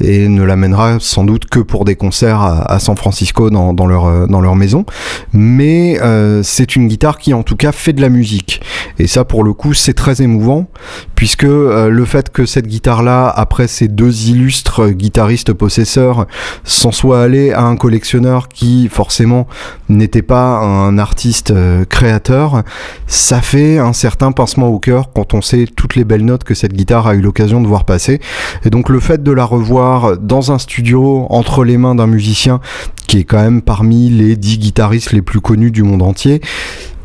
et 0.00 0.26
ne 0.26 0.42
l'amènera 0.42 0.96
sans 0.98 1.22
doute 1.22 1.44
que 1.48 1.60
pour 1.60 1.84
des 1.84 1.94
concerts 1.94 2.40
à, 2.42 2.76
San 2.80 2.96
Francisco 2.96 3.48
dans, 3.48 3.86
leur, 3.86 4.06
euh, 4.06 4.26
dans 4.26 4.40
leur 4.40 4.56
maison. 4.56 4.84
Mais 5.32 6.00
euh, 6.02 6.42
c'est 6.42 6.74
une 6.74 6.88
guitare 6.88 7.18
qui 7.18 7.32
en 7.32 7.44
tout 7.44 7.54
cas 7.54 7.70
fait 7.70 7.92
de 7.92 8.00
la 8.00 8.08
musique. 8.08 8.60
Et 8.98 9.06
ça 9.06 9.24
pour 9.24 9.44
le 9.44 9.52
coup 9.52 9.74
c'est 9.74 9.92
très 9.92 10.22
émouvant 10.22 10.66
puisque 11.14 11.44
euh, 11.44 11.88
le 11.88 12.04
fait 12.04 12.30
que 12.30 12.46
cette 12.46 12.66
guitare-là, 12.66 13.28
après 13.28 13.68
ces 13.68 13.86
deux 13.86 14.28
illustres 14.28 14.88
guitaristes 14.88 15.52
possesseurs, 15.52 16.26
s'en 16.64 16.90
soit 16.90 17.22
allé 17.22 17.52
à 17.52 17.62
un 17.62 17.76
collectionneur 17.76 18.48
qui 18.48 18.88
forcément 18.88 19.46
n'était 19.88 20.22
pas 20.22 20.58
un 20.58 20.98
artiste 20.98 21.54
créateur, 21.88 22.64
ça 23.06 23.40
fait 23.40 23.78
un 23.78 23.92
certain 23.92 24.32
pincement 24.32 24.66
au 24.66 24.80
cœur 24.80 25.12
quand 25.14 25.32
on 25.34 25.42
sait 25.42 25.66
toutes 25.76 25.94
les 25.94 26.04
belles 26.04 26.24
notes 26.24 26.42
que 26.42 26.54
cette 26.54 26.72
guitare 26.72 27.06
a 27.06 27.14
eu 27.14 27.20
l'occasion 27.20 27.60
de 27.60 27.68
voir 27.68 27.84
passer. 27.84 28.20
Et 28.64 28.70
donc 28.70 28.79
donc 28.80 28.88
le 28.88 29.00
fait 29.00 29.22
de 29.22 29.30
la 29.30 29.44
revoir 29.44 30.16
dans 30.16 30.52
un 30.52 30.58
studio 30.58 31.26
entre 31.28 31.64
les 31.64 31.76
mains 31.76 31.94
d'un 31.94 32.06
musicien 32.06 32.60
qui 33.06 33.18
est 33.18 33.24
quand 33.24 33.42
même 33.42 33.60
parmi 33.60 34.08
les 34.08 34.36
dix 34.36 34.56
guitaristes 34.56 35.12
les 35.12 35.20
plus 35.20 35.42
connus 35.42 35.70
du 35.70 35.82
monde 35.82 36.00
entier, 36.00 36.40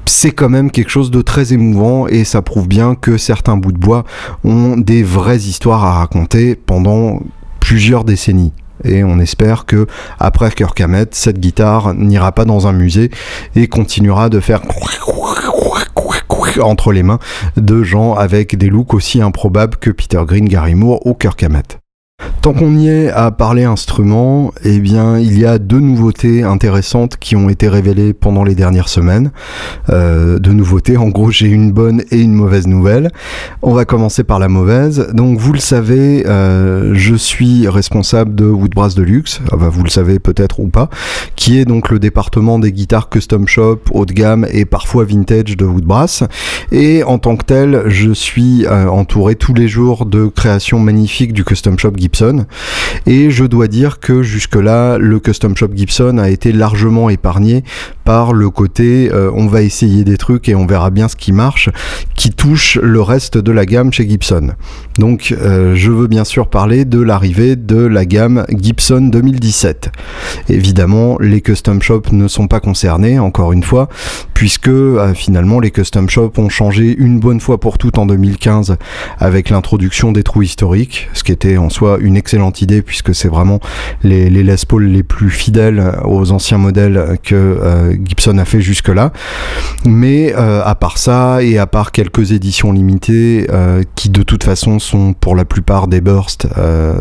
c'est 0.05 0.31
quand 0.31 0.47
même 0.47 0.71
quelque 0.71 0.89
chose 0.89 1.11
de 1.11 1.21
très 1.21 1.51
émouvant 1.51 2.07
et 2.07 2.23
ça 2.23 2.41
prouve 2.41 2.69
bien 2.69 2.95
que 2.95 3.17
certains 3.17 3.57
bouts 3.57 3.73
de 3.73 3.77
bois 3.77 4.05
ont 4.45 4.77
des 4.77 5.03
vraies 5.03 5.35
histoires 5.35 5.83
à 5.83 5.99
raconter 5.99 6.55
pendant 6.55 7.19
plusieurs 7.59 8.05
décennies. 8.05 8.53
Et 8.85 9.03
on 9.03 9.19
espère 9.19 9.65
que 9.65 9.85
après 10.17 10.51
Kirk 10.51 10.79
Hammett, 10.79 11.13
cette 11.13 11.41
guitare 11.41 11.93
n'ira 11.93 12.31
pas 12.31 12.45
dans 12.45 12.67
un 12.67 12.73
musée 12.73 13.11
et 13.57 13.67
continuera 13.67 14.29
de 14.29 14.39
faire 14.39 14.61
entre 16.60 16.91
les 16.91 17.04
mains 17.04 17.20
de 17.58 17.84
gens 17.84 18.13
avec 18.13 18.58
des 18.58 18.70
looks 18.70 18.94
aussi 18.94 19.22
improbables 19.22 19.78
que 19.78 19.89
Peter 19.89 20.22
Green, 20.26 20.48
Gary 20.48 20.76
Moore 20.76 21.06
ou 21.06 21.13
Kirk. 21.13 21.46
Tant 22.45 22.54
qu'on 22.54 22.78
y 22.78 22.89
est 22.89 23.10
à 23.10 23.32
parler 23.32 23.63
instruments, 23.63 24.54
eh 24.63 24.78
bien, 24.78 25.17
il 25.17 25.39
y 25.39 25.47
a 25.47 25.58
deux 25.58 25.80
nouveautés 25.80 26.43
intéressantes 26.43 27.17
qui 27.17 27.36
ont 27.36 27.49
été 27.49 27.67
révélées 27.67 28.13
pendant 28.13 28.43
les 28.43 28.54
dernières 28.54 28.88
semaines. 28.88 29.32
Euh, 29.89 30.38
deux 30.38 30.54
nouveautés, 30.54 30.95
en 30.95 31.10
gros, 31.10 31.32
j'ai 31.32 31.47
une 31.47 31.71
bonne 31.71 32.04
et 32.12 32.21
une 32.21 32.34
mauvaise 32.34 32.67
nouvelle. 32.67 33.10
On 33.63 33.73
va 33.73 33.86
commencer 33.86 34.23
par 34.23 34.38
la 34.38 34.47
mauvaise. 34.47 35.08
Donc, 35.13 35.39
vous 35.39 35.54
le 35.54 35.60
savez, 35.60 36.23
euh, 36.28 36.93
je 36.93 37.15
suis 37.15 37.67
responsable 37.67 38.36
de 38.36 38.45
Woodbrass 38.45 38.93
Deluxe, 38.93 39.41
enfin, 39.51 39.69
vous 39.69 39.84
le 39.84 39.89
savez 39.89 40.19
peut-être 40.19 40.60
ou 40.60 40.67
pas, 40.67 40.91
qui 41.36 41.58
est 41.58 41.65
donc 41.65 41.89
le 41.89 41.97
département 41.97 42.60
des 42.60 42.71
guitares 42.71 43.10
custom 43.10 43.47
shop, 43.47 43.80
haut 43.89 44.06
de 44.06 44.13
gamme 44.13 44.45
et 44.51 44.65
parfois 44.65 45.04
vintage 45.04 45.58
de 45.58 45.65
Woodbrass. 45.65 46.23
Et 46.71 47.04
en 47.04 47.17
tant 47.17 47.38
que 47.38 47.45
tel, 47.45 47.86
je 47.88 48.12
suis 48.12 48.67
euh, 48.67 48.88
entouré 48.88 49.34
tous 49.34 49.56
les 49.56 49.67
jours 49.67 50.06
de 50.06 50.28
créations 50.28 50.78
magnifiques 50.78 51.34
du 51.34 51.43
custom 51.43 51.80
shop 51.80 51.93
Et 53.06 53.30
je 53.30 53.46
dois 53.46 53.68
dire 53.68 54.00
que 54.00 54.24
jusque-là, 54.24 54.98
le 54.98 55.20
Custom 55.20 55.56
Shop 55.56 55.70
Gibson 55.76 56.18
a 56.18 56.30
été 56.30 56.52
largement 56.52 57.10
épargné 57.10 57.63
par 58.04 58.34
le 58.34 58.50
côté 58.50 59.10
euh, 59.12 59.32
on 59.34 59.48
va 59.48 59.62
essayer 59.62 60.04
des 60.04 60.18
trucs 60.18 60.48
et 60.48 60.56
on 60.56 60.65
verra 60.65 60.89
bien 60.91 61.08
ce 61.08 61.15
qui 61.15 61.32
marche, 61.32 61.70
qui 62.15 62.30
touche 62.30 62.78
le 62.82 63.02
reste 63.02 63.38
de 63.38 63.52
la 63.52 63.65
gamme 63.65 63.91
chez 63.91 64.08
Gibson. 64.08 64.52
Donc 65.00 65.34
euh, 65.38 65.76
je 65.76 65.91
veux 65.91 66.08
bien 66.08 66.24
sûr 66.24 66.48
parler 66.48 66.86
de 66.86 67.02
l'arrivée 67.02 67.56
de 67.56 67.78
la 67.78 68.06
gamme 68.06 68.46
Gibson 68.50 69.02
2017. 69.02 69.91
Évidemment, 70.50 71.18
les 71.20 71.41
custom 71.41 71.82
shops 71.82 72.12
ne 72.12 72.28
sont 72.28 72.48
pas 72.48 72.60
concernés, 72.60 73.20
encore 73.20 73.54
une 73.54 73.63
fois, 73.63 73.89
puisque 74.34 74.68
euh, 74.68 75.13
finalement 75.13 75.60
les 75.60 75.72
custom 75.72 76.10
shops 76.10 76.38
ont 76.38 76.50
changé 76.50 76.96
une 76.98 77.20
bonne 77.20 77.39
fois 77.39 77.60
pour 77.60 77.78
toutes 77.78 77.98
en 77.98 78.06
2015 78.06 78.78
avec 79.20 79.50
l'introduction 79.50 80.12
des 80.12 80.24
trous 80.24 80.44
historiques, 80.44 81.10
ce 81.13 81.24
qui 81.24 81.32
était 81.32 81.58
en 81.58 81.70
soi 81.70 81.94
une 81.99 82.17
excellente 82.17 82.62
idée 82.62 82.81
puisque 82.81 83.13
c'est 83.13 83.27
vraiment 83.27 83.60
les, 84.03 84.29
les 84.29 84.43
Les 84.43 84.55
Paul 84.67 84.86
les 84.86 85.03
plus 85.03 85.29
fidèles 85.29 85.84
aux 86.05 86.31
anciens 86.31 86.58
modèles 86.58 87.17
que 87.23 87.97
Gibson 88.03 88.38
a 88.38 88.45
fait 88.45 88.62
jusque-là. 88.62 89.12
Mais 89.86 90.34
à 90.34 90.75
part 90.75 90.97
ça 90.97 91.41
et 91.41 91.58
à 91.58 91.67
part 91.67 91.91
quelques 91.91 92.31
éditions 92.31 92.71
limitées 92.71 93.47
qui 93.95 94.10
de 94.10 94.23
toute 94.23 94.43
façon 94.43 94.79
sont 94.79 95.13
pour 95.13 95.36
la 95.36 95.45
plupart 95.45 95.88
des 95.88 96.01
bursts 96.01 96.47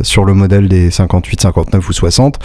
sur 0.02 0.24
le 0.24 0.34
modèle 0.34 0.68
des 0.68 0.90
58, 0.90 1.40
59 1.42 1.88
ou 1.88 1.92
60, 1.92 2.38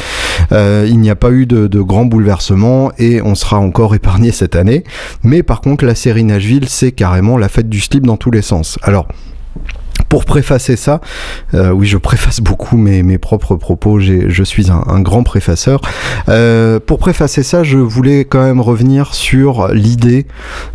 il 0.52 1.00
n'y 1.00 1.10
a 1.10 1.16
pas 1.16 1.32
eu 1.32 1.46
de, 1.46 1.68
de 1.68 1.82
grands 1.82 2.06
bouleversements 2.06 2.92
et 2.98 3.22
on 3.22 3.36
sera 3.36 3.60
encore 3.60 3.96
épargné 3.96 4.32
cette 4.32 4.56
année. 4.56 4.84
Mais 5.24 5.44
par 5.44 5.62
contre, 5.62 5.86
la 5.86 5.96
série 5.96 6.24
Nashville, 6.24 6.68
c'est 6.68 6.92
carrément 6.92 7.38
la 7.38 7.50
fête 7.50 7.70
du 7.70 7.80
slip 7.80 8.06
dans 8.06 8.18
tous 8.18 8.32
les 8.32 8.42
sens. 8.42 8.78
Alors, 8.84 9.08
pour 10.10 10.26
préfacer 10.26 10.76
ça, 10.76 11.02
euh, 11.54 11.70
oui, 11.70 11.86
je 11.86 11.98
préface 11.98 12.42
beaucoup 12.42 12.78
mes, 12.78 13.04
mes 13.04 13.20
propres 13.20 13.56
propos, 13.56 14.00
je 14.00 14.44
suis 14.44 14.72
un, 14.72 15.00
grand 15.02 15.22
préfaceur. 15.22 15.82
Euh, 16.28 16.80
pour 16.84 16.98
préfacer 16.98 17.44
ça, 17.44 17.64
je 17.64 17.78
voulais 17.78 18.26
quand 18.26 18.42
même 18.42 18.60
revenir 18.60 19.14
sur 19.14 19.68
l'idée 19.70 20.26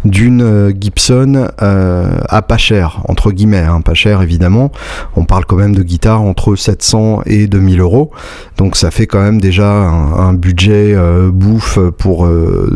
d'une 0.04 0.42
euh, 0.42 0.72
Gibson 0.78 1.48
à 1.58 2.42
pas 2.42 2.56
cher, 2.56 3.02
entre 3.08 3.32
guillemets, 3.32 3.58
hein, 3.58 3.80
pas 3.80 3.94
cher 3.94 4.22
évidemment. 4.22 4.70
On 5.16 5.24
parle 5.24 5.44
quand 5.46 5.56
même 5.56 5.74
de 5.74 5.82
guitare 5.82 6.22
entre 6.22 6.54
700 6.54 7.22
et 7.26 7.48
2000 7.48 7.80
euros, 7.80 8.12
donc 8.56 8.76
ça 8.76 8.92
fait 8.92 9.08
quand 9.08 9.20
même 9.20 9.40
déjà 9.40 9.68
un, 9.68 10.32
budget 10.34 10.96
bouffe 11.32 11.78
pour 11.98 12.28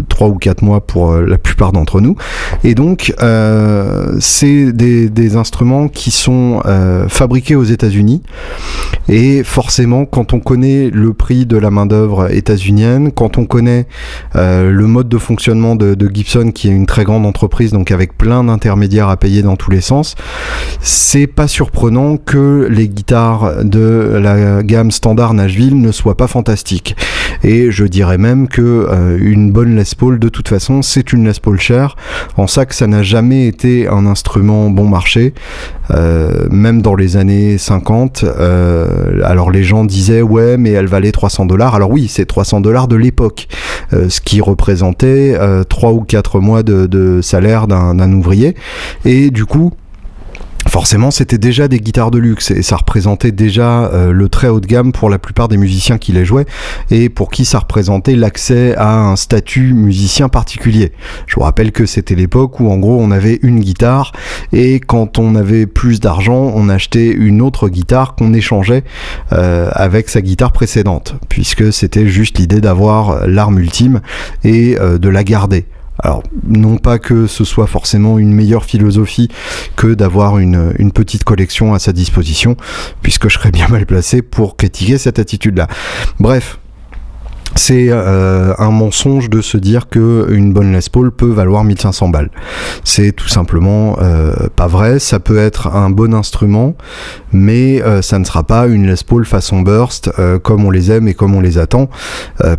3 0.09 0.29
ou 0.29 0.35
4 0.35 0.63
mois 0.63 0.81
pour 0.81 1.15
la 1.15 1.39
plupart 1.39 1.73
d'entre 1.73 2.01
nous. 2.01 2.17
Et 2.65 2.75
donc, 2.75 3.15
c'est 4.21 4.73
des, 4.73 5.09
des 5.09 5.37
instruments 5.37 5.89
qui 5.89 6.11
sont 6.11 6.48
euh, 6.67 7.09
fabriqués 7.09 7.55
aux 7.55 7.65
États-Unis. 7.65 8.23
Et 9.09 9.43
forcément, 9.43 10.05
quand 10.05 10.35
on 10.35 10.41
connaît 10.41 10.91
le 10.91 11.15
prix 11.15 11.47
de 11.47 11.57
la 11.57 11.71
main-d'œuvre 11.71 12.31
états-unienne, 12.31 13.11
quand 13.11 13.39
on 13.39 13.47
connaît 13.47 13.87
euh, 14.37 14.71
le 14.71 14.87
mode 14.87 15.09
de 15.09 15.17
fonctionnement 15.17 15.77
de, 15.77 15.97
Gibson, 16.13 16.51
qui 16.55 16.69
est 16.69 16.73
une 16.73 16.87
très 16.87 17.05
grande 17.05 17.25
entreprise, 17.25 17.73
donc 17.73 17.91
avec 17.91 18.17
plein 18.19 18.45
d'intermédiaires 18.45 19.09
à 19.09 19.17
payer 19.17 19.43
dans 19.43 19.57
tous 19.57 19.71
les 19.71 19.81
sens, 19.81 20.15
c'est 20.81 21.27
pas 21.27 21.49
surprenant 21.49 22.19
que 22.19 22.69
les 22.71 22.89
guitares 22.89 23.65
de 23.65 24.19
la 24.21 24.63
gamme 24.63 24.91
standard 24.91 25.33
Nashville 25.33 25.81
ne 25.81 25.93
soient 25.93 26.17
pas 26.17 26.27
fantastiques. 26.27 26.95
Et 27.43 27.71
je 27.71 27.85
dirais 27.85 28.19
même 28.19 28.49
que 28.49 28.87
euh, 28.91 29.17
une 29.21 29.53
bonne 29.53 29.77
Les 29.77 29.85
Paul, 29.97 30.19
de 30.19 30.29
toute 30.29 30.49
façon, 30.49 30.83
c'est 30.83 31.13
une 31.13 31.27
Les 31.27 31.41
Paul 31.41 31.59
chère, 31.59 31.97
en 32.37 32.47
ça 32.47 32.67
que 32.67 32.75
ça 32.75 32.87
n'a 32.87 33.03
jamais 33.03 33.47
été 33.47 33.89
un 33.89 34.07
instrument 34.07 34.71
bon 34.71 34.89
marché. 34.89 35.35
Euh, 35.91 36.49
même 36.51 36.83
dans 36.83 36.95
les 36.95 37.17
années 37.17 37.59
50, 37.59 38.25
euh, 38.25 39.21
alors 39.25 39.51
les 39.51 39.63
gens 39.63 39.85
disaient 39.85 40.23
ouais 40.23 40.57
mais 40.57 40.71
elle 40.71 40.87
valait 40.87 41.13
300 41.13 41.47
dollars. 41.47 41.75
Alors 41.75 41.91
oui, 41.91 42.09
c'est 42.09 42.27
300 42.27 42.61
dollars 42.61 42.89
de 42.89 42.97
l'époque, 42.97 43.49
euh, 43.93 44.09
ce 44.09 44.21
qui 44.21 44.41
représentait 44.41 45.39
3 45.69 45.93
ou 45.93 46.03
4 46.03 46.41
mois 46.41 46.63
de, 46.63 46.87
de 46.87 47.21
salaire 47.23 47.67
d'un 47.67 48.13
ouvrier. 48.13 48.55
Et 49.05 49.31
du 49.31 49.45
coup, 49.45 49.73
forcément 50.69 51.11
c'était 51.11 51.39
déjà 51.39 51.67
des 51.67 51.81
guitares 51.81 52.11
de 52.11 52.19
luxe 52.19 52.51
et 52.51 52.63
ça 52.63 52.77
représentait 52.77 53.33
déjà 53.33 53.87
euh, 53.87 54.13
le 54.13 54.29
très 54.29 54.49
haut 54.49 54.61
de 54.61 54.67
gamme 54.67 54.93
pour 54.93 55.09
la 55.09 55.19
plupart 55.19 55.49
des 55.49 55.57
musiciens 55.57 55.99
qui 55.99 56.13
les 56.13 56.25
jouaient 56.25 56.47
et 56.91 57.09
pour 57.09 57.31
qui 57.31 57.45
ça 57.45 57.61
représentait 57.61 58.15
l'accès 58.15 58.75
à 58.77 58.95
un 58.95 59.17
statut 59.17 59.73
musicien 59.73 60.29
particulier. 60.29 60.93
Je 61.27 61.37
vous 61.37 61.41
rappelle 61.41 61.73
que 61.73 61.87
c'était 61.87 62.15
l'époque 62.15 62.61
où 62.61 62.71
en 62.71 62.77
gros 62.79 62.99
on 63.01 63.11
avait 63.11 63.39
une 63.43 63.61
guitare 63.61 64.13
et 64.53 64.81
quand 64.81 65.19
on 65.19 65.35
avait 65.35 65.67
plus 65.67 66.01
d'argent 66.01 66.53
on 66.55 66.69
achetait 66.69 67.09
une 67.09 67.41
autre 67.41 67.69
guitare 67.69 68.15
qu'on 68.15 68.35
échangeait 68.35 68.85
euh, 69.33 69.71
avec 69.73 70.09
sa 70.09 70.21
guitare 70.21 70.53
précédente 70.53 71.17
puisque 71.29 71.73
c'était 71.73 72.07
juste 72.07 72.39
l'idée 72.39 72.61
d'avoir 72.61 73.27
l'arme 73.27 73.59
ultime 73.59 74.01
et 74.45 74.77
euh, 74.79 74.99
de 74.99 75.09
la 75.09 75.25
garder. 75.25 75.67
Alors, 76.01 76.23
non 76.47 76.79
pas 76.79 76.99
que 76.99 77.27
ce 77.27 77.45
soit 77.45 77.67
forcément 77.67 78.19
une 78.19 78.33
meilleure 78.33 78.65
philosophie 78.65 79.29
que 79.77 79.95
d'avoir 79.95 80.39
une, 80.39 80.75
une, 80.79 80.93
petite 80.93 81.25
collection 81.25 81.75
à 81.75 81.79
sa 81.79 81.93
disposition, 81.93 82.57
puisque 83.03 83.29
je 83.29 83.35
serais 83.35 83.51
bien 83.51 83.69
mal 83.69 83.85
placé 83.85 84.23
pour 84.23 84.57
critiquer 84.57 84.99
cette 84.99 85.19
attitude-là. 85.19 85.67
Bref, 86.21 86.59
c'est 87.59 87.89
euh, 87.91 88.55
un 88.59 88.71
mensonge 88.71 89.29
de 89.29 89.41
se 89.41 89.59
dire 89.59 89.89
que 89.89 90.29
une 90.31 90.53
bonne 90.53 90.73
Les 90.73 90.89
Paul 90.91 91.11
peut 91.11 91.31
valoir 91.31 91.65
1500 91.65 92.09
balles. 92.09 92.31
C'est 92.85 93.11
tout 93.11 93.29
simplement 93.29 93.99
euh, 94.01 94.33
pas 94.55 94.69
vrai. 94.69 95.01
Ça 95.01 95.19
peut 95.19 95.39
être 95.39 95.67
un 95.75 95.91
bon 95.91 96.15
instrument, 96.15 96.77
mais 97.33 97.83
euh, 97.83 98.01
ça 98.01 98.21
ne 98.21 98.25
sera 98.25 98.45
pas 98.45 98.69
une 98.69 98.87
Les 98.87 99.03
Paul 99.05 99.27
façon 99.27 99.63
burst 99.63 100.11
comme 100.43 100.65
on 100.65 100.71
les 100.71 100.93
aime 100.93 101.09
et 101.09 101.15
comme 101.15 101.35
on 101.35 101.41
les 101.41 101.59
attend. 101.59 101.91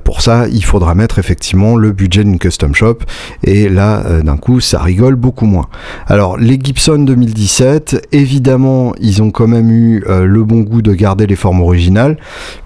pour 0.04 0.22
ça, 0.22 0.48
il 0.52 0.64
faudra 0.64 0.96
mettre 0.96 1.18
effectivement 1.18 1.78
le 1.78 1.92
budget 1.92 2.24
d'une 2.24 2.38
custom 2.38 2.76
shop. 2.76 3.00
Et 3.44 3.70
là, 3.70 4.04
d'un 4.22 4.38
coup, 4.38 4.60
ça 4.60 4.80
rigole 4.82 5.16
beaucoup 5.16 5.46
moins. 5.46 5.68
Alors, 6.08 6.38
les 6.38 6.60
Gibson 6.62 7.00
2017, 7.00 8.08
évidemment, 8.12 8.94
ils 9.00 9.22
ont 9.22 9.32
quand 9.32 9.48
même 9.48 9.70
eu 9.72 10.04
le 10.08 10.44
bon 10.44 10.62
goût 10.62 10.82
de 10.82 10.94
garder 10.94 11.28
les 11.28 11.36
formes 11.36 11.62
originales, 11.62 12.18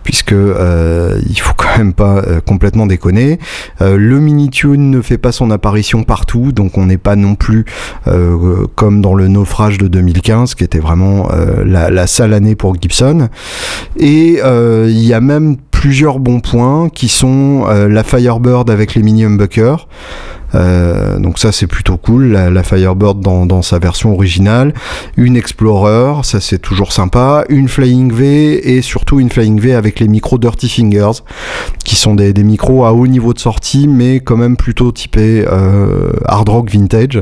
puisque 0.04 0.32
il 0.34 1.39
faut 1.39 1.54
quand 1.56 1.78
même 1.78 1.93
pas 1.93 2.22
euh, 2.27 2.41
complètement 2.41 2.86
déconné. 2.86 3.39
Euh, 3.81 3.97
le 3.97 4.19
mini-tune 4.19 4.89
ne 4.89 5.01
fait 5.01 5.17
pas 5.17 5.31
son 5.31 5.51
apparition 5.51 6.03
partout, 6.03 6.51
donc 6.51 6.77
on 6.77 6.86
n'est 6.86 6.97
pas 6.97 7.15
non 7.15 7.36
plus 7.36 7.65
euh, 8.07 8.65
comme 8.75 9.01
dans 9.01 9.15
le 9.15 9.27
naufrage 9.27 9.77
de 9.77 9.88
2015, 9.88 10.55
qui 10.55 10.63
était 10.63 10.79
vraiment 10.79 11.29
la, 11.65 11.89
la, 11.89 12.07
sale 12.07 12.33
année 12.33 12.55
pour 12.55 12.75
Gibson. 12.79 13.29
Et 13.97 14.39
il 14.39 15.03
y 15.03 15.13
a 15.13 15.21
même 15.21 15.57
plusieurs 15.71 16.19
bons 16.19 16.39
points 16.39 16.89
qui 16.89 17.07
sont 17.07 17.65
la 17.65 18.03
Firebird 18.03 18.69
avec 18.69 18.95
les 18.95 19.03
mini 19.03 19.23
humbuckers. 19.23 19.88
Euh, 20.55 21.19
donc 21.19 21.39
ça 21.39 21.51
c'est 21.51 21.67
plutôt 21.67 21.97
cool, 21.97 22.27
la, 22.27 22.63
Firebird 22.63 23.19
dans, 23.19 23.61
sa 23.61 23.79
version 23.79 24.13
originale, 24.13 24.73
une 25.17 25.35
Explorer, 25.35 26.23
ça 26.23 26.39
c'est 26.39 26.59
toujours 26.59 26.91
sympa, 26.91 27.43
une 27.49 27.67
Flying 27.67 28.11
V 28.13 28.75
et 28.75 28.81
surtout 28.81 29.19
une 29.19 29.29
Flying 29.29 29.59
V 29.59 29.73
avec 29.73 29.99
les 29.99 30.07
micros 30.07 30.37
Dirty 30.37 30.69
Fingers, 30.69 31.23
qui 31.83 31.95
sont 31.95 32.15
des, 32.15 32.33
micros 32.43 32.85
à 32.85 32.93
haut 32.93 33.07
niveau 33.07 33.33
de 33.33 33.39
sortie 33.39 33.87
mais 33.87 34.19
quand 34.19 34.35
même 34.35 34.57
plutôt 34.57 34.91
typés 34.91 35.45
euh, 35.47 36.11
hard 36.25 36.49
rock 36.49 36.69
vintage. 36.69 37.21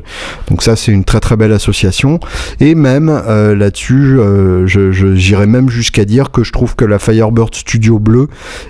Donc 0.49 0.63
ça 0.63 0.75
c'est 0.75 0.91
une 0.91 1.03
très 1.03 1.19
très 1.19 1.35
belle 1.35 1.53
association. 1.53 2.19
Et 2.59 2.75
même 2.75 3.09
euh, 3.09 3.55
là-dessus, 3.55 4.17
j'irais 4.65 5.45
même 5.45 5.69
jusqu'à 5.69 6.05
dire 6.05 6.31
que 6.31 6.43
je 6.43 6.51
trouve 6.51 6.75
que 6.75 6.85
la 6.85 6.97
Firebird 6.97 7.53
Studio 7.53 7.99
bleu 7.99 8.27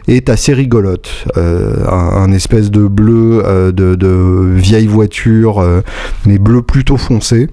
est 0.07 0.29
assez 0.29 0.53
rigolote. 0.53 1.09
Un, 1.35 2.31
espèce 2.31 2.71
de 2.71 2.87
bleu 2.87 3.43
de 3.73 4.50
voiture, 4.87 5.59
euh, 5.59 5.81
mais 6.25 6.37
bleu 6.37 6.61
plutôt 6.61 6.97
foncé. 6.97 7.47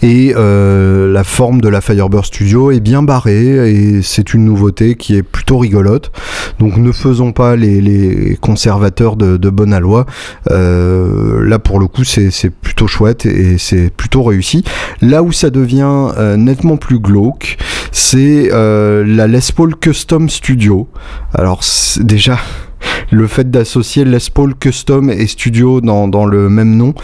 Et 0.00 0.32
euh, 0.36 1.12
la 1.12 1.24
forme 1.24 1.60
de 1.60 1.68
la 1.68 1.80
Firebird 1.80 2.24
Studio 2.24 2.70
est 2.70 2.78
bien 2.78 3.02
barrée 3.02 3.72
et 3.72 4.02
c'est 4.02 4.32
une 4.32 4.44
nouveauté 4.44 4.94
qui 4.94 5.16
est 5.16 5.24
plutôt 5.24 5.58
rigolote. 5.58 6.12
Donc 6.60 6.76
ne 6.76 6.92
faisons 6.92 7.32
pas 7.32 7.56
les, 7.56 8.38
conservateurs 8.40 9.16
de, 9.16 9.36
de 9.36 9.50
bonne 9.50 9.72
aloi. 9.72 10.06
Euh, 10.50 11.44
là 11.44 11.58
pour 11.58 11.80
le 11.80 11.88
coup 11.88 12.04
c'est 12.04 12.50
plutôt 12.50 12.86
chouette 12.86 13.26
et 13.26 13.58
c'est 13.58 13.90
plutôt 13.90 14.22
réussi. 14.22 14.62
Là 15.00 15.22
où 15.24 15.32
ça 15.32 15.50
devient 15.50 16.12
nettement 16.36 16.76
plus 16.76 17.00
glauque, 17.00 17.56
c'est 17.90 18.50
la 18.52 19.26
Les 19.26 19.40
Paul 19.54 19.74
Custom 19.74 20.28
Studio. 20.28 20.88
Alors 21.34 21.62
déjà 22.00 22.38
le 23.10 23.26
fait 23.26 23.50
d'associer 23.50 24.04
Les 24.04 24.18
Paul 24.32 24.54
Custom 24.54 25.10
et 25.10 25.26
Studio 25.26 25.80
dans, 25.80 26.08
dans 26.08 26.26
le 26.26 26.48
même 26.48 26.76
nom, 26.76 26.94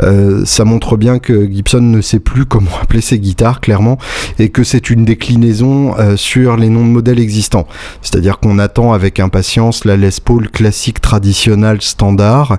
euh, 0.00 0.44
ça 0.44 0.64
montre 0.64 0.96
bien 0.96 1.18
que 1.18 1.50
Gibson 1.50 1.80
ne 1.80 2.00
sait 2.00 2.20
plus 2.20 2.46
comment 2.46 2.70
appeler 2.82 3.00
ses 3.00 3.18
guitares, 3.18 3.60
clairement, 3.60 3.98
et 4.38 4.48
que 4.50 4.64
c'est 4.64 4.90
une 4.90 5.04
déclinaison 5.04 5.94
euh, 5.98 6.16
sur 6.16 6.56
les 6.56 6.68
noms 6.68 6.84
de 6.84 6.90
modèles 6.90 7.20
existants. 7.20 7.66
C'est-à-dire 8.02 8.38
qu'on 8.38 8.58
attend 8.58 8.92
avec 8.92 9.20
impatience 9.20 9.84
la 9.84 9.96
Les 9.96 10.10
Paul 10.24 10.50
classique 10.50 11.00
traditionnelle 11.00 11.80
standard, 11.80 12.58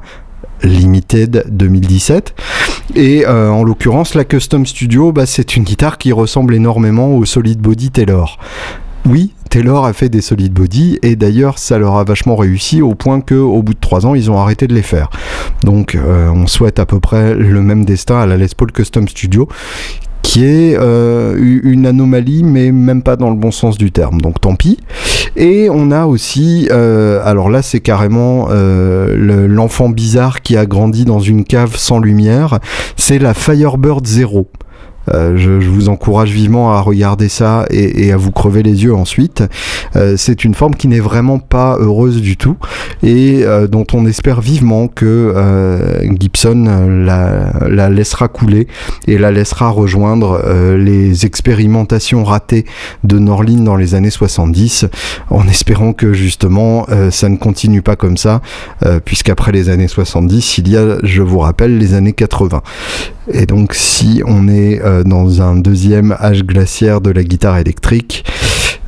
Limited 0.64 1.46
2017. 1.50 2.36
Et 2.96 3.26
euh, 3.26 3.50
en 3.50 3.64
l'occurrence, 3.64 4.16
la 4.16 4.24
Custom 4.24 4.66
Studio, 4.66 5.12
bah, 5.12 5.26
c'est 5.26 5.56
une 5.56 5.64
guitare 5.64 5.98
qui 5.98 6.12
ressemble 6.12 6.56
énormément 6.56 7.16
au 7.16 7.26
Solid 7.26 7.60
Body 7.60 7.92
Taylor. 7.92 8.40
Oui, 9.06 9.34
Taylor 9.50 9.86
a 9.86 9.94
fait 9.94 10.10
des 10.10 10.22
solid 10.22 10.54
body 10.54 11.00
et 11.02 11.16
d'ailleurs 11.16 11.60
ça 11.60 11.78
leur 11.78 11.96
a 11.96 12.04
vachement 12.04 12.36
réussi 12.36 12.82
au 12.82 12.96
point 12.96 13.22
que 13.22 13.36
au 13.36 13.62
bout 13.64 13.74
de 13.74 13.80
trois 13.80 14.06
ans 14.06 14.16
ils 14.16 14.30
ont 14.32 14.38
arrêté 14.38 14.68
de 14.68 14.74
les 14.74 14.82
faire. 14.82 15.10
Donc 15.64 15.96
euh, 15.96 16.30
on 16.30 16.48
souhaite 16.48 16.80
à 16.80 16.86
peu 16.86 17.00
près 17.00 17.34
le 17.34 17.62
même 17.62 17.86
destin 17.86 18.20
à 18.20 18.26
la 18.26 18.38
Les 18.38 18.48
Paul 18.56 18.72
Custom 18.72 19.08
Studio 19.08 19.48
qui 20.22 20.44
est 20.44 20.76
euh, 20.76 21.38
une 21.64 21.86
anomalie, 21.86 22.44
mais 22.44 22.72
même 22.72 23.04
pas 23.04 23.16
dans 23.16 23.30
le 23.30 23.36
bon 23.36 23.52
sens 23.52 23.78
du 23.78 23.92
terme, 23.92 24.20
donc 24.22 24.42
tant 24.42 24.56
pis. 24.56 24.80
Et 25.36 25.70
on 25.72 25.92
a 25.92 26.06
aussi, 26.06 26.68
euh, 26.72 27.22
alors 27.24 27.50
là 27.50 27.62
c'est 27.62 27.80
carrément 27.80 28.48
l'enfant 28.50 29.90
bizarre 29.90 30.42
qui 30.42 30.58
a 30.58 30.66
grandi 30.66 31.06
dans 31.06 31.20
une 31.20 31.44
cave 31.44 31.76
sans 31.78 32.00
lumière, 32.00 32.60
c'est 32.98 33.20
la 33.20 33.34
Firebird 33.34 34.06
Zero. 34.06 34.48
Je, 35.08 35.68
vous 35.68 35.90
encourage 35.90 36.32
vivement 36.32 36.74
à 36.74 36.82
regarder 36.82 37.30
ça 37.30 37.66
et, 37.70 38.12
à 38.12 38.18
vous 38.18 38.32
crever 38.32 38.64
les 38.64 38.84
yeux 38.84 38.94
ensuite. 38.94 39.44
c'est 40.16 40.44
une 40.44 40.54
forme 40.54 40.76
qui 40.76 40.88
n'est 40.88 41.00
vraiment 41.00 41.40
pas 41.40 41.78
heureuse 41.80 42.22
du 42.22 42.38
tout 42.38 42.58
et 43.04 43.44
dont 43.70 43.86
on 43.94 44.06
espère 44.06 44.42
vivement 44.42 44.88
que 44.88 45.34
Gibson 46.20 46.88
la, 47.06 47.54
la, 47.68 47.90
laissera 47.90 48.28
couler 48.28 48.68
et 49.08 49.18
la 49.18 49.32
laissera 49.32 49.70
rejoindre 49.70 50.42
les 50.78 51.26
expérimentations 51.26 52.24
ratées 52.24 52.66
de 53.04 53.20
Norlin 53.20 53.62
dans 53.62 53.76
les 53.76 53.96
années 53.96 54.10
70 54.10 54.86
en 55.30 55.48
espérant 55.48 55.94
que 55.94 56.14
justement 56.14 56.86
ça 57.12 57.30
ne 57.30 57.38
continue 57.38 57.82
pas 57.82 57.96
comme 57.96 58.18
ça 58.18 58.42
puisqu'après 59.06 59.52
les 59.52 59.70
années 59.70 59.88
70 59.88 60.58
il 60.60 60.70
y 60.70 60.78
a 60.78 60.98
je 61.04 61.22
vous 61.22 61.40
rappelle 61.40 61.78
les 61.78 61.94
années 61.94 62.14
80 62.14 62.62
et 63.32 63.46
donc 63.46 63.74
si 63.74 64.22
on 64.26 64.48
est 64.48 64.82
euh, 64.82 65.04
dans 65.04 65.42
un 65.42 65.56
deuxième 65.56 66.16
âge 66.20 66.44
glaciaire 66.44 67.02
de 67.02 67.12
la 67.12 67.24
guitare 67.24 67.58
électrique, 67.58 68.24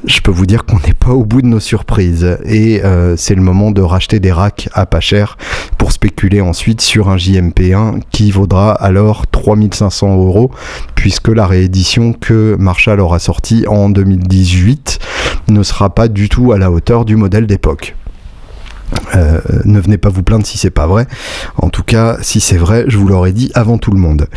je 0.05 0.21
peux 0.21 0.31
vous 0.31 0.45
dire 0.45 0.65
qu'on 0.65 0.77
n'est 0.77 0.93
pas 0.93 1.11
au 1.11 1.23
bout 1.25 1.41
de 1.41 1.47
nos 1.47 1.59
surprises. 1.59 2.37
Et 2.45 2.83
euh, 2.83 3.17
c'est 3.17 3.35
le 3.35 3.41
moment 3.41 3.71
de 3.71 3.81
racheter 3.81 4.19
des 4.19 4.31
racks 4.31 4.69
à 4.73 4.85
pas 4.85 4.99
cher 4.99 5.37
pour 5.77 5.91
spéculer 5.91 6.39
ensuite 6.39 6.81
sur 6.81 7.09
un 7.09 7.17
JMP1 7.17 8.01
qui 8.11 8.31
vaudra 8.31 8.71
alors 8.71 9.27
3500 9.27 10.17
euros 10.17 10.51
puisque 10.95 11.29
la 11.29 11.47
réédition 11.47 12.13
que 12.13 12.55
Marshall 12.59 12.99
aura 12.99 13.19
sortie 13.19 13.65
en 13.67 13.89
2018 13.89 14.99
ne 15.49 15.63
sera 15.63 15.93
pas 15.93 16.07
du 16.07 16.29
tout 16.29 16.51
à 16.51 16.57
la 16.57 16.71
hauteur 16.71 17.05
du 17.05 17.15
modèle 17.15 17.47
d'époque. 17.47 17.95
Euh, 19.15 19.39
ne 19.65 19.79
venez 19.79 19.97
pas 19.97 20.09
vous 20.09 20.23
plaindre 20.23 20.45
si 20.45 20.57
c'est 20.57 20.69
pas 20.69 20.87
vrai. 20.87 21.07
En 21.57 21.69
tout 21.69 21.83
cas, 21.83 22.17
si 22.21 22.39
c'est 22.39 22.57
vrai, 22.57 22.85
je 22.87 22.97
vous 22.97 23.07
l'aurais 23.07 23.31
dit 23.31 23.51
avant 23.53 23.77
tout 23.77 23.91
le 23.91 23.99
monde. 23.99 24.27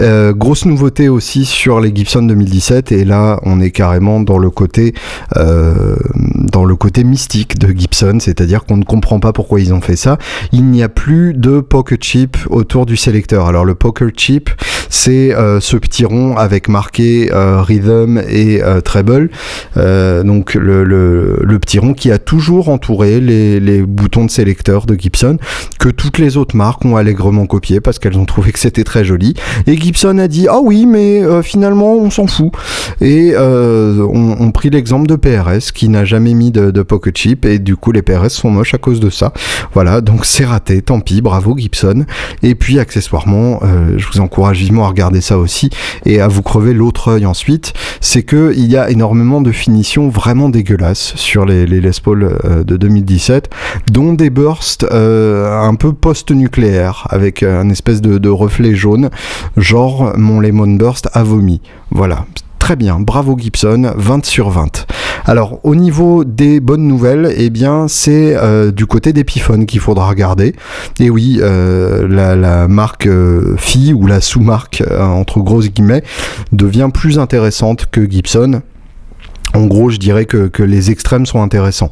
Euh, 0.00 0.32
grosse 0.32 0.64
nouveauté 0.64 1.08
aussi 1.08 1.44
sur 1.44 1.80
les 1.80 1.94
Gibson 1.94 2.22
2017 2.22 2.92
et 2.92 3.04
là 3.04 3.38
on 3.42 3.60
est 3.60 3.70
carrément 3.70 4.20
dans 4.20 4.38
le 4.38 4.50
côté 4.50 4.94
euh, 5.36 5.96
dans 6.34 6.64
le 6.64 6.76
côté 6.76 7.04
mystique 7.04 7.58
de 7.58 7.68
Gibson, 7.76 8.18
c'est-à-dire 8.20 8.64
qu'on 8.64 8.76
ne 8.76 8.84
comprend 8.84 9.20
pas 9.20 9.32
pourquoi 9.32 9.60
ils 9.60 9.74
ont 9.74 9.80
fait 9.80 9.96
ça. 9.96 10.18
Il 10.52 10.64
n'y 10.66 10.82
a 10.82 10.88
plus 10.88 11.34
de 11.34 11.60
pocket 11.60 12.02
chip 12.02 12.36
autour 12.50 12.86
du 12.86 12.96
sélecteur. 12.96 13.46
Alors 13.46 13.64
le 13.64 13.74
pocket 13.74 14.18
chip, 14.18 14.50
c'est 14.88 15.34
ce 15.60 15.76
petit 15.76 16.04
rond 16.04 16.36
avec 16.36 16.68
marqué 16.68 17.30
rhythm 17.32 18.22
et 18.28 18.60
treble. 18.84 19.30
donc 19.76 20.54
le, 20.54 20.84
le, 20.84 21.58
petit 21.58 21.78
rond 21.78 21.94
qui 21.94 22.10
a 22.10 22.18
toujours 22.18 22.68
entouré 22.68 23.20
les, 23.20 23.60
les 23.60 23.82
bouton 24.02 24.24
de 24.24 24.30
sélecteur 24.32 24.84
de 24.84 24.96
Gibson 24.98 25.38
que 25.78 25.88
toutes 25.88 26.18
les 26.18 26.36
autres 26.36 26.56
marques 26.56 26.84
ont 26.84 26.96
allègrement 26.96 27.46
copié 27.46 27.80
parce 27.80 28.00
qu'elles 28.00 28.18
ont 28.18 28.24
trouvé 28.24 28.50
que 28.50 28.58
c'était 28.58 28.82
très 28.82 29.04
joli. 29.04 29.34
Et 29.68 29.76
Gibson 29.76 30.18
a 30.18 30.26
dit 30.26 30.48
ah 30.48 30.58
oui 30.60 30.86
mais 30.86 31.22
euh, 31.22 31.40
finalement 31.42 31.94
on 31.94 32.10
s'en 32.10 32.26
fout. 32.26 32.50
Et 33.00 33.32
euh, 33.34 34.04
on, 34.12 34.50
pris 34.50 34.70
l'exemple 34.70 35.06
de 35.06 35.14
PRS 35.14 35.72
qui 35.72 35.88
n'a 35.88 36.04
jamais 36.04 36.34
mis 36.34 36.50
de, 36.50 36.82
pocket 36.82 37.16
chip 37.16 37.44
et 37.44 37.60
du 37.60 37.76
coup 37.76 37.92
les 37.92 38.02
PRS 38.02 38.30
sont 38.30 38.50
moches 38.50 38.74
à 38.74 38.78
cause 38.78 38.98
de 38.98 39.08
ça. 39.08 39.32
Voilà 39.72 40.00
donc 40.00 40.26
c'est 40.26 40.44
raté, 40.44 40.82
tant 40.82 40.98
pis, 40.98 41.20
bravo 41.20 41.56
Gibson. 41.56 42.04
Et 42.42 42.56
puis 42.56 42.80
accessoirement, 42.80 43.60
euh, 43.62 43.98
je 43.98 44.06
vous 44.12 44.20
encourage 44.20 44.58
vivement 44.58 44.84
à 44.84 44.88
regarder 44.88 45.20
ça 45.20 45.38
aussi 45.38 45.70
et 46.04 46.20
à 46.20 46.26
vous 46.26 46.42
crever 46.42 46.74
l'autre 46.74 47.12
œil 47.12 47.24
ensuite. 47.24 47.72
C'est 48.00 48.24
que 48.24 48.52
il 48.56 48.66
y 48.66 48.76
a 48.76 48.90
énormément 48.90 49.40
de 49.40 49.52
finitions 49.52 50.08
vraiment 50.08 50.48
dégueulasses 50.48 51.14
sur 51.14 51.44
les, 51.44 51.66
les 51.66 51.80
Les 51.80 51.92
Paul 52.02 52.36
de 52.66 52.76
2017 52.76 53.48
dont 53.92 54.14
des 54.14 54.30
bursts 54.30 54.86
euh, 54.90 55.60
un 55.60 55.74
peu 55.74 55.92
post-nucléaires, 55.92 57.06
avec 57.10 57.42
un 57.42 57.68
espèce 57.68 58.00
de, 58.00 58.28
reflet 58.30 58.74
jaune, 58.74 59.10
genre 59.58 60.14
mon 60.16 60.40
Lemon 60.40 60.66
Burst 60.76 61.10
a 61.12 61.22
vomi. 61.22 61.60
Voilà, 61.90 62.24
Très 62.58 62.76
bien, 62.76 63.00
bravo 63.00 63.36
Gibson, 63.36 63.92
20 63.96 64.24
sur 64.24 64.50
20. 64.50 64.86
Alors 65.24 65.58
au 65.64 65.74
niveau 65.74 66.22
des 66.22 66.60
bonnes 66.60 66.86
nouvelles, 66.86 67.34
eh 67.36 67.50
bien 67.50 67.88
c'est 67.88 68.36
euh, 68.36 68.70
du 68.70 68.86
côté 68.86 69.12
d'Epiphone 69.12 69.66
qu'il 69.66 69.80
faudra 69.80 70.08
regarder. 70.08 70.54
Et 71.00 71.10
oui, 71.10 71.40
euh, 71.42 72.06
la, 72.08 72.68
marque 72.68 73.08
fille 73.56 73.92
ou 73.92 74.06
la 74.06 74.20
sous-marque 74.20 74.84
entre 74.96 75.40
grosses 75.40 75.70
guillemets 75.70 76.04
devient 76.52 76.88
plus 76.94 77.18
intéressante 77.18 77.86
que 77.90 78.08
Gibson 78.08 78.62
en 79.54 79.66
gros, 79.66 79.90
je 79.90 79.98
dirais 79.98 80.24
que, 80.24 80.48
que, 80.48 80.62
les 80.62 80.90
extrêmes 80.90 81.26
sont 81.26 81.42
intéressants. 81.42 81.90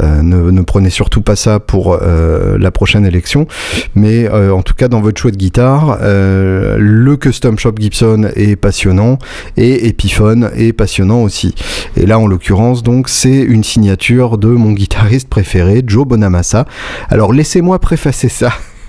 Euh, 0.00 0.22
ne, 0.22 0.50
ne, 0.50 0.62
prenez 0.62 0.90
surtout 0.90 1.22
pas 1.22 1.36
ça 1.36 1.58
pour 1.58 1.98
euh, 2.00 2.58
la 2.58 2.70
prochaine 2.70 3.06
élection, 3.06 3.46
mais 3.94 4.28
euh, 4.28 4.52
en 4.52 4.62
tout 4.62 4.74
cas 4.74 4.88
dans 4.88 5.00
votre 5.00 5.20
choix 5.20 5.30
de 5.30 5.36
guitare, 5.36 5.98
le 6.02 7.16
custom 7.16 7.58
shop 7.58 7.74
Gibson 7.78 8.30
est 8.36 8.56
passionnant 8.56 9.18
et 9.56 9.88
Epiphone 9.88 10.50
est 10.54 10.72
passionnant 10.72 11.22
aussi. 11.22 11.54
Et 11.96 12.06
là, 12.06 12.18
en 12.18 12.26
l'occurrence, 12.26 12.82
donc, 12.82 13.08
c'est 13.08 13.40
une 13.40 13.64
signature 13.64 14.38
de 14.38 14.48
mon 14.48 14.72
guitariste 14.72 15.28
préféré, 15.28 15.82
Joe 15.86 16.06
Bonamassa. 16.06 16.64
Alors, 17.08 17.32
laissez-moi 17.32 17.78
préfacer 17.78 18.28
ça 18.28 18.52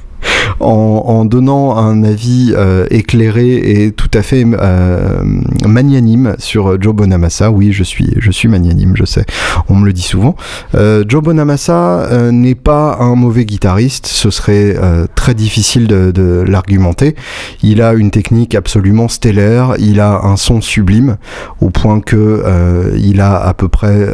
en, 0.59 1.25
donnant 1.25 1.77
un 1.77 2.03
avis 2.03 2.53
euh, 2.55 2.85
éclairé 2.89 3.55
et 3.55 3.91
tout 3.91 4.09
à 4.13 4.21
fait 4.21 4.45
euh, 4.45 5.23
magnanime 5.65 6.35
sur 6.39 6.81
Joe 6.81 6.93
Bonamassa. 6.93 7.51
Oui, 7.51 7.71
je 7.71 7.83
suis, 7.83 8.13
je 8.17 8.31
suis 8.31 8.47
magnanime, 8.47 8.95
je 8.95 9.05
sais, 9.05 9.25
on 9.69 9.75
me 9.75 9.85
le 9.85 9.93
dit 9.93 10.01
souvent. 10.01 10.35
Euh, 10.75 11.03
Joe 11.07 11.23
Bonamassa 11.23 12.31
n'est 12.31 12.55
pas 12.55 12.97
un 12.99 13.15
mauvais 13.15 13.45
guitariste, 13.45 14.07
ce 14.07 14.29
serait 14.29 14.75
très 15.15 15.33
difficile 15.33 15.87
de, 15.87 16.43
l'argumenter. 16.47 17.15
Il 17.61 17.81
a 17.81 17.93
une 17.93 18.11
technique 18.11 18.55
absolument 18.55 19.07
stellaire, 19.07 19.75
il 19.79 19.99
a 19.99 20.21
un 20.23 20.37
son 20.37 20.61
sublime, 20.61 21.17
au 21.59 21.69
point 21.69 21.99
que 21.99 22.93
il 22.97 23.21
a 23.21 23.37
à 23.37 23.53
peu 23.53 23.69
près 23.69 24.07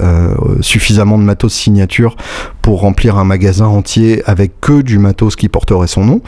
suffisamment 0.62 1.18
de 1.18 1.24
matos 1.24 1.54
signature 1.54 2.16
pour 2.62 2.82
remplir 2.82 3.18
un 3.18 3.24
magasin 3.24 3.66
entier 3.66 4.22
avec 4.26 4.60
que 4.60 4.82
du 4.82 5.00
matos 5.00 5.36
qui 5.36 5.48
porterait 5.48 5.88
son 5.88 5.97
nom. 6.04 6.22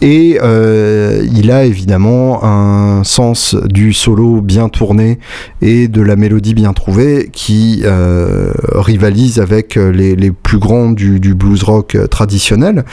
Et 0.00 0.38
euh, 0.42 1.26
il 1.32 1.50
a 1.50 1.64
évidemment 1.64 2.44
un 2.44 3.02
sens 3.04 3.56
du 3.64 3.92
solo 3.92 4.40
bien 4.40 4.68
tourné 4.68 5.18
et 5.62 5.88
de 5.88 6.02
la 6.02 6.16
mélodie 6.16 6.54
bien 6.54 6.72
trouvée 6.72 7.30
qui 7.32 7.82
euh, 7.84 8.52
rivalise 8.74 9.40
avec 9.40 9.76
les, 9.76 10.30
plus 10.30 10.58
grands 10.58 10.90
du, 10.90 11.18
du 11.20 11.34
blues 11.34 11.62
rock 11.62 11.96
traditionnel. 12.10 12.84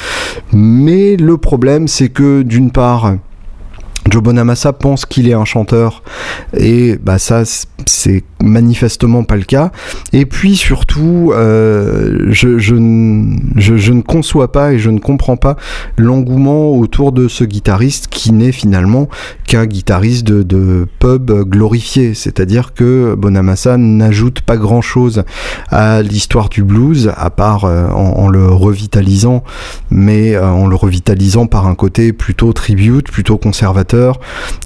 Mais 0.53 1.17
le 1.17 1.37
problème, 1.37 1.87
c'est 1.87 2.09
que 2.09 2.41
d'une 2.41 2.71
part, 2.71 3.15
Joe 4.09 4.21
Bonamassa 4.21 4.73
pense 4.73 5.05
qu'il 5.05 5.29
est 5.29 5.33
un 5.33 5.45
chanteur 5.45 6.03
et 6.57 6.97
bah 7.01 7.19
ça 7.19 7.43
c'est 7.85 8.23
manifestement 8.43 9.23
pas 9.23 9.37
le 9.37 9.43
cas. 9.43 9.71
Et 10.11 10.25
puis 10.25 10.55
surtout, 10.55 11.31
euh, 11.33 12.27
je, 12.29 12.75
ne 12.75 14.01
conçois 14.01 14.51
pas 14.51 14.73
et 14.73 14.79
je 14.79 14.89
ne 14.89 14.99
comprends 14.99 15.37
pas 15.37 15.55
l'engouement 15.97 16.71
autour 16.71 17.11
de 17.11 17.27
ce 17.27 17.43
guitariste 17.43 18.07
qui 18.07 18.31
n'est 18.31 18.51
finalement 18.51 19.07
qu'un 19.47 19.65
guitariste 19.65 20.25
de, 20.25 20.87
pub 20.99 21.31
glorifié. 21.49 22.13
C'est-à-dire 22.13 22.73
que 22.73 23.15
Bonamassa 23.15 23.77
n'ajoute 23.77 24.41
pas 24.41 24.57
grand-chose 24.57 25.23
à 25.69 26.01
l'histoire 26.01 26.49
du 26.49 26.63
blues, 26.63 27.11
à 27.15 27.29
part 27.29 27.65
euh, 27.65 27.87
en, 27.89 28.27
le 28.27 28.47
revitalisant, 28.47 29.43
mais 29.89 30.35
euh, 30.35 30.47
en 30.47 30.67
le 30.67 30.75
revitalisant 30.75 31.47
par 31.47 31.67
un 31.67 31.75
côté 31.75 32.13
plutôt 32.13 32.53
tribute, 32.53 33.09
plutôt 33.09 33.37
conservateur 33.37 34.19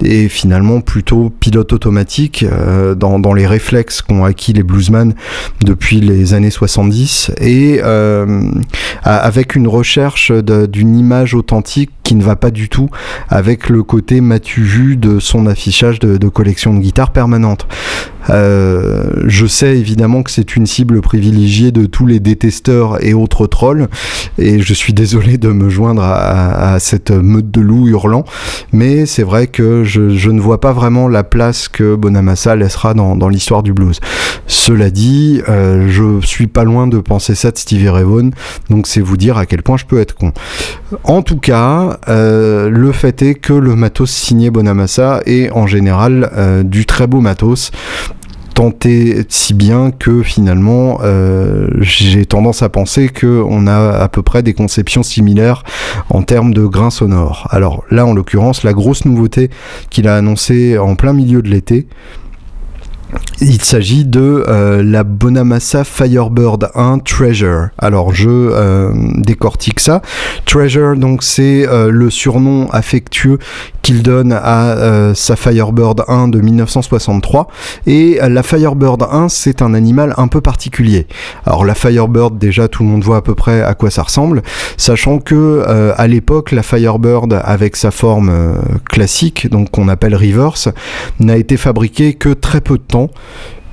et 0.04 0.28
finalement 0.30 0.82
plutôt 0.82 1.30
pilote 1.30 1.74
automatique 1.74 2.46
dans, 2.98 3.34
les 3.34 3.46
réflexes 3.68 4.02
qu'ont 4.02 4.24
acquis 4.24 4.54
les 4.54 4.64
bluesman 4.64 5.14
depuis 5.62 6.00
les 6.00 6.34
années 6.34 6.50
70 6.50 7.32
et 7.42 7.82
euh, 7.84 8.50
avec 9.04 9.56
une 9.56 9.68
recherche 9.68 10.32
d'une 10.32 10.98
image 10.98 11.34
authentique 11.34 11.92
qui 12.04 12.16
ne 12.16 12.24
va 12.24 12.38
pas 12.38 12.52
du 12.52 12.70
tout 12.70 12.90
avec 13.28 13.68
le 13.68 13.84
côté 13.84 14.22
matu 14.22 14.62
vu 14.62 14.96
de 14.96 15.20
son 15.20 15.48
affichage 15.48 16.00
de, 16.00 16.16
de 16.16 16.30
collection 16.30 16.74
de 16.74 16.80
guitares 16.80 17.12
permanente. 17.12 17.68
Euh, 18.30 19.24
je 19.26 19.46
sais 19.46 19.78
évidemment 19.78 20.24
que 20.24 20.32
c'est 20.32 20.56
une 20.56 20.66
cible 20.66 21.02
privilégiée 21.02 21.72
de 21.72 21.86
tous 21.86 22.06
les 22.06 22.20
détesteurs 22.20 23.04
et 23.04 23.14
autres 23.14 23.48
trolls, 23.48 23.88
et 24.38 24.60
je 24.60 24.74
suis 24.74 24.94
désolé 24.94 25.38
de 25.38 25.50
me 25.50 25.70
joindre 25.70 26.04
à, 26.04 26.80
cette 26.80 27.12
meute 27.12 27.52
de 27.52 27.62
loups 27.62 27.88
hurlant, 27.88 28.26
mais 28.72 29.06
c'est 29.06 29.24
vrai 29.24 29.48
que 29.48 29.84
je, 29.84 30.30
ne 30.30 30.42
vois 30.42 30.60
pas 30.60 30.74
vraiment 30.74 31.08
la 31.08 31.24
place 31.24 31.68
que 31.68 31.96
Bonamassa 31.96 32.56
laissera 32.56 32.94
dans, 32.94 33.30
l'histoire 33.30 33.57
du 33.64 33.74
blues. 33.74 34.00
Cela 34.48 34.90
dit, 34.90 35.42
euh, 35.50 35.88
je 35.90 36.26
suis 36.26 36.48
pas 36.48 36.64
loin 36.64 36.88
de 36.88 37.00
penser 37.00 37.36
ça 37.36 37.52
de 37.52 37.58
Stevie 37.58 37.90
Ray 37.90 38.06
donc 38.70 38.88
c'est 38.88 39.02
vous 39.02 39.18
dire 39.18 39.38
à 39.38 39.46
quel 39.46 39.62
point 39.62 39.78
je 39.78 39.86
peux 39.86 40.00
être 40.00 40.16
con. 40.16 40.32
En 41.04 41.22
tout 41.22 41.38
cas, 41.38 42.00
euh, 42.08 42.70
le 42.70 42.92
fait 42.94 43.22
est 43.22 43.36
que 43.36 43.54
le 43.54 43.76
matos 43.76 44.10
signé 44.10 44.50
Bonamassa 44.50 45.22
est 45.26 45.52
en 45.52 45.68
général 45.68 46.32
du 46.64 46.86
très 46.86 47.08
beau 47.08 47.20
matos 47.22 47.72
tenté 48.54 49.24
si 49.30 49.54
bien 49.54 49.92
que 49.92 50.24
finalement 50.24 51.00
j'ai 51.80 52.26
tendance 52.26 52.64
à 52.64 52.70
penser 52.70 53.10
qu'on 53.10 53.68
a 53.68 53.92
à 53.92 54.08
peu 54.08 54.22
près 54.24 54.42
des 54.42 54.54
conceptions 54.54 55.04
similaires 55.04 55.64
en 56.10 56.24
termes 56.24 56.54
de 56.54 56.66
grains 56.66 56.90
sonores. 56.90 57.48
Alors 57.52 57.84
là 57.92 58.06
en 58.06 58.14
l'occurrence 58.14 58.64
la 58.64 58.74
grosse 58.74 59.06
nouveauté 59.06 59.50
qu'il 59.90 60.08
a 60.08 60.16
annoncé 60.16 60.78
en 60.78 60.96
plein 60.96 61.14
milieu 61.14 61.42
de 61.42 61.50
l'été, 61.50 61.88
il 63.40 63.62
s'agit 63.62 64.04
de 64.04 64.44
euh, 64.48 64.84
la 64.84 65.04
Bonamassa 65.04 65.84
Firebird 65.84 66.72
1 66.74 67.00
Treasure. 67.00 67.68
Alors 67.78 68.14
je 68.14 68.30
euh, 68.30 68.92
décortique 69.16 69.80
ça. 69.80 70.02
Treasure, 70.46 70.96
donc 70.96 71.24
c'est 71.24 71.68
euh, 71.68 71.92
le 71.92 72.10
surnom 72.10 72.68
affectueux 72.72 73.38
qu'il 73.84 74.02
donne 74.04 74.34
à 74.34 75.14
sa 75.16 75.38
Firebird 75.38 76.04
1 76.10 76.28
de 76.28 76.42
1963. 76.42 77.48
Et 77.86 78.20
la 78.22 78.44
Firebird 78.44 79.02
1, 79.10 79.30
c'est 79.30 79.62
un 79.62 79.74
animal 79.74 80.14
un 80.18 80.28
peu 80.28 80.42
particulier. 80.42 81.08
Alors 81.46 81.64
la 81.64 81.74
Firebird, 81.74 82.38
déjà 82.38 82.68
tout 82.68 82.84
le 82.84 82.90
monde 82.90 83.04
voit 83.06 83.18
à 83.18 83.22
peu 83.22 83.34
près 83.34 83.62
à 83.62 83.76
quoi 83.76 83.90
ça 83.90 84.04
ressemble, 84.04 84.42
sachant 84.76 85.20
que 85.20 85.64
à 85.96 86.06
l'époque 86.08 86.52
la 86.52 86.64
Firebird 86.64 87.42
avec 87.46 87.78
sa 87.78 87.92
forme 87.92 88.58
classique, 88.90 89.50
donc 89.50 89.72
qu'on 89.72 89.88
appelle 89.88 90.16
reverse, 90.16 90.68
n'a 91.22 91.38
été 91.38 91.56
fabriquée 91.56 92.14
que 92.14 92.34
très 92.34 92.60
peu 92.60 92.78
de 92.78 92.84
temps 92.84 92.97
temps 92.98 93.14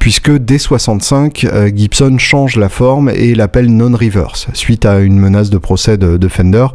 puisque 0.04 0.36
dès 0.36 0.58
65, 0.58 1.44
euh, 1.44 1.70
Gibson 1.74 2.16
change 2.18 2.56
la 2.56 2.68
forme 2.68 3.08
et 3.08 3.34
l'appelle 3.34 3.74
non-reverse, 3.74 4.48
suite 4.52 4.84
à 4.84 4.98
une 4.98 5.18
menace 5.18 5.48
de 5.48 5.56
procès 5.56 5.96
de, 5.96 6.28
Fender, 6.28 6.66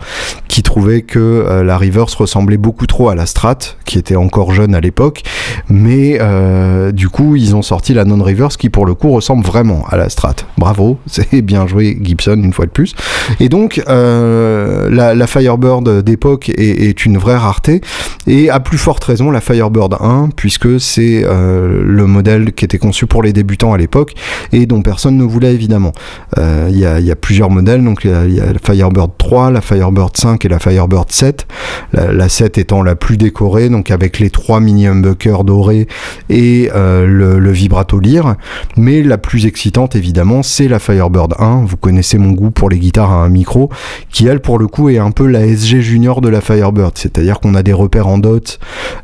qui 0.47 0.63
trouvait 0.63 1.03
que 1.03 1.19
euh, 1.19 1.63
la 1.63 1.77
reverse 1.77 2.15
ressemblait 2.15 2.57
beaucoup 2.57 2.87
trop 2.87 3.07
à 3.07 3.13
la 3.13 3.27
Strat, 3.27 3.59
qui 3.85 3.99
était 3.99 4.15
encore 4.15 4.51
jeune 4.51 4.73
à 4.73 4.79
l'époque, 4.79 5.21
mais 5.69 6.17
euh, 6.19 6.91
du 6.91 7.07
coup, 7.07 7.35
ils 7.35 7.55
ont 7.55 7.61
sorti 7.61 7.93
la 7.93 8.03
non-reverse, 8.03 8.57
qui 8.57 8.71
pour 8.71 8.87
le 8.87 8.95
coup 8.95 9.11
ressemble 9.11 9.45
vraiment 9.45 9.85
à 9.87 9.95
la 9.95 10.09
Strat. 10.09 10.37
Bravo, 10.57 10.97
c'est 11.05 11.43
bien 11.43 11.67
joué 11.67 11.99
Gibson, 12.01 12.41
une 12.43 12.53
fois 12.53 12.65
de 12.65 12.71
plus. 12.71 12.95
Et 13.39 13.47
donc, 13.47 13.79
la, 13.85 15.27
Firebird 15.27 16.01
d'époque 16.01 16.49
est, 16.49 17.05
une 17.05 17.19
vraie 17.19 17.37
rareté, 17.37 17.81
et 18.25 18.49
à 18.49 18.59
plus 18.59 18.79
forte 18.79 19.03
raison, 19.03 19.29
la 19.29 19.39
Firebird 19.39 19.97
1, 19.99 20.29
puisque 20.35 20.81
c'est 20.81 21.23
le 21.23 22.05
modèle 22.07 22.53
qui 22.53 22.65
était 22.65 22.79
conçu 22.79 23.05
pour 23.05 23.18
les 23.21 23.33
débutants 23.33 23.73
à 23.73 23.77
l'époque 23.77 24.13
et 24.51 24.65
dont 24.65 24.81
personne 24.81 25.17
ne 25.17 25.23
voulait 25.23 25.53
évidemment. 25.53 25.91
Euh, 26.37 26.67
il 26.69 26.77
y, 26.77 26.85
a, 26.85 27.15
plusieurs 27.15 27.49
modèles, 27.49 27.83
donc 27.83 28.05
il 28.05 28.11
y, 28.11 28.39
a 28.39 28.53
la 28.53 28.59
Firebird 28.63 29.11
3, 29.17 29.51
la 29.51 29.61
Firebird 29.61 30.15
5 30.15 30.45
et 30.45 30.49
la 30.49 30.59
Firebird 30.59 31.11
7. 31.11 31.47
La, 31.93 32.29
7 32.29 32.57
étant 32.57 32.83
la 32.83 32.95
plus 32.95 33.17
décorée, 33.17 33.69
donc 33.69 33.91
avec 33.91 34.19
les 34.19 34.29
trois 34.29 34.59
mini 34.59 34.87
humbuckers 34.87 35.43
dorés 35.43 35.87
et 36.29 36.69
euh, 36.75 37.05
le, 37.05 37.51
vibrato 37.51 37.99
lyre. 37.99 38.35
Mais 38.77 39.01
la 39.01 39.17
plus 39.17 39.45
excitante 39.45 39.95
évidemment, 39.95 40.43
c'est 40.43 40.67
la 40.67 40.79
Firebird 40.79 41.35
1. 41.39 41.65
Vous 41.65 41.77
connaissez 41.77 42.17
mon 42.17 42.31
goût 42.31 42.51
pour 42.51 42.69
les 42.69 42.79
guitares 42.79 43.11
à 43.11 43.23
un 43.23 43.29
micro, 43.29 43.69
qui 44.09 44.27
elle 44.27 44.39
pour 44.39 44.59
le 44.59 44.67
coup 44.67 44.89
est 44.89 44.97
un 44.97 45.11
peu 45.11 45.25
la 45.25 45.45
SG 45.45 45.81
Junior 45.81 46.21
de 46.21 46.29
la 46.29 46.41
Firebird, 46.41 46.97
c'est-à-dire 46.97 47.39
qu'on 47.39 47.55
a 47.55 47.63
des 47.63 47.73
repères 47.73 48.07
en 48.07 48.17
dot 48.17 48.59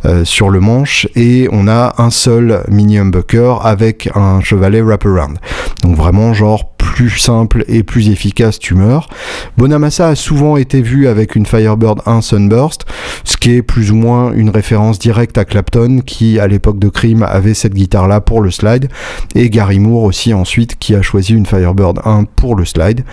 euh, 0.05 0.23
sur 0.23 0.49
le 0.49 0.59
manche 0.59 1.07
et 1.15 1.47
on 1.51 1.67
a 1.67 1.95
un 1.97 2.09
seul 2.09 2.63
mini 2.69 2.97
humbucker 2.97 3.59
avec 3.63 4.04
un 4.13 4.41
chevalet 4.41 4.81
wraparound. 4.81 5.37
Donc 5.83 5.95
vraiment 5.95 6.33
genre 6.33 6.75
plus 6.77 7.17
simple 7.17 7.65
et 7.67 7.83
plus 7.83 8.09
efficace 8.09 8.59
tu 8.59 8.73
meurs. 8.73 9.09
Bonamassa 9.57 10.07
a 10.09 10.15
souvent 10.15 10.55
été 10.55 10.81
vu 10.81 11.07
avec 11.07 11.35
une 11.35 11.45
Firebird 11.45 12.01
1 12.05 12.21
Sunburst, 12.21 12.85
ce 13.23 13.37
qui 13.37 13.55
est 13.55 13.61
plus 13.61 13.91
ou 13.91 13.95
moins 13.95 14.31
une 14.31 14.49
référence 14.49 14.99
directe 14.99 15.37
à 15.37 15.45
Clapton 15.45 15.99
qui 16.05 16.39
à 16.39 16.47
l'époque 16.47 16.79
de 16.79 16.89
Cream 16.89 17.23
avait 17.23 17.53
cette 17.53 17.73
guitare 17.73 18.07
là 18.07 18.21
pour 18.21 18.41
le 18.41 18.51
slide 18.51 18.89
et 19.33 19.49
Gary 19.49 19.79
Moore 19.79 20.03
aussi 20.03 20.33
ensuite 20.33 20.77
qui 20.77 20.95
a 20.95 21.01
choisi 21.01 21.33
une 21.33 21.45
Firebird 21.45 21.99
1 22.05 22.25
pour 22.35 22.55
le 22.55 22.65
slide 22.65 23.03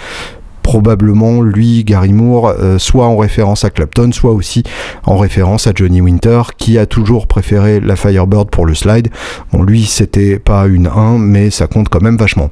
probablement 0.63 1.43
lui, 1.43 1.85
Gary 1.85 2.13
Moore, 2.13 2.49
euh, 2.49 2.79
soit 2.79 3.07
en 3.07 3.17
référence 3.17 3.65
à 3.65 3.71
Clapton, 3.71 4.11
soit 4.13 4.33
aussi 4.33 4.63
en 5.05 5.19
référence 5.19 5.67
à 5.67 5.73
Johnny 5.75 6.01
Winter, 6.01 6.43
qui 6.57 6.79
a 6.79 6.87
toujours 6.87 7.27
préféré 7.27 7.81
la 7.81 7.97
Firebird 7.97 8.51
pour 8.51 8.67
le 8.67 8.75
slide. 8.75 9.09
Bon, 9.53 9.63
lui, 9.63 9.85
c'était 9.85 10.39
pas 10.39 10.67
une 10.67 10.87
1, 10.87 11.19
mais 11.19 11.51
ça 11.51 11.67
compte 11.67 11.89
quand 11.89 12.03
même 12.03 12.17
vachement. 12.17 12.51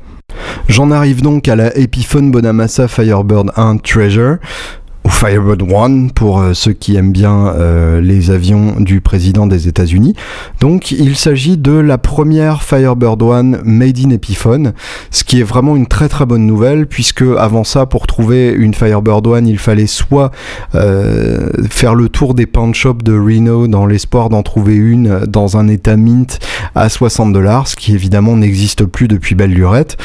J'en 0.69 0.91
arrive 0.91 1.23
donc 1.23 1.49
à 1.49 1.57
la 1.57 1.77
Epiphone 1.77 2.31
Bonamassa 2.31 2.87
Firebird 2.87 3.51
1 3.57 3.79
Treasure 3.79 4.37
Firebird 5.11 5.63
One 5.71 6.11
pour 6.11 6.41
euh, 6.41 6.55
ceux 6.55 6.73
qui 6.73 6.97
aiment 6.97 7.13
bien 7.13 7.49
euh, 7.49 8.01
les 8.01 8.31
avions 8.31 8.81
du 8.81 9.01
président 9.01 9.47
des 9.47 9.69
États-Unis. 9.69 10.15
Donc 10.61 10.91
il 10.93 11.17
s'agit 11.17 11.57
de 11.57 11.73
la 11.73 11.99
première 11.99 12.63
Firebird 12.63 13.23
One 13.23 13.61
made 13.65 13.99
in 13.99 14.11
Epiphone, 14.11 14.73
ce 15.11 15.25
qui 15.25 15.41
est 15.41 15.45
vraiment 15.45 15.77
une 15.77 15.87
très 15.87 16.09
très 16.09 16.27
bonne 16.27 16.47
nouvelle 16.47 16.87
puisque 16.87 17.25
avant 17.39 17.65
ça 17.65 17.87
pour 17.87 18.07
trouver 18.07 18.51
une 18.51 18.75
Firebird 18.75 19.27
One 19.27 19.47
il 19.47 19.59
fallait 19.59 19.87
soit 19.87 20.31
euh, 20.75 21.51
faire 21.69 21.95
le 21.95 22.09
tour 22.09 22.35
des 22.35 22.47
pawn 22.47 22.75
shops 22.75 23.03
de 23.03 23.13
Reno 23.13 23.67
dans 23.67 23.87
l'espoir 23.87 24.29
d'en 24.29 24.43
trouver 24.43 24.75
une 24.75 25.21
dans 25.27 25.57
un 25.57 25.69
état 25.69 25.97
mint 25.97 26.39
à 26.75 26.89
60 26.89 27.33
dollars, 27.33 27.69
ce 27.69 27.77
qui 27.77 27.95
évidemment 27.95 28.37
n'existe 28.37 28.85
plus 28.85 29.09
depuis 29.09 29.35
belle 29.35 29.53
lurette, 29.53 29.97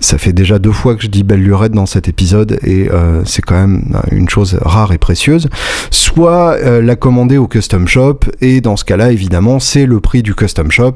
ça 0.00 0.18
fait 0.18 0.32
déjà 0.32 0.58
deux 0.58 0.72
fois 0.72 0.94
que 0.94 1.02
je 1.02 1.08
dis 1.08 1.22
belle 1.22 1.42
lurette 1.42 1.72
dans 1.72 1.86
cet 1.86 2.08
épisode 2.08 2.58
et 2.62 2.88
euh, 2.90 3.22
c'est 3.24 3.42
quand 3.42 3.54
même 3.54 3.84
une 4.10 4.28
chose 4.28 4.58
rare 4.60 4.92
et 4.92 4.98
précieuse. 4.98 5.48
Soit 5.90 6.56
euh, 6.62 6.82
la 6.82 6.96
commander 6.96 7.38
au 7.38 7.46
custom 7.46 7.88
shop 7.88 8.20
et 8.40 8.60
dans 8.60 8.76
ce 8.76 8.84
cas-là 8.84 9.10
évidemment 9.10 9.58
c'est 9.58 9.86
le 9.86 10.00
prix 10.00 10.22
du 10.22 10.34
custom 10.34 10.70
shop. 10.70 10.94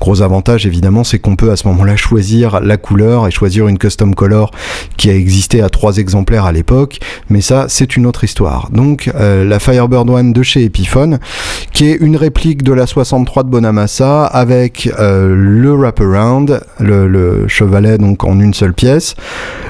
Gros 0.00 0.22
avantage 0.22 0.66
évidemment 0.66 1.04
c'est 1.04 1.18
qu'on 1.18 1.36
peut 1.36 1.50
à 1.50 1.56
ce 1.56 1.66
moment-là 1.68 1.96
choisir 1.96 2.60
la 2.60 2.76
couleur 2.76 3.26
et 3.28 3.30
choisir 3.30 3.68
une 3.68 3.78
custom 3.78 4.14
color 4.14 4.50
qui 4.96 5.10
a 5.10 5.14
existé 5.14 5.62
à 5.62 5.68
trois 5.68 5.98
exemplaires 5.98 6.44
à 6.44 6.52
l'époque, 6.52 6.98
mais 7.28 7.40
ça 7.40 7.66
c'est 7.68 7.96
une 7.96 8.06
autre 8.06 8.24
histoire. 8.24 8.70
Donc 8.70 9.10
euh, 9.14 9.44
la 9.44 9.58
Firebird 9.60 10.10
One 10.10 10.32
de 10.32 10.42
chez 10.42 10.64
Epiphone 10.64 11.18
qui 11.72 11.86
est 11.86 11.96
une 12.00 12.16
réplique 12.16 12.62
de 12.62 12.72
la 12.72 12.86
63 12.86 13.44
de 13.44 13.48
Bonamassa 13.48 14.24
avec 14.26 14.90
le 14.98 15.70
wraparound, 15.72 16.60
le, 16.80 17.06
le 17.06 17.48
chevalet 17.48 17.98
donc 17.98 18.24
en 18.24 18.40
une 18.40 18.49
seule 18.54 18.74
pièce. 18.74 19.14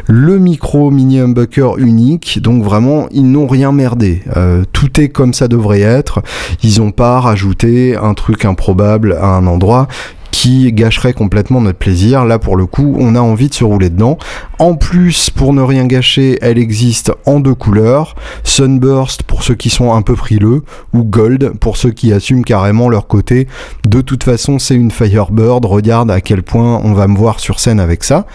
Le 0.06 0.38
micro 0.38 0.90
mini 0.90 1.20
humbucker 1.20 1.78
unique, 1.78 2.40
donc 2.42 2.62
vraiment 2.64 3.08
ils 3.10 3.30
n'ont 3.30 3.46
rien 3.46 3.72
merdé. 3.72 4.22
Euh, 4.36 4.64
tout 4.72 5.00
est 5.00 5.08
comme 5.08 5.34
ça 5.34 5.48
devrait 5.48 5.80
être. 5.80 6.22
Ils 6.62 6.80
n'ont 6.80 6.90
pas 6.90 7.20
rajouté 7.20 7.96
un 7.96 8.14
truc 8.14 8.44
improbable 8.44 9.16
à 9.20 9.26
un 9.26 9.46
endroit 9.46 9.88
qui 10.30 10.72
gâcherait 10.72 11.12
complètement 11.12 11.60
notre 11.60 11.78
plaisir. 11.78 12.24
Là, 12.24 12.38
pour 12.38 12.56
le 12.56 12.66
coup, 12.66 12.96
on 12.98 13.14
a 13.14 13.20
envie 13.20 13.48
de 13.48 13.54
se 13.54 13.64
rouler 13.64 13.90
dedans. 13.90 14.18
En 14.58 14.74
plus, 14.74 15.30
pour 15.30 15.52
ne 15.52 15.62
rien 15.62 15.86
gâcher, 15.86 16.38
elle 16.42 16.58
existe 16.58 17.12
en 17.26 17.40
deux 17.40 17.54
couleurs. 17.54 18.14
Sunburst 18.44 19.22
pour 19.22 19.42
ceux 19.42 19.54
qui 19.54 19.70
sont 19.70 19.92
un 19.92 20.02
peu 20.02 20.14
frileux, 20.14 20.62
ou 20.92 21.02
Gold 21.02 21.52
pour 21.60 21.76
ceux 21.76 21.90
qui 21.90 22.12
assument 22.12 22.44
carrément 22.44 22.88
leur 22.88 23.06
côté. 23.06 23.48
De 23.84 24.00
toute 24.00 24.24
façon, 24.24 24.58
c'est 24.58 24.74
une 24.74 24.90
Firebird. 24.90 25.64
Regarde 25.64 26.10
à 26.10 26.20
quel 26.20 26.42
point 26.42 26.80
on 26.84 26.92
va 26.92 27.06
me 27.06 27.16
voir 27.16 27.40
sur 27.40 27.60
scène 27.60 27.80
avec 27.80 28.04
ça. 28.04 28.26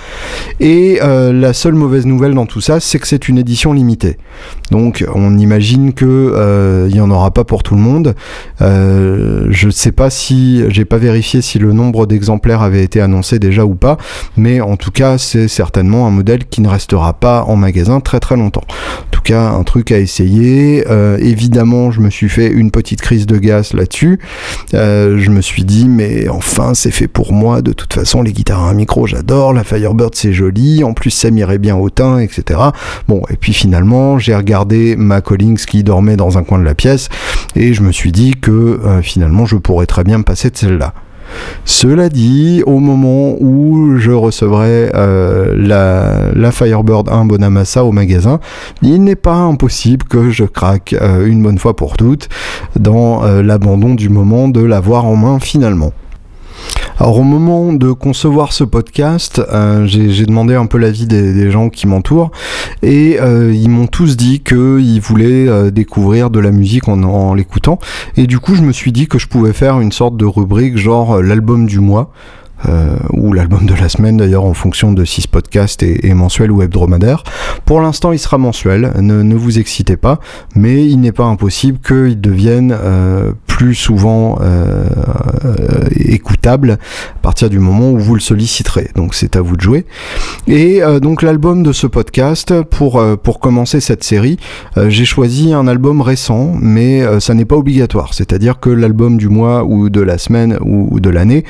Et 0.60 1.00
euh, 1.02 1.32
la 1.34 1.54
seule 1.54 1.76
mauvaise 1.76 2.06
nouvelle 2.06 2.34
dans 2.34 2.46
tout 2.46 2.62
ça, 2.62 2.80
c'est 2.80 3.00
que 3.00 3.08
c'est 3.08 3.28
une 3.28 3.38
édition 3.38 3.74
limitée. 3.74 4.18
Donc, 4.72 5.06
on 5.14 5.38
imagine 5.38 5.94
que 5.94 6.06
euh, 6.06 6.88
il 6.90 6.96
y 6.96 7.02
en 7.02 7.12
aura 7.12 7.32
pas 7.32 7.44
pour 7.44 7.64
tout 7.64 7.76
le 7.76 7.82
monde. 7.82 8.16
Euh, 8.62 9.48
je 9.50 9.70
sais 9.70 9.92
pas 9.92 10.10
si, 10.10 10.64
j'ai 10.70 10.86
pas 10.86 10.98
vérifié 10.98 11.42
si 11.42 11.60
le 11.60 11.72
nom 11.72 11.86
nombre 11.86 12.08
d'exemplaires 12.08 12.64
avait 12.64 12.84
été 12.84 13.00
annoncé 13.00 13.38
déjà 13.38 13.64
ou 13.64 13.76
pas, 13.76 13.98
mais 14.38 14.60
en 14.60 14.76
tout 14.76 14.90
cas 14.90 15.20
c'est 15.20 15.48
certainement 15.48 16.08
un 16.08 16.10
modèle 16.10 16.46
qui 16.46 16.62
ne 16.62 16.68
restera 16.68 17.14
pas 17.14 17.44
en 17.44 17.56
magasin 17.56 18.00
très 18.00 18.20
très 18.20 18.36
longtemps. 18.36 18.64
En 18.68 19.10
tout 19.12 19.22
cas 19.22 19.50
un 19.50 19.62
truc 19.62 19.92
à 19.92 20.00
essayer. 20.00 20.84
Euh, 20.90 21.20
évidemment 21.20 21.92
je 21.92 22.00
me 22.00 22.10
suis 22.10 22.28
fait 22.28 22.48
une 22.48 22.72
petite 22.72 23.02
crise 23.02 23.28
de 23.28 23.38
gaz 23.38 23.74
là-dessus. 23.74 24.20
Je 24.74 25.30
me 25.30 25.42
suis 25.42 25.64
dit 25.64 25.88
mais 25.88 26.28
enfin 26.28 26.74
c'est 26.74 26.90
fait 26.90 27.08
pour 27.08 27.34
moi 27.34 27.62
de 27.62 27.72
toute 27.72 27.94
façon 27.94 28.24
les 28.24 28.34
guitares 28.34 28.66
à 28.66 28.74
micro 28.74 29.06
j'adore, 29.06 29.54
la 29.54 29.64
Firebird 29.64 30.16
c'est 30.16 30.34
joli, 30.34 30.84
en 30.84 30.94
plus 30.94 31.12
ça 31.12 31.30
m'irait 31.30 31.60
bien 31.60 31.76
au 31.76 31.92
teint 31.92 32.18
etc. 32.18 32.60
Bon 33.08 33.22
et 33.30 33.36
puis 33.36 33.54
finalement 33.54 34.18
j'ai 34.18 34.34
regardé 34.34 34.55
ma 34.98 35.22
Collins 35.22 35.56
qui 35.56 35.84
dormait 35.84 36.16
dans 36.16 36.38
un 36.38 36.44
coin 36.44 36.60
de 36.60 36.64
la 36.64 36.76
pièce 36.76 37.10
et 37.56 37.74
je 37.74 37.82
me 37.82 37.92
suis 37.92 38.12
dit 38.12 38.34
que 38.40 38.52
euh, 38.52 39.02
finalement 39.02 39.46
je 39.46 39.58
pourrais 39.58 39.86
très 39.86 40.04
bien 40.04 40.20
me 40.20 40.24
passer 40.24 40.50
de 40.50 40.58
celle-là. 40.58 40.94
Cela 41.66 42.08
dit, 42.08 42.62
au 42.68 42.78
moment 42.80 43.36
où 43.40 43.98
je 43.98 44.12
recevrai 44.12 44.92
euh, 44.94 46.32
la, 46.36 46.52
Firebird 46.52 47.10
1 47.10 47.26
Bonamassa 47.26 47.84
au 47.84 47.92
magasin, 47.92 48.40
il 48.84 49.04
n'est 49.04 49.16
pas 49.16 49.38
impossible 49.38 50.06
que 50.06 50.30
je 50.30 50.46
craque 50.46 50.94
euh, 50.94 51.26
une 51.26 51.42
bonne 51.42 51.58
fois 51.58 51.76
pour 51.76 51.98
toutes 51.98 52.30
dans 52.80 53.24
l'abandon 53.42 53.96
du 53.96 54.10
moment 54.10 54.48
de 54.48 54.62
l'avoir 54.62 55.06
en 55.06 55.16
main 55.16 55.40
finalement. 55.40 55.94
Alors 56.98 57.20
au 57.20 57.24
moment 57.24 57.74
de 57.74 57.92
concevoir 57.92 58.54
ce 58.54 58.64
podcast, 58.64 59.42
euh, 59.52 59.86
j'ai 59.86 60.26
demandé 60.26 60.56
un 60.56 60.66
peu 60.66 60.78
l'avis 60.78 61.08
des, 61.08 61.52
gens 61.52 61.70
qui 61.70 61.88
m'entourent 61.88 62.32
et 62.82 63.20
euh, 63.20 63.54
ils 63.54 63.70
m'ont 63.70 63.88
tous 63.88 64.16
dit 64.16 64.40
qu'ils 64.40 65.02
voulaient 65.02 65.48
euh, 65.48 65.72
découvrir 65.72 66.30
de 66.30 66.40
la 66.40 66.52
musique 66.52 66.88
en 66.88 67.34
l'écoutant 67.34 67.80
et 68.16 68.28
du 68.28 68.40
coup 68.40 68.56
je 68.56 68.62
me 68.62 68.72
suis 68.72 68.92
dit 68.92 69.08
que 69.08 69.20
je 69.20 69.28
pouvais 69.28 69.54
faire 69.54 69.80
une 69.82 69.92
sorte 69.92 70.18
de 70.18 70.26
rubrique 70.26 70.78
genre 70.78 71.22
l'album 71.22 71.68
du 71.68 71.80
mois 71.80 72.12
euh, 72.68 72.96
ou 73.12 73.34
l'album 73.34 73.66
de 73.66 73.74
la 73.74 73.90
semaine 73.90 74.18
d'ailleurs 74.18 74.46
en 74.46 74.54
fonction 74.54 74.94
de 74.94 75.04
si 75.04 75.22
ce 75.22 75.28
podcast 75.28 75.84
est, 75.84 76.14
mensuel 76.14 76.52
ou 76.52 76.62
hebdomadaire. 76.62 77.24
Pour 77.66 77.82
l'instant, 77.82 78.12
il 78.12 78.20
sera 78.20 78.38
mensuel, 78.38 78.94
ne, 79.00 79.36
vous 79.36 79.60
excitez 79.60 79.98
pas, 79.98 80.20
mais 80.56 80.86
il 80.86 81.02
n'est 81.02 81.12
pas 81.12 81.26
impossible 81.26 81.80
qu'il 81.80 82.20
devienne 82.20 82.76
euh, 82.76 83.34
plus 83.46 83.76
souvent 83.76 84.40
euh, 84.42 84.86
écoutable 85.96 86.72
à 86.72 87.20
partir 87.22 87.50
du 87.50 87.60
moment 87.60 87.92
où 87.92 87.98
vous 87.98 88.16
le 88.16 88.22
solliciterez. 88.22 88.90
Donc 88.96 89.16
c'est 89.16 89.36
à 89.36 89.42
vous 89.42 89.58
de 89.58 89.62
jouer. 89.62 89.86
Et 90.48 90.82
donc 91.02 91.22
l'album 91.22 91.64
de 91.64 91.72
ce 91.72 91.88
podcast, 91.88 92.62
pour, 92.64 93.04
pour 93.18 93.40
commencer 93.40 93.80
cette 93.80 94.04
série, 94.04 94.38
j'ai 94.88 95.06
choisi 95.06 95.54
un 95.54 95.68
album 95.68 96.02
récent, 96.02 96.54
mais 96.60 97.04
ça 97.20 97.34
n'est 97.34 97.46
pas 97.46 97.56
obligatoire. 97.56 98.14
C'est-à-dire 98.14 98.60
que 98.60 98.70
l'album 98.70 99.18
du 99.18 99.30
mois 99.30 99.64
ou 99.64 99.90
de 99.90 100.02
la 100.02 100.18
semaine 100.18 100.58
ou, 100.62 101.00
de 101.00 101.10
l'année, 101.10 101.44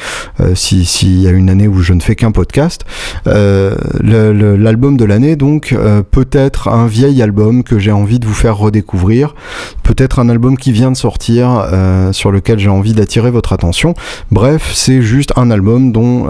si 0.53 0.85
s'il 0.95 1.21
y 1.21 1.27
a 1.27 1.31
une 1.31 1.49
année 1.49 1.67
où 1.67 1.81
je 1.81 1.91
ne 1.91 1.99
fais 1.99 2.15
qu'un 2.15 2.31
podcast. 2.31 2.85
Euh, 3.27 3.75
l'album 4.01 4.95
de 4.95 5.03
l'année, 5.03 5.35
donc, 5.35 5.73
euh, 5.73 6.01
peut-être 6.09 6.69
un 6.69 6.87
vieil 6.87 7.21
album 7.21 7.63
que 7.63 7.77
j'ai 7.79 7.91
envie 7.91 8.17
de 8.17 8.25
vous 8.25 8.33
faire 8.33 8.57
redécouvrir, 8.57 9.35
peut-être 9.83 10.19
un 10.19 10.29
album 10.29 10.57
qui 10.57 10.71
vient 10.71 10.91
de 10.91 10.97
sortir, 10.97 11.67
euh, 11.71 12.13
sur 12.13 12.31
lequel 12.31 12.59
j'ai 12.59 12.69
envie 12.69 12.93
d'attirer 12.93 13.29
votre 13.29 13.51
attention. 13.51 13.93
Bref, 14.31 14.71
c'est 14.73 15.01
juste 15.01 15.33
un 15.35 15.51
album 15.51 15.91
dont 15.91 16.29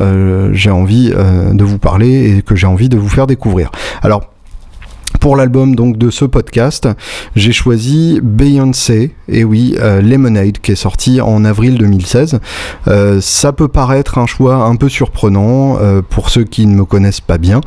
j'ai 0.53 0.71
envie 0.71 1.11
de 1.11 1.63
vous 1.63 1.77
parler 1.77 2.37
et 2.37 2.41
que 2.41 2.55
j'ai 2.55 2.67
envie 2.67 2.89
de 2.89 2.97
vous 2.97 3.09
faire 3.09 3.27
découvrir. 3.27 3.71
Alors, 4.01 4.34
pour 5.25 5.35
l'album 5.35 5.75
donc 5.75 5.97
de 5.97 6.11
ce 6.11 6.23
podcast, 6.23 6.87
j'ai 7.35 7.51
choisi 7.51 8.19
Beyoncé, 8.21 9.15
et 9.27 9.43
oui, 9.43 9.73
euh, 9.79 9.99
Lemonade, 9.99 10.59
qui 10.59 10.73
est 10.73 10.75
sorti 10.75 11.19
en 11.19 11.43
avril 11.45 11.79
2016. 11.79 12.39
Euh, 12.87 13.19
ça 13.21 13.51
peut 13.51 13.67
paraître 13.67 14.19
un 14.19 14.27
choix 14.27 14.57
un 14.57 14.75
peu 14.75 14.87
surprenant 14.87 15.79
euh, 15.81 16.03
pour 16.07 16.29
ceux 16.29 16.43
qui 16.43 16.67
ne 16.67 16.75
me 16.75 16.85
connaissent 16.85 17.21
pas 17.21 17.39
bien, 17.39 17.61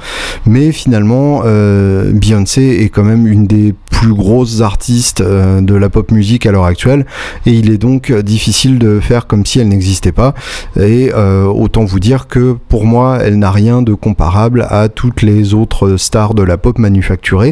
mais 0.47 0.71
finalement, 0.71 1.43
Beyoncé 1.43 2.79
est 2.85 2.91
quand 2.91 3.03
même 3.03 3.27
une 3.27 3.49
des 3.49 3.75
plus 3.91 4.15
grosses 4.15 4.61
artistes 4.61 5.21
de 5.21 5.75
la 5.75 5.89
pop 5.89 6.13
musique 6.13 6.47
à 6.47 6.53
l'heure 6.53 6.67
actuelle, 6.67 7.07
et 7.45 7.51
il 7.51 7.73
est 7.73 7.79
donc 7.79 8.13
difficile 8.13 8.79
de 8.79 9.01
faire 9.01 9.27
comme 9.27 9.45
si 9.45 9.59
elle 9.59 9.67
n'existait 9.67 10.13
pas. 10.13 10.35
Et 10.79 11.13
autant 11.13 11.85
vous 11.85 11.99
dire 11.99 12.29
que 12.29 12.55
pour 12.69 12.85
moi, 12.85 13.19
elle 13.21 13.41
n'a 13.41 13.51
rien 13.51 13.83
de 13.83 13.95
comparable 13.95 14.65
à 14.71 14.89
toutes 14.89 15.23
les 15.23 15.55
autres 15.55 15.97
stars 15.97 16.35
de 16.35 16.45
la 16.45 16.57
pop 16.57 16.79
manufacturée 16.79 17.47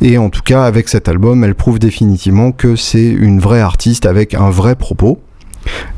et 0.00 0.18
en 0.18 0.30
tout 0.30 0.42
cas, 0.42 0.64
avec 0.64 0.88
cet 0.88 1.08
album, 1.08 1.44
elle 1.44 1.54
prouve 1.54 1.78
définitivement 1.78 2.52
que 2.52 2.76
c'est 2.76 3.08
une 3.08 3.40
vraie 3.40 3.60
artiste 3.60 4.06
avec 4.06 4.34
un 4.34 4.50
vrai 4.50 4.74
propos. 4.74 5.20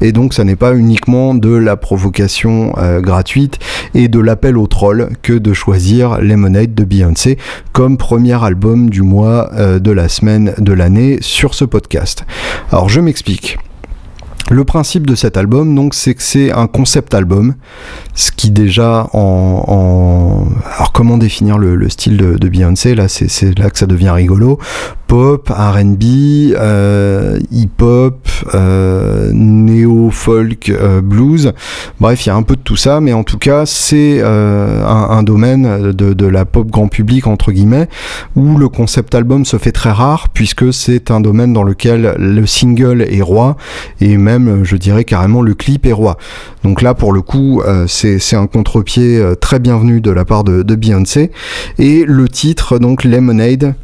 Et 0.00 0.12
donc 0.12 0.34
ça 0.34 0.44
n'est 0.44 0.56
pas 0.56 0.74
uniquement 0.74 1.34
de 1.34 1.54
la 1.54 1.76
provocation 1.76 2.74
euh, 2.78 3.00
gratuite 3.00 3.58
et 3.94 4.08
de 4.08 4.18
l'appel 4.18 4.58
au 4.58 4.66
troll 4.66 5.10
que 5.22 5.32
de 5.32 5.52
choisir 5.52 6.20
Lemonade 6.20 6.74
de 6.74 6.84
Beyoncé 6.84 7.38
comme 7.72 7.96
premier 7.96 8.42
album 8.42 8.90
du 8.90 9.02
mois, 9.02 9.50
euh, 9.54 9.78
de 9.78 9.92
la 9.92 10.08
semaine, 10.08 10.54
de 10.58 10.72
l'année 10.72 11.18
sur 11.20 11.54
ce 11.54 11.64
podcast. 11.64 12.24
Alors 12.70 12.88
je 12.88 13.00
m'explique. 13.00 13.58
Le 14.52 14.64
principe 14.64 15.06
de 15.06 15.14
cet 15.14 15.38
album, 15.38 15.74
donc, 15.74 15.94
c'est 15.94 16.14
que 16.14 16.22
c'est 16.22 16.52
un 16.52 16.66
concept 16.66 17.14
album, 17.14 17.54
ce 18.14 18.30
qui 18.30 18.50
déjà 18.50 19.08
en, 19.14 20.46
alors 20.76 20.92
comment 20.92 21.16
définir 21.16 21.56
le, 21.56 21.88
style 21.88 22.18
de, 22.18 22.36
de 22.36 22.48
Beyoncé 22.50 22.94
Là, 22.94 23.08
c'est 23.08 23.58
là 23.58 23.70
que 23.70 23.78
ça 23.78 23.86
devient 23.86 24.10
rigolo 24.10 24.58
pop, 25.12 25.50
RB, 25.50 26.02
euh, 26.56 27.38
hip-hop, 27.50 28.26
euh, 28.54 29.30
néo-folk, 29.34 30.70
euh, 30.70 31.02
blues. 31.02 31.52
Bref, 32.00 32.24
il 32.24 32.30
y 32.30 32.32
a 32.32 32.34
un 32.34 32.42
peu 32.42 32.56
de 32.56 32.62
tout 32.62 32.76
ça, 32.76 33.02
mais 33.02 33.12
en 33.12 33.22
tout 33.22 33.36
cas, 33.36 33.66
c'est 33.66 34.22
un, 34.22 35.22
domaine 35.22 35.92
de, 35.92 36.26
la 36.26 36.46
pop 36.46 36.66
grand 36.66 36.88
public, 36.88 37.26
entre 37.26 37.52
guillemets, 37.52 37.90
où 38.36 38.56
le 38.56 38.70
concept 38.70 39.14
album 39.14 39.44
se 39.44 39.58
fait 39.58 39.70
très 39.70 39.90
rare, 39.90 40.30
puisque 40.30 40.72
c'est 40.72 41.10
un 41.10 41.20
domaine 41.20 41.52
dans 41.52 41.62
lequel 41.62 42.14
le 42.18 42.46
single 42.46 43.02
est 43.02 43.20
roi, 43.20 43.58
et 44.00 44.16
même, 44.16 44.41
je 44.62 44.76
dirais 44.76 45.04
carrément, 45.04 45.42
le 45.42 45.54
clip 45.54 45.86
est 45.86 45.92
roi. 45.92 46.16
Donc 46.64 46.82
là, 46.82 46.94
pour 46.94 47.12
le 47.12 47.22
coup, 47.22 47.62
c'est 47.86 48.36
un 48.36 48.46
contre-pied 48.46 49.22
très 49.40 49.58
bienvenu 49.58 50.00
de 50.00 50.10
la 50.10 50.24
part 50.24 50.44
de, 50.44 50.62
de 50.62 50.74
Beyoncé. 50.74 51.30
Et 51.78 52.04
le 52.06 52.28
titre, 52.28 52.78
donc 52.78 53.04
Lemonade, 53.04 53.74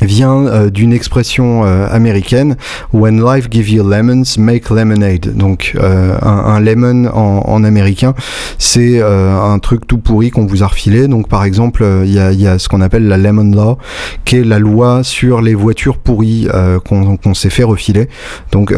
vient 0.00 0.46
euh, 0.46 0.70
d'une 0.70 0.92
expression 0.92 1.64
euh, 1.64 1.86
américaine 1.90 2.56
When 2.92 3.24
life 3.24 3.48
gives 3.50 3.70
you 3.70 3.88
lemons, 3.88 4.38
make 4.38 4.70
lemonade. 4.70 5.36
Donc 5.36 5.76
euh, 5.76 6.18
un, 6.22 6.60
lemon 6.60 7.06
en, 7.12 7.64
américain, 7.64 8.14
c'est 8.58 9.02
un 9.02 9.58
truc 9.58 9.86
tout 9.86 9.98
pourri 9.98 10.30
qu'on 10.30 10.46
vous 10.46 10.62
a 10.62 10.66
refilé. 10.66 11.08
Donc 11.08 11.28
par 11.28 11.44
exemple, 11.44 11.84
il 12.04 12.12
y 12.12 12.46
a, 12.46 12.58
ce 12.58 12.68
qu'on 12.68 12.80
appelle 12.80 13.06
la 13.06 13.16
lemon 13.16 13.50
law, 13.54 13.78
qui 14.24 14.36
est 14.36 14.44
la 14.44 14.58
loi 14.58 15.02
sur 15.04 15.40
les 15.40 15.54
voitures 15.54 15.98
pourries 15.98 16.48
qu'on 16.86 17.34
s'est 17.34 17.50
fait 17.50 17.64
refiler. 17.64 18.08
Donc 18.52 18.74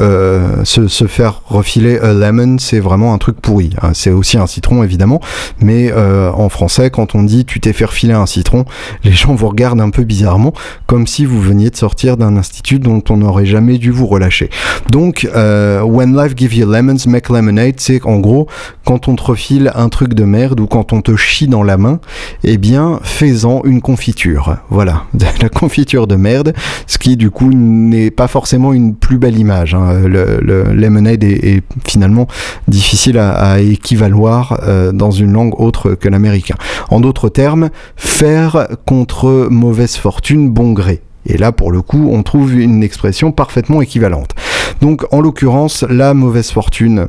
se, 0.64 1.06
faire 1.06 1.42
refiler 1.46 1.98
un 2.00 2.14
lemon, 2.14 2.56
c'est 2.58 2.80
vraiment 2.80 3.14
un 3.14 3.18
truc 3.18 3.40
pourri. 3.40 3.70
Hein. 3.82 3.90
C'est 3.94 4.10
aussi 4.10 4.38
un 4.38 4.46
citron 4.46 4.82
évidemment, 4.82 5.20
mais 5.60 5.92
en 5.92 6.48
français, 6.48 6.90
quand 6.90 7.14
on 7.14 7.22
dit 7.22 7.44
tu 7.44 7.60
t'es 7.60 7.72
fait 7.72 7.84
refiler 7.84 8.14
un 8.14 8.26
citron, 8.26 8.64
les 9.04 9.12
gens 9.12 9.34
vous 9.34 9.48
regardent 9.48 9.80
un 9.80 9.90
peu 9.90 10.04
bizarrement, 10.04 10.52
comme 10.86 11.06
si 11.12 11.26
vous 11.26 11.42
veniez 11.42 11.68
de 11.68 11.76
sortir 11.76 12.16
d'un 12.16 12.38
institut 12.38 12.78
dont 12.78 13.02
on 13.10 13.18
n'aurait 13.18 13.44
jamais 13.44 13.76
dû 13.76 13.90
vous 13.90 14.06
relâcher. 14.06 14.48
Donc, 14.88 15.28
euh, 15.36 15.82
When 15.82 16.16
Life 16.16 16.32
Gives 16.34 16.54
You 16.56 16.70
Lemons, 16.70 16.96
Make 17.06 17.28
Lemonade, 17.28 17.74
c'est 17.76 18.00
en 18.06 18.18
gros, 18.18 18.46
quand 18.86 19.08
on 19.08 19.14
te 19.14 19.22
refile 19.22 19.70
un 19.74 19.90
truc 19.90 20.14
de 20.14 20.24
merde 20.24 20.58
ou 20.60 20.66
quand 20.66 20.94
on 20.94 21.02
te 21.02 21.14
chie 21.14 21.48
dans 21.48 21.62
la 21.62 21.76
main, 21.76 22.00
eh 22.44 22.56
bien, 22.56 22.98
fais-en 23.02 23.60
une 23.64 23.82
confiture. 23.82 24.56
Voilà, 24.70 25.04
la 25.42 25.50
confiture 25.50 26.06
de 26.06 26.16
merde, 26.16 26.54
ce 26.86 26.96
qui 26.96 27.18
du 27.18 27.30
coup 27.30 27.50
n'est 27.52 28.10
pas 28.10 28.26
forcément 28.26 28.72
une 28.72 28.94
plus 28.94 29.18
belle 29.18 29.38
image. 29.38 29.74
Hein. 29.74 30.00
Le, 30.06 30.40
lemonade 30.72 31.24
est, 31.24 31.62
finalement 31.86 32.26
difficile 32.68 33.18
à, 33.18 33.60
équivaloir 33.60 34.60
euh, 34.62 34.92
dans 34.92 35.10
une 35.10 35.32
langue 35.32 35.60
autre 35.60 35.92
que 35.92 36.08
l'américain. 36.08 36.54
En 36.88 37.00
d'autres 37.00 37.28
termes, 37.28 37.68
faire 37.96 38.66
contre 38.86 39.48
mauvaise 39.50 39.96
fortune 39.96 40.50
bon 40.50 40.72
gré. 40.72 41.01
Et 41.26 41.38
là, 41.38 41.52
pour 41.52 41.72
le 41.72 41.82
coup, 41.82 42.08
on 42.12 42.22
trouve 42.22 42.58
une 42.58 42.82
expression 42.82 43.32
parfaitement 43.32 43.80
équivalente. 43.80 44.34
Donc, 44.80 45.04
en 45.12 45.20
l'occurrence, 45.20 45.84
la 45.88 46.14
mauvaise 46.14 46.50
fortune 46.50 47.08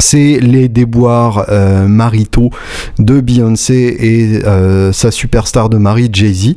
c'est 0.00 0.38
les 0.40 0.68
déboires 0.68 1.46
euh, 1.48 1.86
maritaux 1.86 2.50
de 2.98 3.20
Beyoncé 3.20 3.96
et 4.00 4.44
euh, 4.44 4.92
sa 4.92 5.10
superstar 5.10 5.68
de 5.68 5.78
mari 5.78 6.10
Jay-Z 6.12 6.56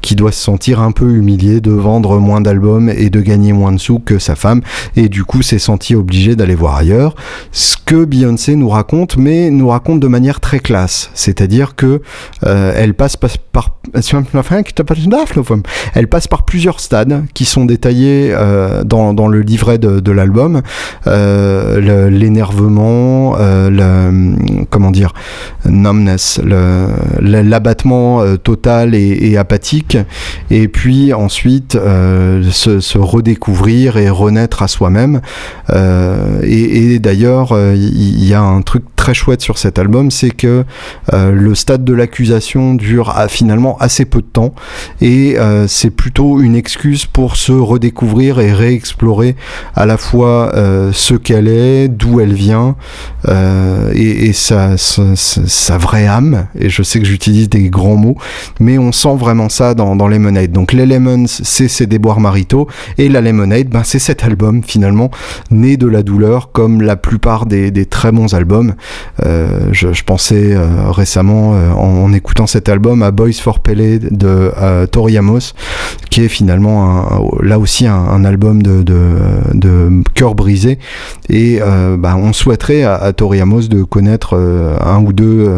qui 0.00 0.14
doit 0.14 0.32
se 0.32 0.42
sentir 0.42 0.80
un 0.80 0.92
peu 0.92 1.10
humilié 1.10 1.60
de 1.60 1.70
vendre 1.70 2.18
moins 2.18 2.40
d'albums 2.40 2.88
et 2.88 3.10
de 3.10 3.20
gagner 3.20 3.52
moins 3.52 3.72
de 3.72 3.78
sous 3.78 3.98
que 3.98 4.18
sa 4.18 4.34
femme. 4.34 4.62
Et 4.96 5.08
du 5.08 5.24
coup 5.24 5.42
s'est 5.42 5.58
senti 5.58 5.94
obligé 5.94 6.36
d'aller 6.36 6.54
voir 6.54 6.76
ailleurs. 6.76 7.14
Ce 7.52 7.76
que 7.84 8.04
Beyoncé 8.04 8.56
nous 8.56 8.68
raconte, 8.68 9.16
mais 9.16 9.50
nous 9.50 9.68
raconte 9.68 10.00
de 10.00 10.08
manière 10.08 10.40
très 10.40 10.58
classe, 10.58 11.10
c'est-à-dire 11.14 11.74
que 11.74 12.00
elle 12.42 12.94
passe 12.94 13.16
par, 16.26 16.42
plusieurs 16.44 16.80
stades 16.80 17.24
qui 17.34 17.44
sont 17.44 17.64
détaillés 17.64 18.30
euh, 18.32 18.84
dans, 18.84 19.28
le 19.28 19.40
livret 19.40 19.78
de, 19.78 20.10
l'album, 20.10 20.62
euh, 21.06 22.10
l'énervement, 22.10 23.36
euh, 23.38 23.70
le, 23.70 24.64
comment 24.70 24.90
dire, 24.90 25.12
numbness, 25.64 26.40
l'abattement 27.20 28.36
total 28.36 28.94
et, 28.94 29.18
et 29.20 29.38
apathique 29.38 29.87
et 30.50 30.68
puis 30.68 31.12
ensuite 31.12 31.76
euh, 31.76 32.50
se, 32.50 32.98
redécouvrir 32.98 33.96
et 33.96 34.10
renaître 34.10 34.62
à 34.62 34.68
soi-même. 34.68 35.20
Euh, 35.70 36.40
et, 36.42 36.98
d'ailleurs, 36.98 37.52
euh, 37.52 37.74
il 37.76 38.24
y, 38.24 38.34
a 38.34 38.42
un 38.42 38.62
truc 38.62 38.84
très 38.96 39.14
chouette 39.14 39.40
sur 39.40 39.58
cet 39.58 39.78
album, 39.78 40.10
c'est 40.10 40.30
que 40.30 40.64
le 41.12 41.54
stade 41.54 41.84
de 41.84 41.94
l'accusation 41.94 42.74
dure 42.74 43.14
finalement 43.28 43.78
assez 43.78 44.04
peu 44.04 44.20
de 44.20 44.26
temps 44.26 44.54
et 45.00 45.36
c'est 45.66 45.90
plutôt 45.90 46.40
une 46.40 46.54
excuse 46.54 47.06
pour 47.06 47.36
se 47.36 47.52
redécouvrir 47.52 48.40
et 48.40 48.52
réexplorer 48.52 49.36
à 49.74 49.86
la 49.86 49.96
fois 49.96 50.52
ce 50.92 51.14
qu'elle 51.14 51.48
est, 51.48 51.88
d'où 51.88 52.20
elle 52.20 52.34
vient 52.34 52.76
et, 53.26 54.32
sa, 54.32 54.76
sa, 54.76 55.78
vraie 55.78 56.06
âme. 56.06 56.46
Et 56.58 56.68
je 56.68 56.82
sais 56.82 56.98
que 56.98 57.06
j'utilise 57.06 57.48
des 57.48 57.70
grands 57.70 57.96
mots, 57.96 58.16
mais 58.60 58.78
on 58.78 58.92
sent 58.92 59.16
vraiment 59.16 59.48
ça 59.48 59.74
dans, 59.78 60.08
Lemonade. 60.08 60.52
Donc 60.52 60.72
les 60.72 60.86
Lemons, 60.86 61.26
c'est 61.26 61.68
ses 61.68 61.86
déboires 61.86 62.20
maritaux, 62.20 62.66
et 62.98 63.08
la 63.08 63.20
Lemonade, 63.20 63.68
ben, 63.68 63.82
c'est 63.84 63.98
cet 63.98 64.24
album 64.24 64.62
finalement, 64.62 65.10
né 65.50 65.76
de 65.76 65.86
la 65.86 66.02
douleur, 66.02 66.50
comme 66.52 66.82
la 66.82 66.96
plupart 66.96 67.46
des, 67.46 67.86
très 67.86 68.12
bons 68.12 68.34
albums. 68.34 68.74
Euh, 69.24 69.68
je, 69.72 70.02
pensais 70.02 70.54
euh, 70.54 70.90
récemment, 70.90 71.54
euh, 71.54 71.70
en, 71.72 72.12
écoutant 72.12 72.46
cet 72.46 72.68
album, 72.68 73.02
à 73.02 73.10
Boys 73.10 73.32
for 73.40 73.60
Pele 73.60 74.00
de 74.10 74.52
Tori 74.90 75.16
Amos, 75.16 75.52
qui 76.10 76.24
est 76.24 76.28
finalement 76.28 77.08
là 77.40 77.58
aussi 77.58 77.86
un, 77.86 78.24
album 78.24 78.62
de, 78.62 78.82
de, 78.82 79.02
de 79.54 80.34
brisé, 80.34 80.78
et 81.28 81.60
ben, 81.60 82.16
on 82.16 82.32
souhaiterait 82.32 82.82
à, 82.82 82.94
à 82.94 83.12
Tori 83.12 83.40
Amos 83.40 83.68
de 83.68 83.82
connaître 83.82 84.34
un 84.34 84.98
ou 85.00 85.12
deux 85.12 85.48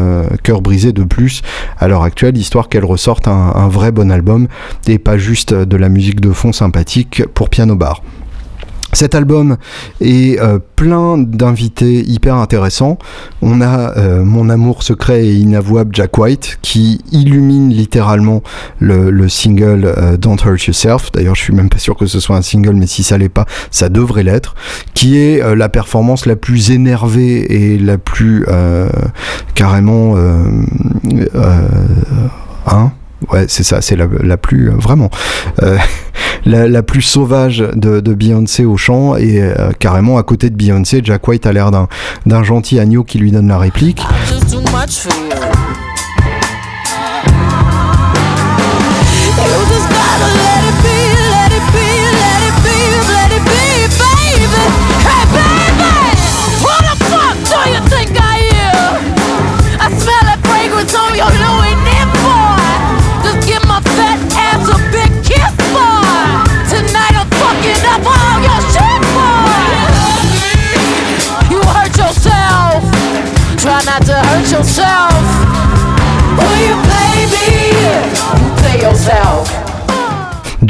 cœurs 0.43 0.61
brisés 0.61 0.93
de 0.93 1.03
plus 1.03 1.41
à 1.79 1.87
l'heure 1.87 2.03
actuelle, 2.03 2.37
histoire 2.37 2.69
qu'elle 2.69 2.85
ressorte 2.85 3.27
un, 3.27 3.53
un 3.55 3.67
vrai 3.67 3.91
bon 3.91 4.10
album 4.11 4.47
et 4.87 4.99
pas 4.99 5.17
juste 5.17 5.53
de 5.53 5.77
la 5.77 5.89
musique 5.89 6.21
de 6.21 6.31
fond 6.31 6.53
sympathique 6.53 7.23
pour 7.33 7.49
piano 7.49 7.75
bar. 7.75 8.01
Cet 8.93 9.15
album 9.15 9.55
est 10.01 10.39
euh, 10.39 10.59
plein 10.75 11.17
d'invités 11.17 12.01
hyper 12.01 12.35
intéressants. 12.35 12.97
On 13.41 13.61
a 13.61 13.97
euh, 13.97 14.25
mon 14.25 14.49
amour 14.49 14.83
secret 14.83 15.25
et 15.25 15.33
inavouable 15.33 15.95
Jack 15.95 16.17
White 16.17 16.59
qui 16.61 16.99
illumine 17.11 17.69
littéralement 17.69 18.43
le, 18.79 19.09
le 19.09 19.29
single 19.29 19.85
euh, 19.85 20.17
Don't 20.17 20.37
Hurt 20.45 20.65
Yourself. 20.65 21.11
D'ailleurs, 21.13 21.35
je 21.35 21.41
suis 21.41 21.53
même 21.53 21.69
pas 21.69 21.77
sûr 21.77 21.95
que 21.95 22.05
ce 22.05 22.19
soit 22.19 22.35
un 22.35 22.41
single, 22.41 22.73
mais 22.73 22.87
si 22.87 23.03
ça 23.03 23.17
l'est 23.17 23.29
pas, 23.29 23.45
ça 23.71 23.87
devrait 23.87 24.23
l'être. 24.23 24.55
Qui 24.93 25.17
est 25.17 25.55
la 25.55 25.69
performance 25.69 26.25
la 26.25 26.35
plus 26.35 26.71
énervée 26.71 27.73
et 27.73 27.77
la 27.77 27.97
plus 27.97 28.45
carrément 29.55 30.15
hein 32.67 32.91
Ouais, 33.29 33.45
c'est 33.47 33.63
ça, 33.63 33.81
c'est 33.81 33.95
la, 33.95 34.37
plus 34.37 34.69
euh, 34.69 34.73
vraiment 34.75 35.09
euh, 35.61 35.77
la, 36.45 36.67
la, 36.67 36.81
plus 36.81 37.03
sauvage 37.03 37.59
de, 37.59 37.99
de 37.99 38.13
Beyoncé 38.13 38.65
au 38.65 38.77
chant 38.77 39.15
et 39.15 39.41
euh, 39.41 39.71
carrément 39.77 40.17
à 40.17 40.23
côté 40.23 40.49
de 40.49 40.55
Beyoncé, 40.55 41.01
Jack 41.03 41.27
White 41.27 41.45
a 41.45 41.53
l'air 41.53 41.71
d'un 41.71 42.43
gentil 42.43 42.79
agneau 42.79 43.03
qui 43.03 43.19
lui 43.19 43.31
donne 43.31 43.47
la 43.47 43.59
réplique. 43.59 44.01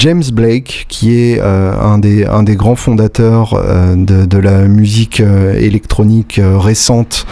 James 0.02 0.24
Blake, 0.34 0.88
qui 0.90 1.16
est 1.16 1.40
euh, 1.40 1.80
un, 1.80 2.00
des, 2.00 2.26
un 2.26 2.42
des 2.42 2.56
grands 2.56 2.76
fondateurs 2.76 3.54
euh, 3.54 3.94
de, 3.96 4.26
de, 4.26 4.38
la 4.40 4.68
musique 4.68 5.20
euh, 5.20 5.54
électronique 5.54 6.42
récente 6.44 7.28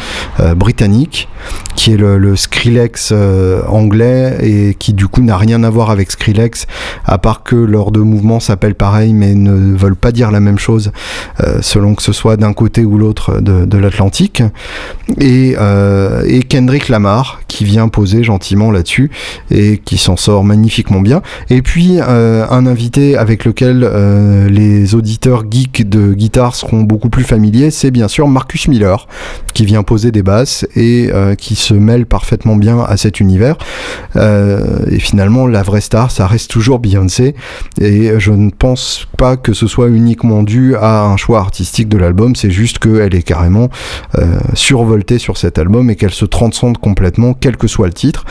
britannique, 0.56 1.28
qui 1.76 1.94
est 1.94 1.98
le, 1.98 2.20
le 2.20 2.36
Skrillex 2.36 3.12
anglais 3.68 4.38
et 4.42 4.76
qui 4.76 4.94
du 4.94 5.08
coup 5.08 5.22
n'a 5.22 5.36
rien 5.36 5.64
à 5.64 5.70
voir 5.70 5.90
avec 5.90 6.12
Skrillex, 6.12 6.68
à 7.06 7.18
part 7.18 7.44
que 7.44 7.56
leurs 7.56 7.92
deux 7.92 8.04
mouvements 8.04 8.40
s'appellent 8.40 8.76
pareil 8.76 9.14
mais 9.14 9.34
ne 9.34 9.76
veulent 9.76 9.96
pas 9.96 10.12
dire 10.12 10.32
la 10.32 10.40
même 10.40 10.60
chose 10.60 10.92
selon 11.62 11.96
que 11.96 12.04
ce 12.04 12.14
soit 12.14 12.38
d'un 12.38 12.54
côté 12.54 12.86
ou 12.86 12.98
l'autre 12.98 13.42
de, 13.42 13.66
de 13.66 13.78
l'Atlantique. 13.78 14.44
Et, 15.20 15.56
et 16.26 16.44
Kendrick 16.44 16.88
Lamar, 16.88 17.42
qui 17.48 17.66
vient 17.66 17.90
poser 17.90 18.24
gentiment 18.24 18.72
là-dessus 18.72 19.12
et 19.52 19.78
qui 19.78 19.98
s'en 19.98 20.16
sort 20.16 20.44
magnifiquement 20.46 21.02
bien. 21.02 21.22
Et 21.50 21.62
puis 21.62 22.00
un 22.00 22.59
invité 22.66 23.18
avec 23.18 23.46
lequel 23.46 23.84
euh, 23.84 24.50
les 24.50 24.96
auditeurs 24.96 25.44
geeks 25.50 25.88
de 25.88 26.14
guitare 26.14 26.56
seront 26.56 26.82
beaucoup 26.82 27.10
plus 27.10 27.24
familiers, 27.24 27.72
c'est 27.72 27.92
bien 27.92 28.08
sûr 28.08 28.28
Marcus 28.28 28.68
Miller, 28.68 29.08
qui 29.54 29.66
vient 29.66 29.84
poser 29.84 30.12
des 30.12 30.24
basses 30.24 30.66
et 30.76 31.10
euh, 31.14 31.36
qui 31.36 31.56
se 31.56 31.74
mêle 31.74 32.06
parfaitement 32.06 32.56
bien 32.56 32.80
à 32.82 32.98
cet 32.98 33.20
univers. 33.20 33.58
Euh, 34.16 34.86
et 34.90 35.00
finalement, 35.00 35.48
la 35.48 35.64
vraie 35.64 35.82
star, 35.82 36.12
ça 36.12 36.28
reste 36.28 36.50
toujours 36.50 36.80
Beyoncé. 36.80 37.36
Et 37.80 38.12
je 38.20 38.32
ne 38.32 38.50
pense 38.50 39.08
pas 39.18 39.38
que 39.38 39.54
ce 39.54 39.68
soit 39.68 39.88
uniquement 39.90 40.44
dû 40.44 40.76
à 40.76 41.04
un 41.04 41.18
choix 41.18 41.40
artistique 41.40 41.90
de 41.90 41.98
l'album, 41.98 42.36
c'est 42.36 42.52
juste 42.52 42.80
qu'elle 42.80 43.16
est 43.16 43.24
carrément 43.24 43.70
survoltée 44.54 45.20
sur 45.20 45.38
cet 45.38 45.60
album 45.60 45.90
et 45.90 45.96
qu'elle 45.96 46.14
se 46.14 46.26
transcende 46.26 46.78
complètement, 46.78 47.34
quel 47.34 47.58
que 47.58 47.68
soit 47.68 47.88
le 47.88 47.94
titre. 47.94 48.26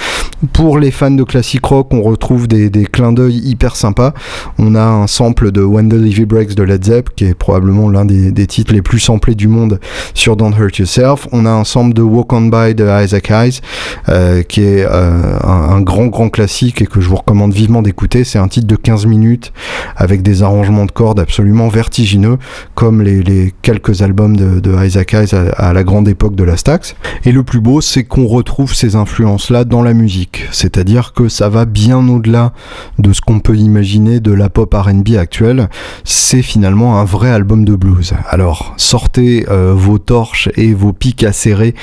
Pour 0.53 0.79
les 0.79 0.91
fans 0.91 1.11
de 1.11 1.25
classique 1.25 1.65
rock, 1.65 1.89
on 1.93 2.03
retrouve 2.03 2.49
des, 2.49 2.71
des 2.71 2.87
clins 2.87 3.13
d'œil 3.13 3.39
hyper 3.39 3.77
sympas. 3.77 4.15
On 4.59 4.75
a 4.75 4.83
un 4.83 5.07
sample 5.07 5.53
de 5.53 5.63
When 5.63 5.89
the 5.89 6.21
Breaks 6.27 6.55
de 6.55 6.63
Led 6.63 6.85
Zepp, 6.85 7.11
qui 7.15 7.25
est 7.25 7.35
probablement 7.35 7.89
l'un 7.91 8.05
des, 8.05 8.47
titres 8.47 8.73
les 8.73 8.83
plus 8.83 8.99
samplés 8.99 9.35
du 9.35 9.49
monde 9.49 9.81
sur 10.15 10.37
Don't 10.37 10.55
Hurt 10.59 10.79
Yourself. 10.79 11.29
On 11.33 11.47
a 11.47 11.51
un 11.51 11.65
sample 11.65 11.95
de 11.95 12.03
Walk 12.03 12.33
On 12.33 12.43
By 12.43 12.75
de 12.75 12.87
Isaac 13.05 13.31
Hayes, 13.31 13.61
euh, 14.09 14.43
qui 14.43 14.63
est 14.63 14.85
euh, 14.85 15.39
un, 15.43 15.81
grand 15.81 16.07
grand 16.07 16.29
classique 16.29 16.83
et 16.83 16.87
que 16.87 17.01
je 17.01 17.09
vous 17.09 17.17
recommande 17.17 17.53
vivement 17.53 17.83
d'écouter. 17.83 18.25
C'est 18.25 18.39
un 18.39 18.49
titre 18.49 18.67
de 18.67 18.77
15 18.77 19.07
minutes 19.07 19.53
avec 19.97 20.23
des 20.23 20.43
arrangements 20.43 20.87
de 20.87 20.91
cordes 20.91 21.21
absolument 21.21 21.69
vertigineux, 21.69 22.39
comme 22.75 23.03
les, 23.03 23.55
quelques 23.63 24.03
albums 24.03 24.37
de, 24.37 24.85
Isaac 24.85 25.15
Hayes 25.15 25.35
à, 25.35 25.69
à, 25.69 25.73
la 25.73 25.85
grande 25.85 26.09
époque 26.09 26.35
de 26.35 26.45
la 26.45 26.57
Stax. 26.57 26.95
Et 27.25 27.33
le 27.33 27.43
plus 27.43 27.61
beau, 27.61 27.81
c'est 27.81 28.05
qu'on 28.05 28.27
retrouve 28.27 28.75
ces 28.75 28.97
influences-là 28.97 29.65
dans 29.65 29.83
la 29.83 29.95
musique. 29.95 30.47
C'est-à-dire 30.53 31.13
que 31.13 31.29
ça 31.29 31.49
va 31.49 31.65
bien 31.65 32.09
au-delà 32.09 32.53
de 32.99 33.13
ce 33.13 33.21
qu'on 33.21 33.41
peut 33.41 33.57
imaginer 33.57 34.08
de 34.09 34.33
la 34.33 34.49
pop 34.49 34.75
RB 34.75 35.17
actuelle. 35.19 35.69
C'est 36.05 36.43
finalement 36.43 36.99
un 36.99 37.05
vrai 37.05 37.31
album 37.31 37.65
de 37.65 37.75
blues. 37.75 38.15
Alors, 38.29 38.75
sortez 38.77 39.47
euh, 39.51 39.73
vos 39.75 39.99
torches 39.99 40.49
et 40.57 40.73
vos 40.73 40.93
pics 40.93 41.23
acérés 41.23 41.75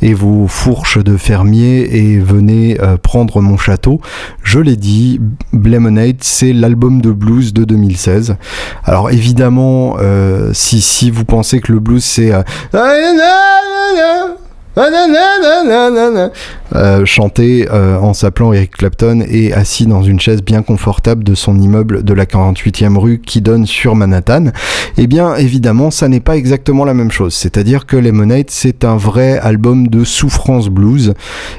et 0.00 0.14
vos 0.14 0.48
fourches 0.48 0.98
de 0.98 1.16
fermier 1.16 1.96
et 1.96 2.18
venez 2.18 2.80
euh, 2.80 2.96
prendre 2.96 3.40
mon 3.40 3.56
château. 3.56 4.00
Je 4.42 4.58
l'ai 4.58 4.76
dit, 4.76 5.20
Lemonade, 5.52 6.16
c'est 6.20 6.52
l'album 6.52 7.00
de 7.00 7.12
blues 7.12 7.52
de 7.52 7.64
2016. 7.64 8.36
Alors 8.84 9.10
évidemment, 9.10 9.96
euh, 10.00 10.50
si, 10.54 10.80
si 10.80 11.10
vous 11.10 11.24
pensez 11.24 11.60
que 11.60 11.72
le 11.72 11.80
blues 11.80 12.04
c'est... 12.04 12.32
Euh, 16.74 17.04
chanté 17.04 17.68
euh, 17.70 17.98
en 17.98 18.14
s'appelant 18.14 18.52
Eric 18.52 18.72
Clapton 18.72 19.22
et 19.28 19.52
assis 19.52 19.86
dans 19.86 20.02
une 20.02 20.18
chaise 20.18 20.42
bien 20.42 20.62
confortable 20.62 21.22
de 21.22 21.34
son 21.34 21.60
immeuble 21.60 22.02
de 22.02 22.14
la 22.14 22.24
48e 22.24 22.96
rue 22.96 23.20
qui 23.20 23.42
donne 23.42 23.66
sur 23.66 23.94
Manhattan, 23.94 24.46
eh 24.96 25.06
bien 25.06 25.36
évidemment 25.36 25.90
ça 25.90 26.08
n'est 26.08 26.20
pas 26.20 26.36
exactement 26.36 26.84
la 26.86 26.94
même 26.94 27.10
chose. 27.10 27.34
C'est-à-dire 27.34 27.84
que 27.84 27.96
Lemonade 27.96 28.46
c'est 28.48 28.84
un 28.84 28.96
vrai 28.96 29.38
album 29.38 29.88
de 29.88 30.04
souffrance 30.04 30.68
blues 30.68 31.14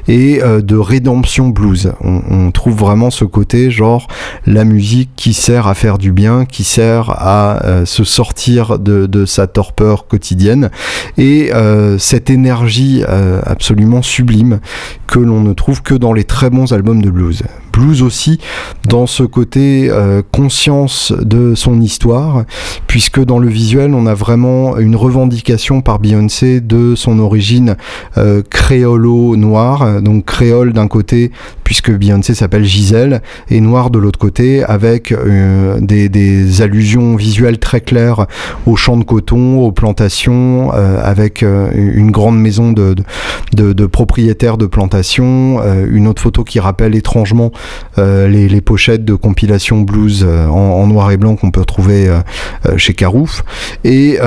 et 0.08 0.42
euh, 0.44 0.62
de 0.62 0.76
rédemption 0.76 1.50
blues. 1.50 1.94
On, 2.02 2.22
on, 2.30 2.52
trouve 2.52 2.76
vraiment 2.76 3.12
ce 3.12 3.26
côté 3.26 3.70
genre 3.70 4.08
la 4.46 4.66
musique 4.66 5.12
qui 5.16 5.34
sert 5.34 5.68
à 5.68 5.76
faire 5.76 5.98
du 5.98 6.12
bien, 6.12 6.46
qui 6.46 6.64
sert 6.64 7.12
à 7.12 7.64
euh, 7.66 7.86
se 7.86 8.04
sortir 8.04 8.80
de, 8.80 9.06
de, 9.06 9.26
sa 9.26 9.46
torpeur 9.48 10.08
quotidienne 10.08 10.72
et 11.18 11.52
euh, 11.54 11.98
cette 12.00 12.30
énergie 12.30 13.04
absolument 13.46 14.02
sublime 14.02 14.60
que 15.08 15.20
l'on 15.20 15.42
ne 15.42 15.54
trouve 15.54 15.82
que 15.82 15.94
dans 15.94 16.14
les 16.14 16.24
très 16.24 16.50
bons 16.50 16.74
albums 16.74 17.02
de 17.02 17.10
blues. 17.10 17.44
Blues 17.76 18.02
aussi 18.02 18.40
dans 18.88 19.06
ce 19.06 19.24
côté 19.24 19.90
euh, 19.90 20.22
conscience 20.32 21.12
de 21.12 21.56
son 21.56 21.82
histoire, 21.82 22.46
puisque 22.88 23.24
dans 23.24 23.40
le 23.40 23.50
visuel 23.50 23.94
on 23.94 24.06
a 24.06 24.14
vraiment 24.14 24.78
une 24.78 24.96
revendication 24.96 25.82
par 25.82 26.00
Beyoncé 26.00 26.62
de 26.62 26.96
son 26.96 27.20
origine 27.20 27.76
euh, 28.18 28.42
créolo-noire, 28.50 30.02
donc 30.02 30.24
créole 30.26 30.72
d'un 30.72 30.88
côté, 30.88 31.32
puisque 31.66 31.92
Beyoncé 31.92 32.34
s'appelle 32.34 32.64
Gisèle, 32.64 33.22
et 33.50 33.60
noir 33.60 33.90
de 33.90 34.00
l'autre 34.00 34.20
côté, 34.20 34.64
avec 34.64 35.12
euh, 35.12 35.80
des, 35.82 36.10
des, 36.10 36.62
allusions 36.62 37.16
visuelles 37.16 37.60
très 37.60 37.82
claires 37.82 38.28
aux 38.66 38.76
champs 38.76 38.98
de 38.98 39.04
coton, 39.04 39.60
aux 39.60 39.72
plantations, 39.72 40.72
euh, 40.74 41.02
avec 41.04 41.44
euh, 41.44 41.70
une 41.74 42.12
grande 42.12 42.40
maison 42.40 42.72
de, 42.72 42.96
de, 43.54 43.74
de, 43.74 43.86
propriétaires 43.86 44.58
de 44.58 44.68
plantations, 44.68 45.62
une 45.90 46.08
autre 46.08 46.22
photo 46.22 46.44
qui 46.44 46.60
rappelle 46.60 46.96
étrangement 46.96 47.52
les, 47.98 48.48
les, 48.48 48.62
pochettes 48.62 49.06
de 49.06 49.14
compilation 49.14 49.82
blues 49.82 50.24
en, 50.26 50.88
noir 50.88 51.12
et 51.12 51.18
blanc 51.18 51.36
qu'on 51.36 51.52
peut 51.52 51.66
trouver 51.66 52.10
chez 52.78 52.94
Carouf, 52.94 53.44
et 53.84 54.18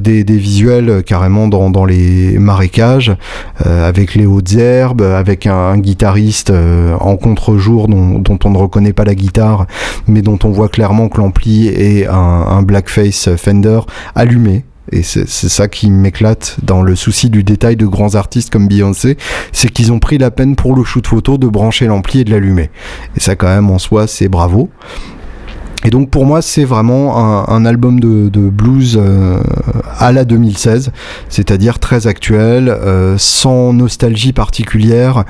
des, 0.00 0.24
visuels 0.24 1.02
carrément 1.04 1.48
dans, 1.48 1.84
les 1.84 2.38
marécages, 2.38 3.16
avec 3.64 4.14
les 4.14 4.26
hautes 4.26 4.54
herbes, 4.54 5.02
avec 5.02 5.46
un, 5.46 5.78
guitariste 5.78 6.52
en 7.00 7.16
contre-jour 7.16 7.88
dont, 7.88 8.18
dont, 8.18 8.38
on 8.44 8.50
ne 8.50 8.58
reconnaît 8.58 8.92
pas 8.92 9.04
la 9.04 9.14
guitare, 9.14 9.66
mais 10.06 10.22
dont 10.22 10.38
on 10.44 10.50
voit 10.50 10.68
clairement 10.68 11.08
que 11.08 11.18
l'ampli 11.18 11.68
est 11.68 12.06
un 12.06 12.62
blackface 12.62 13.28
Fender 13.36 13.80
allumé 14.14 14.64
et 14.92 15.02
c'est 15.02 15.26
ça 15.26 15.68
qui 15.68 15.90
m'éclate 15.90 16.56
dans 16.62 16.82
le 16.82 16.96
souci 16.96 17.30
du 17.30 17.42
détail 17.42 17.76
de 17.76 17.86
grands 17.86 18.14
artistes 18.14 18.50
comme 18.50 18.68
Beyoncé, 18.68 19.16
c'est 19.52 19.70
qu'ils 19.70 19.92
ont 19.92 19.98
pris 19.98 20.18
la 20.18 20.30
peine 20.30 20.56
pour 20.56 20.74
le 20.74 20.84
shoot 20.84 21.06
photo 21.06 21.38
de 21.38 21.46
brancher 21.46 21.86
l'ampli 21.86 22.20
et 22.20 22.24
de 22.24 22.30
l'allumer. 22.30 22.70
Et 23.16 23.20
ça 23.20 23.36
quand 23.36 23.48
même 23.48 23.70
en 23.70 23.78
soi 23.78 24.06
c'est 24.06 24.28
bravo. 24.28 24.70
Et 25.84 25.90
donc 25.90 26.10
pour 26.10 26.26
moi 26.26 26.42
c'est 26.42 26.64
vraiment 26.64 27.48
un, 27.48 27.64
album 27.64 28.00
de, 28.00 28.28
blues 28.48 28.98
euh, 29.00 29.40
à 29.96 30.10
la 30.10 30.24
2016, 30.24 30.90
c'est-à-dire 31.28 31.78
très 31.78 32.06
actuel, 32.06 32.68
euh, 32.68 33.16
sans 33.16 33.72
nostalgie 33.72 34.32
particulière, 34.32 35.24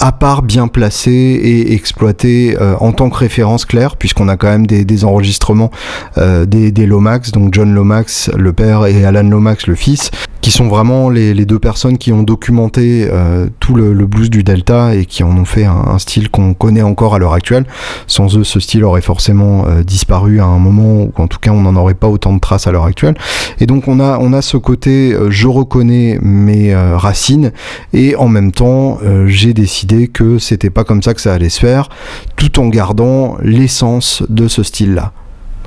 à 0.00 0.12
part 0.12 0.42
bien 0.42 0.68
placé 0.68 1.10
et 1.10 1.74
exploité 1.74 2.56
euh, 2.60 2.74
en 2.80 2.92
tant 2.92 3.10
que 3.10 3.16
référence 3.16 3.64
claire, 3.64 3.96
puisqu'on 3.96 4.28
a 4.28 4.36
quand 4.36 4.48
même 4.48 4.66
des, 4.66 5.04
enregistrements 5.04 5.70
euh, 6.18 6.46
des, 6.46 6.86
Lomax, 6.86 7.32
donc 7.32 7.54
John 7.54 7.74
Lomax, 7.74 8.30
le 8.36 8.52
père, 8.52 8.86
et 8.86 9.04
Alan 9.04 9.22
Lomax, 9.22 9.66
le 9.66 9.74
fils, 9.74 10.10
qui 10.40 10.50
sont 10.50 10.66
vraiment 10.66 11.08
les, 11.08 11.34
deux 11.44 11.58
personnes 11.58 11.98
qui 11.98 12.12
ont 12.12 12.22
documenté 12.22 13.08
euh, 13.10 13.48
tout 13.60 13.74
le, 13.74 13.92
blues 14.06 14.30
du 14.30 14.42
Delta 14.42 14.94
et 14.94 15.06
qui 15.06 15.22
en 15.22 15.36
ont 15.36 15.44
fait 15.44 15.64
un, 15.64 15.98
style 15.98 16.30
qu'on 16.30 16.54
connaît 16.54 16.82
encore 16.82 17.14
à 17.14 17.18
l'heure 17.18 17.34
actuelle. 17.34 17.64
Sans 18.06 18.36
eux, 18.36 18.44
ce 18.44 18.58
style 18.58 18.84
aurait 18.84 19.02
forcément 19.02 19.66
disparu 19.86 20.40
à 20.40 20.44
un 20.44 20.58
moment, 20.58 21.02
ou 21.02 21.12
en 21.16 21.28
tout 21.28 21.38
cas, 21.38 21.52
on 21.52 21.60
n'en 21.60 21.76
aurait 21.76 21.94
pas 21.94 22.08
autant 22.08 22.32
de 22.32 22.40
traces 22.40 22.66
à 22.66 22.72
l'heure 22.72 22.86
actuelle. 22.86 23.14
Et 23.60 23.66
donc, 23.66 23.86
on 23.86 24.00
a, 24.00 24.18
on 24.18 24.32
a 24.32 24.42
ce 24.42 24.56
côté, 24.56 25.16
je 25.28 25.46
reconnais 25.46 26.18
mes 26.20 26.74
racines, 26.74 27.52
et 27.92 28.16
en 28.16 28.28
même 28.28 28.50
temps, 28.50 28.98
j'ai 29.26 29.54
décidé 29.54 29.81
que 30.12 30.38
c'était 30.38 30.70
pas 30.70 30.84
comme 30.84 31.02
ça 31.02 31.14
que 31.14 31.20
ça 31.20 31.34
allait 31.34 31.48
se 31.48 31.60
faire, 31.60 31.88
tout 32.36 32.60
en 32.60 32.68
gardant 32.68 33.36
l'essence 33.42 34.22
de 34.28 34.48
ce 34.48 34.62
style-là. 34.62 35.12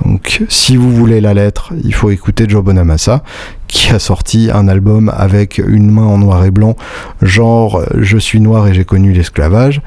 Donc, 0.04 0.42
si 0.48 0.76
vous 0.76 0.94
voulez 0.94 1.20
la 1.20 1.32
lettre, 1.32 1.72
il 1.82 1.94
faut 1.94 2.10
écouter 2.10 2.44
Joe 2.48 2.62
Bonamassa, 2.62 3.22
qui 3.66 3.90
a 3.90 3.98
sorti 3.98 4.50
un 4.52 4.68
album 4.68 5.10
avec 5.16 5.58
une 5.58 5.90
main 5.90 6.04
en 6.04 6.18
noir 6.18 6.44
et 6.44 6.50
blanc, 6.50 6.76
genre 7.22 7.82
Je 7.96 8.18
suis 8.18 8.40
noir 8.40 8.68
et 8.68 8.74
j'ai 8.74 8.84
connu 8.84 9.12
l'esclavage. 9.12 9.80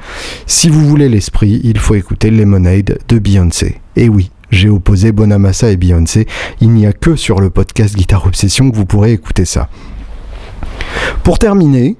Si 0.46 0.68
vous 0.68 0.84
voulez 0.84 1.08
l'esprit, 1.08 1.60
il 1.62 1.78
faut 1.78 1.94
écouter 1.94 2.30
Lemonade 2.30 2.98
de 3.06 3.18
Beyoncé. 3.18 3.80
Et 3.94 4.08
oui, 4.08 4.30
j'ai 4.50 4.68
opposé 4.68 5.12
Bonamassa 5.12 5.70
et 5.70 5.76
Beyoncé. 5.76 6.26
Il 6.60 6.70
n'y 6.70 6.86
a 6.86 6.92
que 6.92 7.14
sur 7.14 7.40
le 7.40 7.50
podcast 7.50 7.94
Guitare 7.94 8.26
Obsession 8.26 8.70
que 8.70 8.76
vous 8.76 8.86
pourrez 8.86 9.12
écouter 9.12 9.44
ça. 9.44 9.68
Pour 11.22 11.38
terminer, 11.38 11.96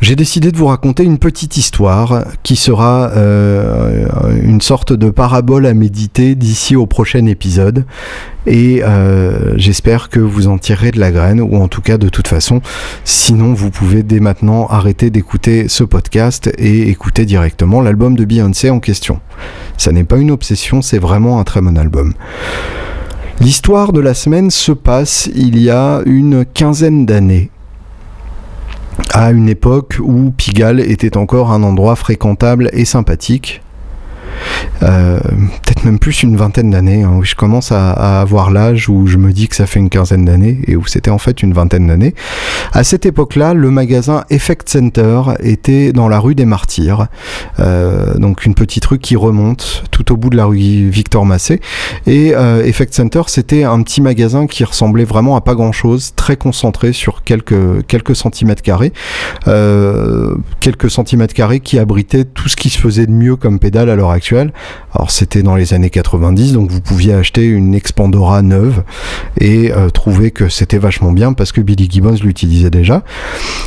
j'ai 0.00 0.16
décidé 0.16 0.52
de 0.52 0.56
vous 0.56 0.66
raconter 0.66 1.04
une 1.04 1.18
petite 1.18 1.56
histoire 1.56 2.24
qui 2.42 2.56
sera 2.56 3.10
euh, 3.16 4.06
une 4.42 4.60
sorte 4.60 4.92
de 4.92 5.08
parabole 5.08 5.66
à 5.66 5.72
méditer 5.72 6.34
d'ici 6.34 6.76
au 6.76 6.86
prochain 6.86 7.24
épisode. 7.26 7.84
Et 8.46 8.82
euh, 8.82 9.54
j'espère 9.56 10.10
que 10.10 10.20
vous 10.20 10.48
en 10.48 10.58
tirerez 10.58 10.90
de 10.90 11.00
la 11.00 11.10
graine, 11.10 11.40
ou 11.40 11.56
en 11.56 11.68
tout 11.68 11.80
cas 11.80 11.96
de 11.96 12.08
toute 12.08 12.28
façon, 12.28 12.60
sinon 13.04 13.54
vous 13.54 13.70
pouvez 13.70 14.02
dès 14.02 14.20
maintenant 14.20 14.66
arrêter 14.66 15.10
d'écouter 15.10 15.68
ce 15.68 15.84
podcast 15.84 16.50
et 16.58 16.88
écouter 16.90 17.24
directement 17.24 17.80
l'album 17.80 18.16
de 18.16 18.24
Beyoncé 18.24 18.70
en 18.70 18.80
question. 18.80 19.20
Ça 19.78 19.92
n'est 19.92 20.04
pas 20.04 20.18
une 20.18 20.30
obsession, 20.30 20.82
c'est 20.82 20.98
vraiment 20.98 21.40
un 21.40 21.44
très 21.44 21.62
bon 21.62 21.78
album. 21.78 22.12
L'histoire 23.40 23.92
de 23.92 24.00
la 24.00 24.14
semaine 24.14 24.50
se 24.50 24.72
passe 24.72 25.30
il 25.34 25.58
y 25.58 25.70
a 25.70 26.02
une 26.04 26.44
quinzaine 26.44 27.06
d'années 27.06 27.50
à 29.12 29.30
une 29.30 29.48
époque 29.48 29.98
où 30.00 30.30
Pigalle 30.30 30.80
était 30.80 31.16
encore 31.16 31.52
un 31.52 31.62
endroit 31.62 31.96
fréquentable 31.96 32.70
et 32.72 32.84
sympathique, 32.84 33.62
euh, 34.82 35.18
peut-être 35.62 35.84
même 35.84 35.98
plus 35.98 36.22
une 36.22 36.36
vingtaine 36.36 36.70
d'années. 36.70 37.02
Hein, 37.02 37.20
je 37.22 37.34
commence 37.34 37.72
à, 37.72 37.92
avoir 38.20 38.50
l'âge 38.50 38.88
où 38.88 39.06
je 39.06 39.16
me 39.16 39.32
dis 39.32 39.48
que 39.48 39.56
ça 39.56 39.66
fait 39.66 39.80
une 39.80 39.88
quinzaine 39.88 40.24
d'années 40.24 40.60
et 40.66 40.76
où 40.76 40.86
c'était 40.86 41.10
en 41.10 41.18
fait 41.18 41.42
une 41.42 41.52
vingtaine 41.52 41.86
d'années. 41.86 42.14
À 42.72 42.84
cette 42.84 43.06
époque-là, 43.06 43.54
le 43.54 43.70
magasin 43.70 44.24
Effect 44.30 44.68
Center 44.68 45.22
était 45.40 45.92
dans 45.92 46.08
la 46.08 46.18
rue 46.18 46.34
des 46.34 46.44
Martyrs, 46.44 47.06
euh, 47.60 48.14
donc 48.14 48.44
une 48.44 48.54
petite 48.54 48.84
rue 48.84 48.98
qui 48.98 49.16
remonte 49.16 49.84
tout 49.90 50.12
au 50.12 50.16
bout 50.16 50.30
de 50.30 50.36
la 50.36 50.46
rue 50.46 50.88
Victor 50.88 51.24
Massé. 51.24 51.60
Et 52.06 52.34
euh, 52.34 52.64
Effect 52.64 52.94
Center, 52.94 53.22
c'était 53.26 53.64
un 53.64 53.82
petit 53.82 54.00
magasin 54.00 54.46
qui 54.46 54.64
ressemblait 54.64 55.04
vraiment 55.04 55.36
à 55.36 55.40
pas 55.40 55.54
grand-chose, 55.54 56.12
très 56.16 56.36
concentré 56.36 56.92
sur 56.92 57.22
quelques 57.22 57.86
quelques 57.86 58.16
centimètres 58.16 58.62
carrés, 58.62 58.92
quelques 60.60 60.90
centimètres 60.90 61.34
carrés 61.34 61.60
qui 61.60 61.78
abritaient 61.78 62.24
tout 62.24 62.48
ce 62.48 62.56
qui 62.56 62.70
se 62.70 62.78
faisait 62.78 63.06
de 63.06 63.12
mieux 63.12 63.36
comme 63.36 63.58
pédale 63.58 63.90
à 63.90 63.96
l'heure 63.96 64.10
actuelle 64.10 64.23
alors 64.32 65.10
c'était 65.10 65.42
dans 65.42 65.56
les 65.56 65.74
années 65.74 65.90
90, 65.90 66.52
donc 66.54 66.70
vous 66.70 66.80
pouviez 66.80 67.12
acheter 67.12 67.44
une 67.44 67.74
Expandora 67.74 68.42
neuve 68.42 68.82
et 69.40 69.72
euh, 69.72 69.90
trouver 69.90 70.30
que 70.30 70.48
c'était 70.48 70.78
vachement 70.78 71.12
bien 71.12 71.32
parce 71.32 71.52
que 71.52 71.60
Billy 71.60 71.88
Gibbons 71.90 72.16
l'utilisait 72.22 72.70
déjà. 72.70 73.02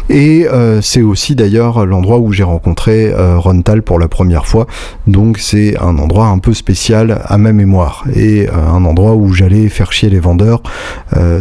Et 0.09 0.47
euh, 0.47 0.81
c'est 0.81 1.01
aussi 1.01 1.35
d'ailleurs 1.35 1.85
l'endroit 1.85 2.17
où 2.17 2.31
j'ai 2.31 2.43
rencontré 2.43 3.11
euh, 3.11 3.37
Ron 3.37 3.61
Tal 3.61 3.83
pour 3.83 3.99
la 3.99 4.07
première 4.07 4.47
fois. 4.47 4.67
Donc 5.05 5.37
c'est 5.37 5.77
un 5.79 5.97
endroit 5.99 6.27
un 6.27 6.39
peu 6.39 6.53
spécial 6.53 7.21
à 7.25 7.37
ma 7.37 7.53
mémoire 7.53 8.05
et 8.15 8.49
un 8.49 8.83
endroit 8.85 9.15
où 9.15 9.33
j'allais 9.33 9.69
faire 9.69 9.91
chier 9.91 10.09
les 10.09 10.19
vendeurs 10.19 10.63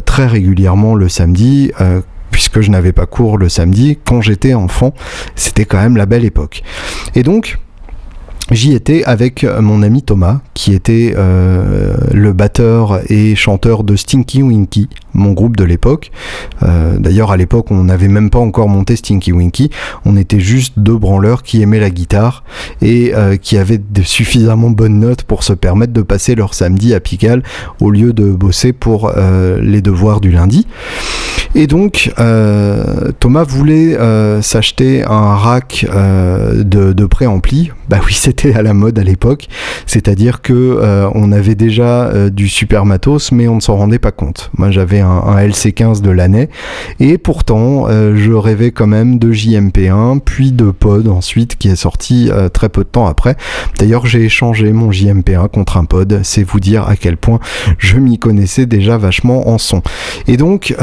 très 0.05 0.27
régulièrement 0.27 0.95
le 0.95 1.09
samedi 1.09 1.71
puisque 2.31 2.61
je 2.61 2.71
n'avais 2.71 2.93
pas 2.93 3.07
cours 3.07 3.39
le 3.39 3.49
samedi 3.49 3.99
quand 4.05 4.21
j'étais 4.21 4.55
enfant. 4.55 4.93
C'était 5.37 5.65
quand 5.65 5.79
même 5.79 5.97
la 5.97 6.07
belle 6.07 6.25
époque. 6.25 6.63
Et 7.15 7.23
donc, 7.23 7.59
J'y 8.53 8.75
étais 8.75 9.03
avec 9.03 9.43
euh, 9.43 9.61
mon 9.61 9.83
ami 9.83 10.03
Thomas, 10.03 10.41
qui 10.55 10.73
était 10.73 11.15
euh, 11.17 11.97
le 12.13 12.33
batteur 12.33 13.01
et 13.11 13.35
chanteur 13.35 13.83
de 13.83 13.97
Stinky 13.97 14.41
Winky, 14.41 14.89
mon 15.15 15.33
groupe 15.33 15.57
de 15.57 15.65
l'époque. 15.65 16.13
Euh, 16.63 16.97
d'ailleurs, 16.97 17.33
à 17.33 17.37
l'époque, 17.37 17.73
on 17.73 17.83
n'avait 17.83 18.07
même 18.07 18.31
pas 18.31 18.39
encore 18.39 18.69
monté 18.69 18.95
Stinky 18.95 19.33
Winky. 19.33 19.71
On 20.05 20.17
était 20.17 20.39
juste 20.39 20.75
deux 20.77 20.97
branleurs 20.97 21.43
qui 21.43 21.61
aimaient 21.61 21.81
la 21.81 21.91
guitare 21.91 22.45
et 22.83 23.13
qui 23.43 23.59
avaient 23.59 23.81
suffisamment 24.05 24.71
bonnes 24.71 25.01
notes 25.01 25.25
pour 25.25 25.43
se 25.43 25.53
permettre 25.53 25.93
de 25.93 26.03
passer 26.03 26.35
leur 26.37 26.55
samedi 26.55 26.95
à 26.95 27.01
Pigalle 27.01 27.43
au 27.81 27.91
lieu 27.91 28.13
de 28.13 28.31
bosser 28.31 28.73
pour 28.73 29.13
les 29.61 29.83
devoirs 29.83 30.21
du 30.21 30.31
lundi. 30.31 30.67
Et 31.59 31.67
donc, 31.67 32.13
Thomas 33.19 33.45
voulait 33.45 33.97
s'acheter 34.43 35.05
un 35.05 35.35
rack 35.35 35.87
de, 35.91 36.93
de 36.93 37.07
préampli. 37.07 37.73
Bah 37.89 38.01
oui, 38.05 38.15
c'est 38.19 38.55
à 38.55 38.63
la 38.63 38.75
mode 38.75 38.99
à 38.99 39.03
l'époque, 39.03 39.49
c'est-à-dire 39.87 40.43
que 40.43 40.53
euh, 40.53 41.09
on 41.15 41.33
avait 41.33 41.55
déjà 41.55 42.07
euh, 42.07 42.31
du 42.31 42.49
super 42.49 42.85
matos, 42.85 43.33
mais 43.33 43.49
on 43.49 43.57
ne 43.57 43.61
s'en 43.61 43.77
rendait 43.77 43.99
pas 43.99 44.13
compte. 44.13 44.51
Moi, 44.57 44.71
j'avais 44.71 45.01
un, 45.01 45.37
LC15 45.37 46.01
de 46.01 46.11
l'année, 46.11 46.49
et 47.01 47.19
pourtant, 47.19 47.87
euh, 47.89 48.15
je 48.17 48.33
rêvais 48.33 48.71
quand 48.71 48.87
même 48.87 49.19
de 49.19 49.33
JMP1, 49.33 50.21
puis 50.21 50.53
de 50.53 50.71
Pod 50.71 51.09
ensuite, 51.09 51.57
qui 51.57 51.69
est 51.69 51.77
sorti 51.77 52.31
très 52.53 52.69
peu 52.69 52.83
de 52.83 52.89
temps 52.89 53.07
après. 53.07 53.37
D'ailleurs, 53.79 54.07
j'ai 54.07 54.25
échangé 54.25 54.73
mon 54.73 54.91
JMP1 54.91 55.49
contre 55.49 55.77
un 55.77 55.85
Pod, 55.85 56.21
c'est 56.23 56.43
vous 56.43 56.61
dire 56.61 56.89
à 56.89 56.97
quel 56.97 57.17
point 57.17 57.39
je 57.79 57.97
m'y 57.99 58.19
connaissais 58.19 58.67
déjà 58.67 58.99
vachement 58.99 59.49
en 59.49 59.59
son. 59.59 59.83
Et 60.27 60.37
donc, 60.37 60.75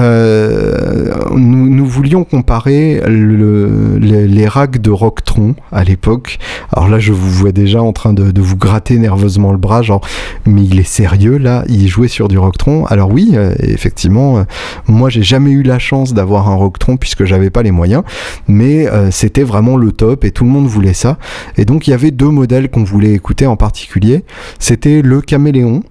nous, 1.35 1.85
voulions 1.85 2.23
comparer 2.23 3.01
les, 3.07 4.47
racks 4.47 4.79
de 4.79 4.91
Rocktron 4.91 5.55
à 5.71 5.83
l'époque. 5.83 6.39
Alors 6.71 6.89
là, 6.89 6.99
je 6.99 7.11
vous 7.11 7.29
vois 7.29 7.51
déjà 7.51 7.81
en 7.81 7.93
train 7.93 8.13
de, 8.13 8.41
vous 8.41 8.57
gratter 8.57 8.97
nerveusement 8.97 9.51
le 9.51 9.57
bras, 9.57 9.81
genre, 9.81 10.01
mais 10.45 10.63
il 10.63 10.79
est 10.79 10.87
sérieux 10.87 11.37
là, 11.37 11.63
il 11.67 11.87
jouait 11.87 12.07
sur 12.07 12.27
du 12.27 12.37
Rocktron. 12.37 12.85
Alors 12.85 13.11
oui, 13.11 13.31
euh, 13.33 13.53
effectivement, 13.59 14.37
euh, 14.37 14.43
moi 14.87 15.09
j'ai 15.09 15.23
jamais 15.23 15.51
eu 15.51 15.63
la 15.63 15.79
chance 15.79 16.13
d'avoir 16.13 16.49
un 16.49 16.55
Rocktron 16.55 16.97
puisque 16.97 17.25
j'avais 17.25 17.49
pas 17.49 17.63
les 17.63 17.71
moyens, 17.71 18.03
mais 18.47 18.87
euh, 18.87 19.11
c'était 19.11 19.43
vraiment 19.43 19.77
le 19.77 19.91
top 19.91 20.25
et 20.25 20.31
tout 20.31 20.43
le 20.43 20.49
monde 20.49 20.67
voulait 20.67 20.93
ça. 20.93 21.17
Et 21.57 21.65
donc 21.65 21.87
il 21.87 21.91
y 21.91 21.93
avait 21.93 22.11
deux 22.11 22.29
modèles 22.29 22.69
qu'on 22.69 22.83
voulait 22.83 23.13
écouter 23.13 23.47
en 23.47 23.55
particulier. 23.55 24.23
C'était 24.59 25.01
le 25.01 25.21
Caméléon 25.21 25.83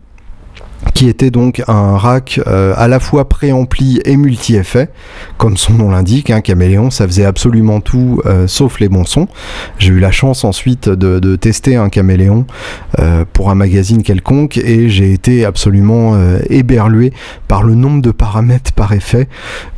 qui 0.95 1.09
était 1.09 1.31
donc 1.31 1.63
un 1.69 1.97
rack 1.97 2.41
euh, 2.47 2.75
à 2.77 2.89
la 2.89 3.01
fois 3.01 3.29
préampli 3.29 4.01
et 4.05 4.17
multi-effet, 4.17 4.89
comme 5.39 5.57
son 5.57 5.75
nom 5.75 5.91
l'indique, 5.91 6.31
un 6.31 6.37
hein, 6.37 6.41
caméléon, 6.41 6.91
ça 6.91 7.07
faisait 7.07 7.25
absolument 7.25 7.81
tout 7.81 8.21
euh, 8.27 8.47
sauf 8.47 8.81
les 8.81 8.89
bons 8.89 9.05
sons. 9.05 9.29
J'ai 9.79 9.93
eu 9.93 10.01
la 10.01 10.11
chance 10.11 10.45
ensuite 10.45 10.89
de, 10.89 11.37
tester 11.37 11.77
un 11.77 11.89
caméléon 11.89 12.47
euh, 12.99 13.25
pour 13.33 13.51
un 13.51 13.55
magazine 13.55 14.03
quelconque 14.03 14.59
et 14.59 14.89
j'ai 14.89 15.13
été 15.13 15.45
absolument 15.45 16.17
éberlué 16.51 17.13
par 17.49 17.63
le 17.63 17.75
nombre 17.75 18.03
de 18.03 18.11
paramètres 18.11 18.73
par 18.73 18.93
effet. 18.93 19.29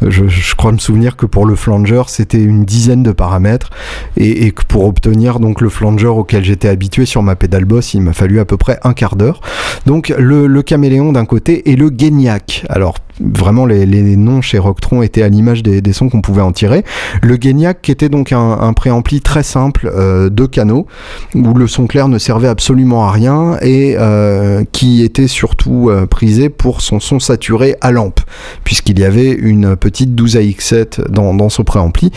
Je, 0.03 0.55
crois 0.57 0.73
me 0.73 0.79
souvenir 0.79 1.17
que 1.17 1.27
pour 1.27 1.47
le 1.47 1.55
flanger, 1.55 2.03
c'était 2.09 2.43
une 2.43 2.65
dizaine 2.65 3.03
de 3.03 3.13
paramètres 3.13 3.71
et, 4.17 4.51
que 4.51 4.65
pour 4.65 4.85
obtenir 4.85 5.39
donc 5.39 5.61
le 5.61 5.69
flanger 5.69 6.07
auquel 6.07 6.45
j'étais 6.45 6.69
habitué 6.69 7.07
sur 7.07 7.23
ma 7.23 7.37
pédale 7.37 7.65
boss, 7.65 7.95
il 7.95 8.01
m'a 8.01 8.13
fallu 8.13 8.41
à 8.41 8.45
peu 8.45 8.57
près 8.57 8.79
un 8.83 8.95
quart 8.95 9.17
d'heure. 9.17 9.41
Donc 9.87 10.13
le, 10.19 10.47
le 10.47 10.63
caméléon 10.63 10.93
d'un 11.12 11.24
côté 11.24 11.70
et 11.70 11.76
le 11.76 11.90
Guignac. 11.90 12.64
Alors 12.68 12.95
vraiment 13.21 13.67
les, 13.67 13.87
noms 14.17 14.41
chez 14.41 14.59
Rocktron 14.59 15.03
étaient 15.03 15.23
à 15.23 15.29
l'image 15.29 15.62
des, 15.62 15.93
sons 15.93 16.09
qu'on 16.09 16.21
pouvait 16.21 16.43
en 16.43 16.53
tirer. 16.53 16.85
Le 17.23 17.37
Guignac 17.37 17.81
qui 17.83 17.93
était 17.93 18.09
donc 18.09 18.33
un, 18.33 18.73
préampli 18.73 19.21
très 19.21 19.43
simple 19.43 19.91
euh, 19.95 20.31
de 20.31 20.47
canaux 20.47 20.87
où 21.35 21.55
le 21.55 21.69
son 21.69 21.87
clair 21.87 22.09
ne 22.09 22.19
servait 22.19 22.49
absolument 22.49 23.07
à 23.07 23.12
rien 23.12 23.57
et 23.62 23.95
euh, 23.99 24.65
qui 24.73 25.03
était 25.05 25.29
surtout 25.29 25.91
euh, 25.91 26.07
prisé 26.07 26.49
pour 26.49 26.81
son 26.81 26.99
son 26.99 27.21
saturé 27.21 27.77
à 27.81 27.93
lampe 27.93 28.21
puisqu'il 28.65 28.99
y 28.99 29.05
avait 29.05 29.31
une 29.31 29.77
petite 29.77 30.15
12 30.15 30.37
AX7 30.37 31.09
dans, 31.11 31.35
dans 31.35 31.49
ce 31.49 31.62
préampli 31.62 32.11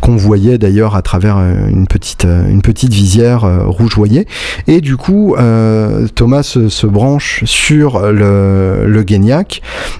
qu'on 0.00 0.16
voyait 0.16 0.58
d'ailleurs 0.58 0.96
à 0.96 1.02
travers 1.02 1.36
une 1.38 1.86
petite, 1.86 2.24
une 2.24 2.62
petite 2.62 2.92
visière 2.92 3.42
rougeoyée 3.66 4.26
et 4.66 4.80
du 4.80 4.96
coup 4.96 5.36
Thomas 6.14 6.42
se, 6.42 6.86
branche 6.86 7.44
sur 7.44 8.00
le, 8.00 8.86
le 8.86 9.04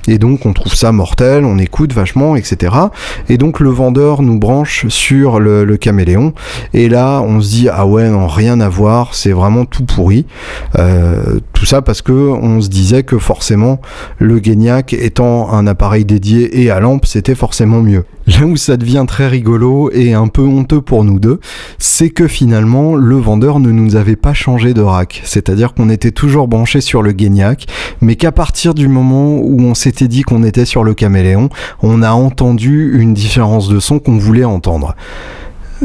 et 0.08 0.18
donc 0.18 0.39
on 0.46 0.52
trouve 0.52 0.74
ça 0.74 0.92
mortel, 0.92 1.44
on 1.44 1.58
écoute 1.58 1.92
vachement, 1.92 2.36
etc. 2.36 2.74
Et 3.28 3.38
donc 3.38 3.60
le 3.60 3.70
vendeur 3.70 4.22
nous 4.22 4.38
branche 4.38 4.86
sur 4.88 5.40
le, 5.40 5.76
caméléon, 5.76 6.34
et 6.74 6.88
là 6.88 7.22
on 7.22 7.40
se 7.40 7.48
dit 7.50 7.68
ah 7.70 7.86
ouais 7.86 8.08
non 8.08 8.26
rien 8.26 8.60
à 8.60 8.68
voir, 8.68 9.14
c'est 9.14 9.32
vraiment 9.32 9.64
tout 9.64 9.84
pourri. 9.84 10.26
Euh, 10.78 11.40
tout 11.52 11.64
ça 11.64 11.82
parce 11.82 12.02
que 12.02 12.12
on 12.12 12.60
se 12.60 12.68
disait 12.68 13.02
que 13.02 13.18
forcément 13.18 13.80
le 14.18 14.38
Guignac 14.38 14.92
étant 14.92 15.52
un 15.52 15.66
appareil 15.66 16.04
dédié 16.04 16.62
et 16.62 16.70
à 16.70 16.80
lampe, 16.80 17.06
c'était 17.06 17.34
forcément 17.34 17.80
mieux. 17.80 18.04
Là 18.38 18.46
où 18.46 18.56
ça 18.56 18.76
devient 18.76 19.04
très 19.08 19.26
rigolo 19.26 19.90
et 19.92 20.12
un 20.12 20.28
peu 20.28 20.42
honteux 20.42 20.80
pour 20.80 21.04
nous 21.04 21.18
deux, 21.18 21.40
c'est 21.78 22.10
que 22.10 22.28
finalement 22.28 22.94
le 22.94 23.16
vendeur 23.16 23.58
ne 23.58 23.70
nous 23.70 23.96
avait 23.96 24.14
pas 24.14 24.34
changé 24.34 24.72
de 24.72 24.82
rack. 24.82 25.20
C'est-à-dire 25.24 25.74
qu'on 25.74 25.88
était 25.88 26.12
toujours 26.12 26.46
branché 26.46 26.80
sur 26.80 27.02
le 27.02 27.12
Guignac, 27.12 27.66
mais 28.00 28.14
qu'à 28.14 28.30
partir 28.30 28.74
du 28.74 28.86
moment 28.86 29.38
où 29.38 29.60
on 29.62 29.74
s'était 29.74 30.06
dit 30.06 30.22
qu'on 30.22 30.44
était 30.44 30.64
sur 30.64 30.84
le 30.84 30.94
caméléon, 30.94 31.48
on 31.82 32.02
a 32.02 32.12
entendu 32.12 33.00
une 33.00 33.14
différence 33.14 33.68
de 33.68 33.80
son 33.80 33.98
qu'on 33.98 34.18
voulait 34.18 34.44
entendre. 34.44 34.94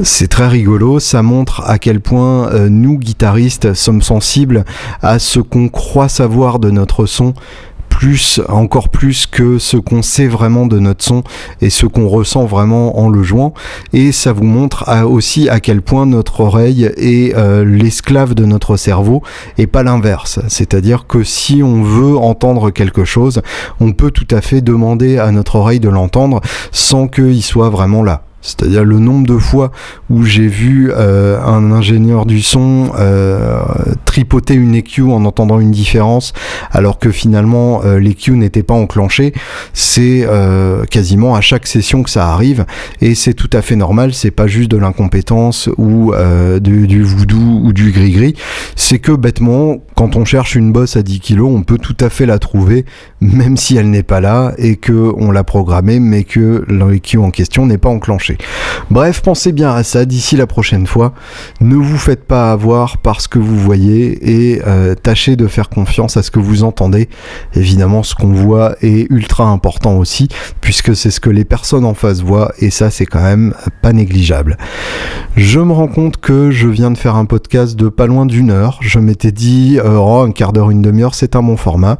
C'est 0.03 0.27
très 0.27 0.49
rigolo, 0.49 0.99
ça 0.99 1.23
montre 1.23 1.63
à 1.65 1.79
quel 1.79 2.01
point 2.01 2.49
euh, 2.49 2.67
nous, 2.67 2.97
guitaristes, 2.97 3.73
sommes 3.73 4.01
sensibles 4.01 4.65
à 5.01 5.19
ce 5.19 5.39
qu'on 5.39 5.69
croit 5.69 6.09
savoir 6.09 6.59
de 6.59 6.69
notre 6.69 7.05
son 7.05 7.33
plus, 7.97 8.41
encore 8.49 8.89
plus 8.89 9.25
que 9.25 9.57
ce 9.57 9.77
qu'on 9.77 10.01
sait 10.01 10.27
vraiment 10.27 10.65
de 10.65 10.79
notre 10.79 11.03
son 11.03 11.23
et 11.61 11.69
ce 11.69 11.85
qu'on 11.85 12.09
ressent 12.09 12.43
vraiment 12.43 12.99
en 12.99 13.07
le 13.07 13.23
jouant. 13.23 13.53
Et 13.93 14.11
ça 14.11 14.33
vous 14.33 14.43
montre 14.43 14.85
aussi 15.05 15.47
à 15.47 15.61
quel 15.61 15.81
point 15.81 16.05
notre 16.05 16.41
oreille 16.41 16.91
est 16.97 17.33
euh, 17.35 17.63
l'esclave 17.63 18.33
de 18.35 18.43
notre 18.43 18.75
cerveau 18.75 19.23
et 19.57 19.65
pas 19.65 19.81
l'inverse. 19.81 20.39
C'est-à-dire 20.49 21.07
que 21.07 21.23
si 21.23 21.63
on 21.63 21.83
veut 21.83 22.17
entendre 22.17 22.69
quelque 22.69 23.05
chose, 23.05 23.41
on 23.79 23.93
peut 23.93 24.11
tout 24.11 24.27
à 24.31 24.41
fait 24.41 24.59
demander 24.59 25.17
à 25.17 25.31
notre 25.31 25.55
oreille 25.55 25.79
de 25.79 25.89
l'entendre 25.89 26.41
sans 26.73 27.07
qu'il 27.07 27.41
soit 27.43 27.69
vraiment 27.69 28.03
là. 28.03 28.23
C'est-à-dire 28.45 28.83
le 28.83 28.99
nombre 28.99 29.25
de 29.25 29.39
fois 29.39 29.71
où 30.09 30.23
j'ai 30.23 30.47
vu 30.47 30.91
euh, 30.91 31.41
un 31.43 31.71
ingénieur 31.71 32.27
du 32.27 32.41
son 32.41 32.91
euh, 32.97 33.59
tripoter 34.05 34.53
une 34.53 34.75
EQ 34.75 35.01
en 35.11 35.25
entendant 35.25 35.59
une 35.59 35.71
différence 35.71 36.31
alors 36.71 36.99
que 36.99 37.09
finalement 37.09 37.81
euh, 37.83 37.99
l'EQ 37.99 38.33
n'était 38.33 38.61
pas 38.61 38.75
enclenché, 38.75 39.33
c'est 39.73 40.27
quasiment 40.91 41.35
à 41.35 41.41
chaque 41.41 41.65
session 41.65 42.03
que 42.03 42.09
ça 42.09 42.29
arrive. 42.29 42.65
Et 43.01 43.15
c'est 43.15 43.33
tout 43.33 43.49
à 43.51 43.61
fait 43.61 43.75
normal, 43.75 44.13
c'est 44.13 44.31
pas 44.31 44.47
juste 44.47 44.69
de 44.69 44.77
l'incompétence 44.77 45.69
ou 45.77 46.13
du, 46.61 46.87
du, 46.87 47.01
voodoo 47.01 47.61
ou 47.63 47.73
du 47.73 47.91
gris-gris, 47.91 48.35
c'est 48.75 48.99
que 48.99 49.11
bêtement 49.11 49.77
quand 49.95 50.15
on 50.15 50.25
cherche 50.25 50.55
une 50.55 50.71
bosse 50.71 50.97
à 50.97 51.03
10 51.03 51.19
kg, 51.19 51.41
on 51.41 51.63
peut 51.63 51.77
tout 51.77 51.97
à 51.99 52.09
fait 52.09 52.25
la 52.25 52.37
trouver 52.37 52.85
même 53.21 53.57
si 53.57 53.77
elle 53.77 53.89
n'est 53.89 54.03
pas 54.03 54.21
là 54.21 54.53
et 54.57 54.75
que 54.75 55.13
on 55.17 55.31
l'a 55.31 55.43
programmée 55.43 55.99
mais 55.99 56.23
que 56.23 56.65
l'EQ 56.69 57.17
en 57.17 57.31
question 57.31 57.65
n'est 57.65 57.77
pas 57.77 57.89
enclenché. 57.89 58.34
Bref, 58.89 59.21
pensez 59.21 59.51
bien 59.51 59.73
à 59.73 59.83
ça 59.83 60.05
d'ici 60.05 60.37
la 60.37 60.47
prochaine 60.47 60.87
fois. 60.87 61.13
Ne 61.61 61.75
vous 61.75 61.97
faites 61.97 62.25
pas 62.25 62.51
avoir 62.51 62.97
par 62.97 63.21
ce 63.21 63.27
que 63.27 63.39
vous 63.39 63.57
voyez 63.57 64.53
et 64.53 64.61
euh, 64.65 64.95
tâchez 64.95 65.35
de 65.35 65.47
faire 65.47 65.69
confiance 65.69 66.17
à 66.17 66.23
ce 66.23 66.31
que 66.31 66.39
vous 66.39 66.63
entendez. 66.63 67.09
Évidemment, 67.55 68.03
ce 68.03 68.15
qu'on 68.15 68.33
voit 68.33 68.75
est 68.81 69.09
ultra 69.11 69.45
important 69.45 69.97
aussi, 69.97 70.27
puisque 70.61 70.95
c'est 70.95 71.11
ce 71.11 71.19
que 71.19 71.29
les 71.29 71.45
personnes 71.45 71.85
en 71.85 71.93
face 71.93 72.21
voient 72.21 72.51
et 72.59 72.69
ça, 72.69 72.89
c'est 72.89 73.05
quand 73.05 73.23
même 73.23 73.53
pas 73.81 73.93
négligeable. 73.93 74.57
Je 75.35 75.59
me 75.59 75.73
rends 75.73 75.87
compte 75.87 76.17
que 76.17 76.51
je 76.51 76.67
viens 76.67 76.91
de 76.91 76.97
faire 76.97 77.15
un 77.15 77.25
podcast 77.25 77.75
de 77.75 77.89
pas 77.89 78.07
loin 78.07 78.25
d'une 78.25 78.51
heure. 78.51 78.79
Je 78.81 78.99
m'étais 78.99 79.31
dit, 79.31 79.79
euh, 79.83 79.97
oh, 79.97 80.21
un 80.21 80.31
quart 80.31 80.53
d'heure, 80.53 80.71
une 80.71 80.81
demi-heure, 80.81 81.13
c'est 81.13 81.35
un 81.35 81.43
bon 81.43 81.57
format. 81.57 81.97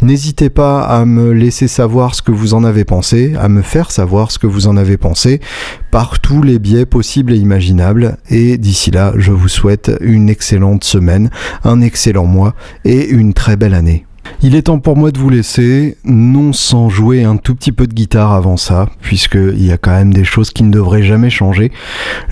N'hésitez 0.00 0.48
pas 0.48 0.82
à 0.82 1.04
me 1.04 1.32
laisser 1.32 1.68
savoir 1.68 2.14
ce 2.14 2.22
que 2.22 2.32
vous 2.32 2.54
en 2.54 2.64
avez 2.64 2.84
pensé, 2.84 3.34
à 3.38 3.48
me 3.48 3.62
faire 3.62 3.90
savoir 3.90 4.30
ce 4.30 4.38
que 4.38 4.46
vous 4.46 4.68
en 4.68 4.76
avez 4.76 4.96
pensé 4.96 5.40
par 5.90 6.20
tous 6.20 6.42
les 6.42 6.58
biais 6.58 6.86
possibles 6.86 7.32
et 7.32 7.36
imaginables. 7.36 8.18
Et 8.30 8.58
d'ici 8.58 8.90
là, 8.90 9.12
je 9.16 9.32
vous 9.32 9.48
souhaite 9.48 9.92
une 10.00 10.28
excellente 10.28 10.84
semaine, 10.84 11.30
un 11.64 11.80
excellent 11.80 12.26
mois 12.26 12.54
et 12.84 13.08
une 13.08 13.34
très 13.34 13.56
belle 13.56 13.74
année. 13.74 14.04
Il 14.40 14.54
est 14.54 14.62
temps 14.62 14.78
pour 14.78 14.96
moi 14.96 15.10
de 15.10 15.18
vous 15.18 15.30
laisser, 15.30 15.96
non 16.04 16.52
sans 16.52 16.88
jouer 16.88 17.24
un 17.24 17.36
tout 17.36 17.56
petit 17.56 17.72
peu 17.72 17.86
de 17.86 17.92
guitare 17.92 18.32
avant 18.32 18.56
ça, 18.56 18.88
puisqu'il 19.00 19.64
y 19.64 19.72
a 19.72 19.78
quand 19.78 19.90
même 19.90 20.14
des 20.14 20.22
choses 20.22 20.50
qui 20.50 20.62
ne 20.62 20.70
devraient 20.70 21.02
jamais 21.02 21.30
changer. 21.30 21.72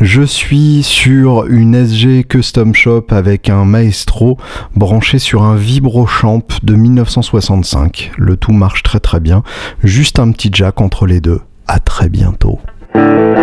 Je 0.01 0.23
suis 0.23 0.83
sur 0.85 1.47
une 1.47 1.75
SG 1.75 2.25
Custom 2.25 2.75
Shop 2.75 3.07
avec 3.11 3.51
un 3.51 3.65
Maestro 3.65 4.39
branché 4.77 5.19
sur 5.19 5.43
un 5.43 5.57
Vibrochamp 5.57 6.47
de 6.63 6.75
1965. 6.75 8.13
Le 8.17 8.37
tout 8.37 8.53
marche 8.53 8.85
très 8.85 9.01
très 9.01 9.19
bien, 9.19 9.43
juste 9.83 10.21
un 10.21 10.31
petit 10.31 10.51
jack 10.53 10.81
entre 10.81 11.07
les 11.07 11.21
deux. 11.21 11.41
À 11.67 11.81
très 11.81 12.09
bientôt. 12.09 12.61
Thank 12.97 13.37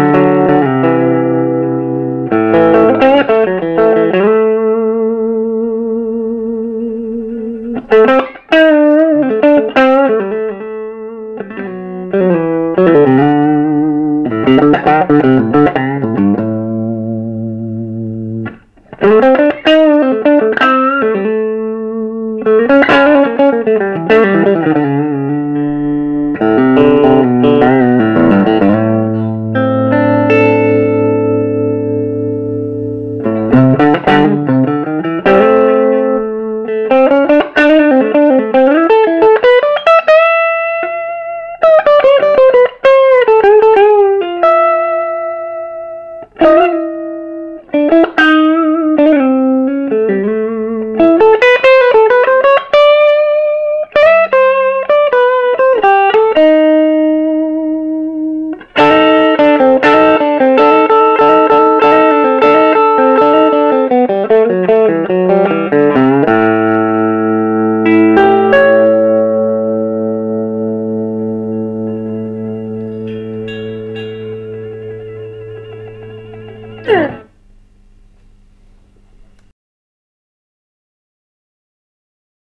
you. 0.00 0.05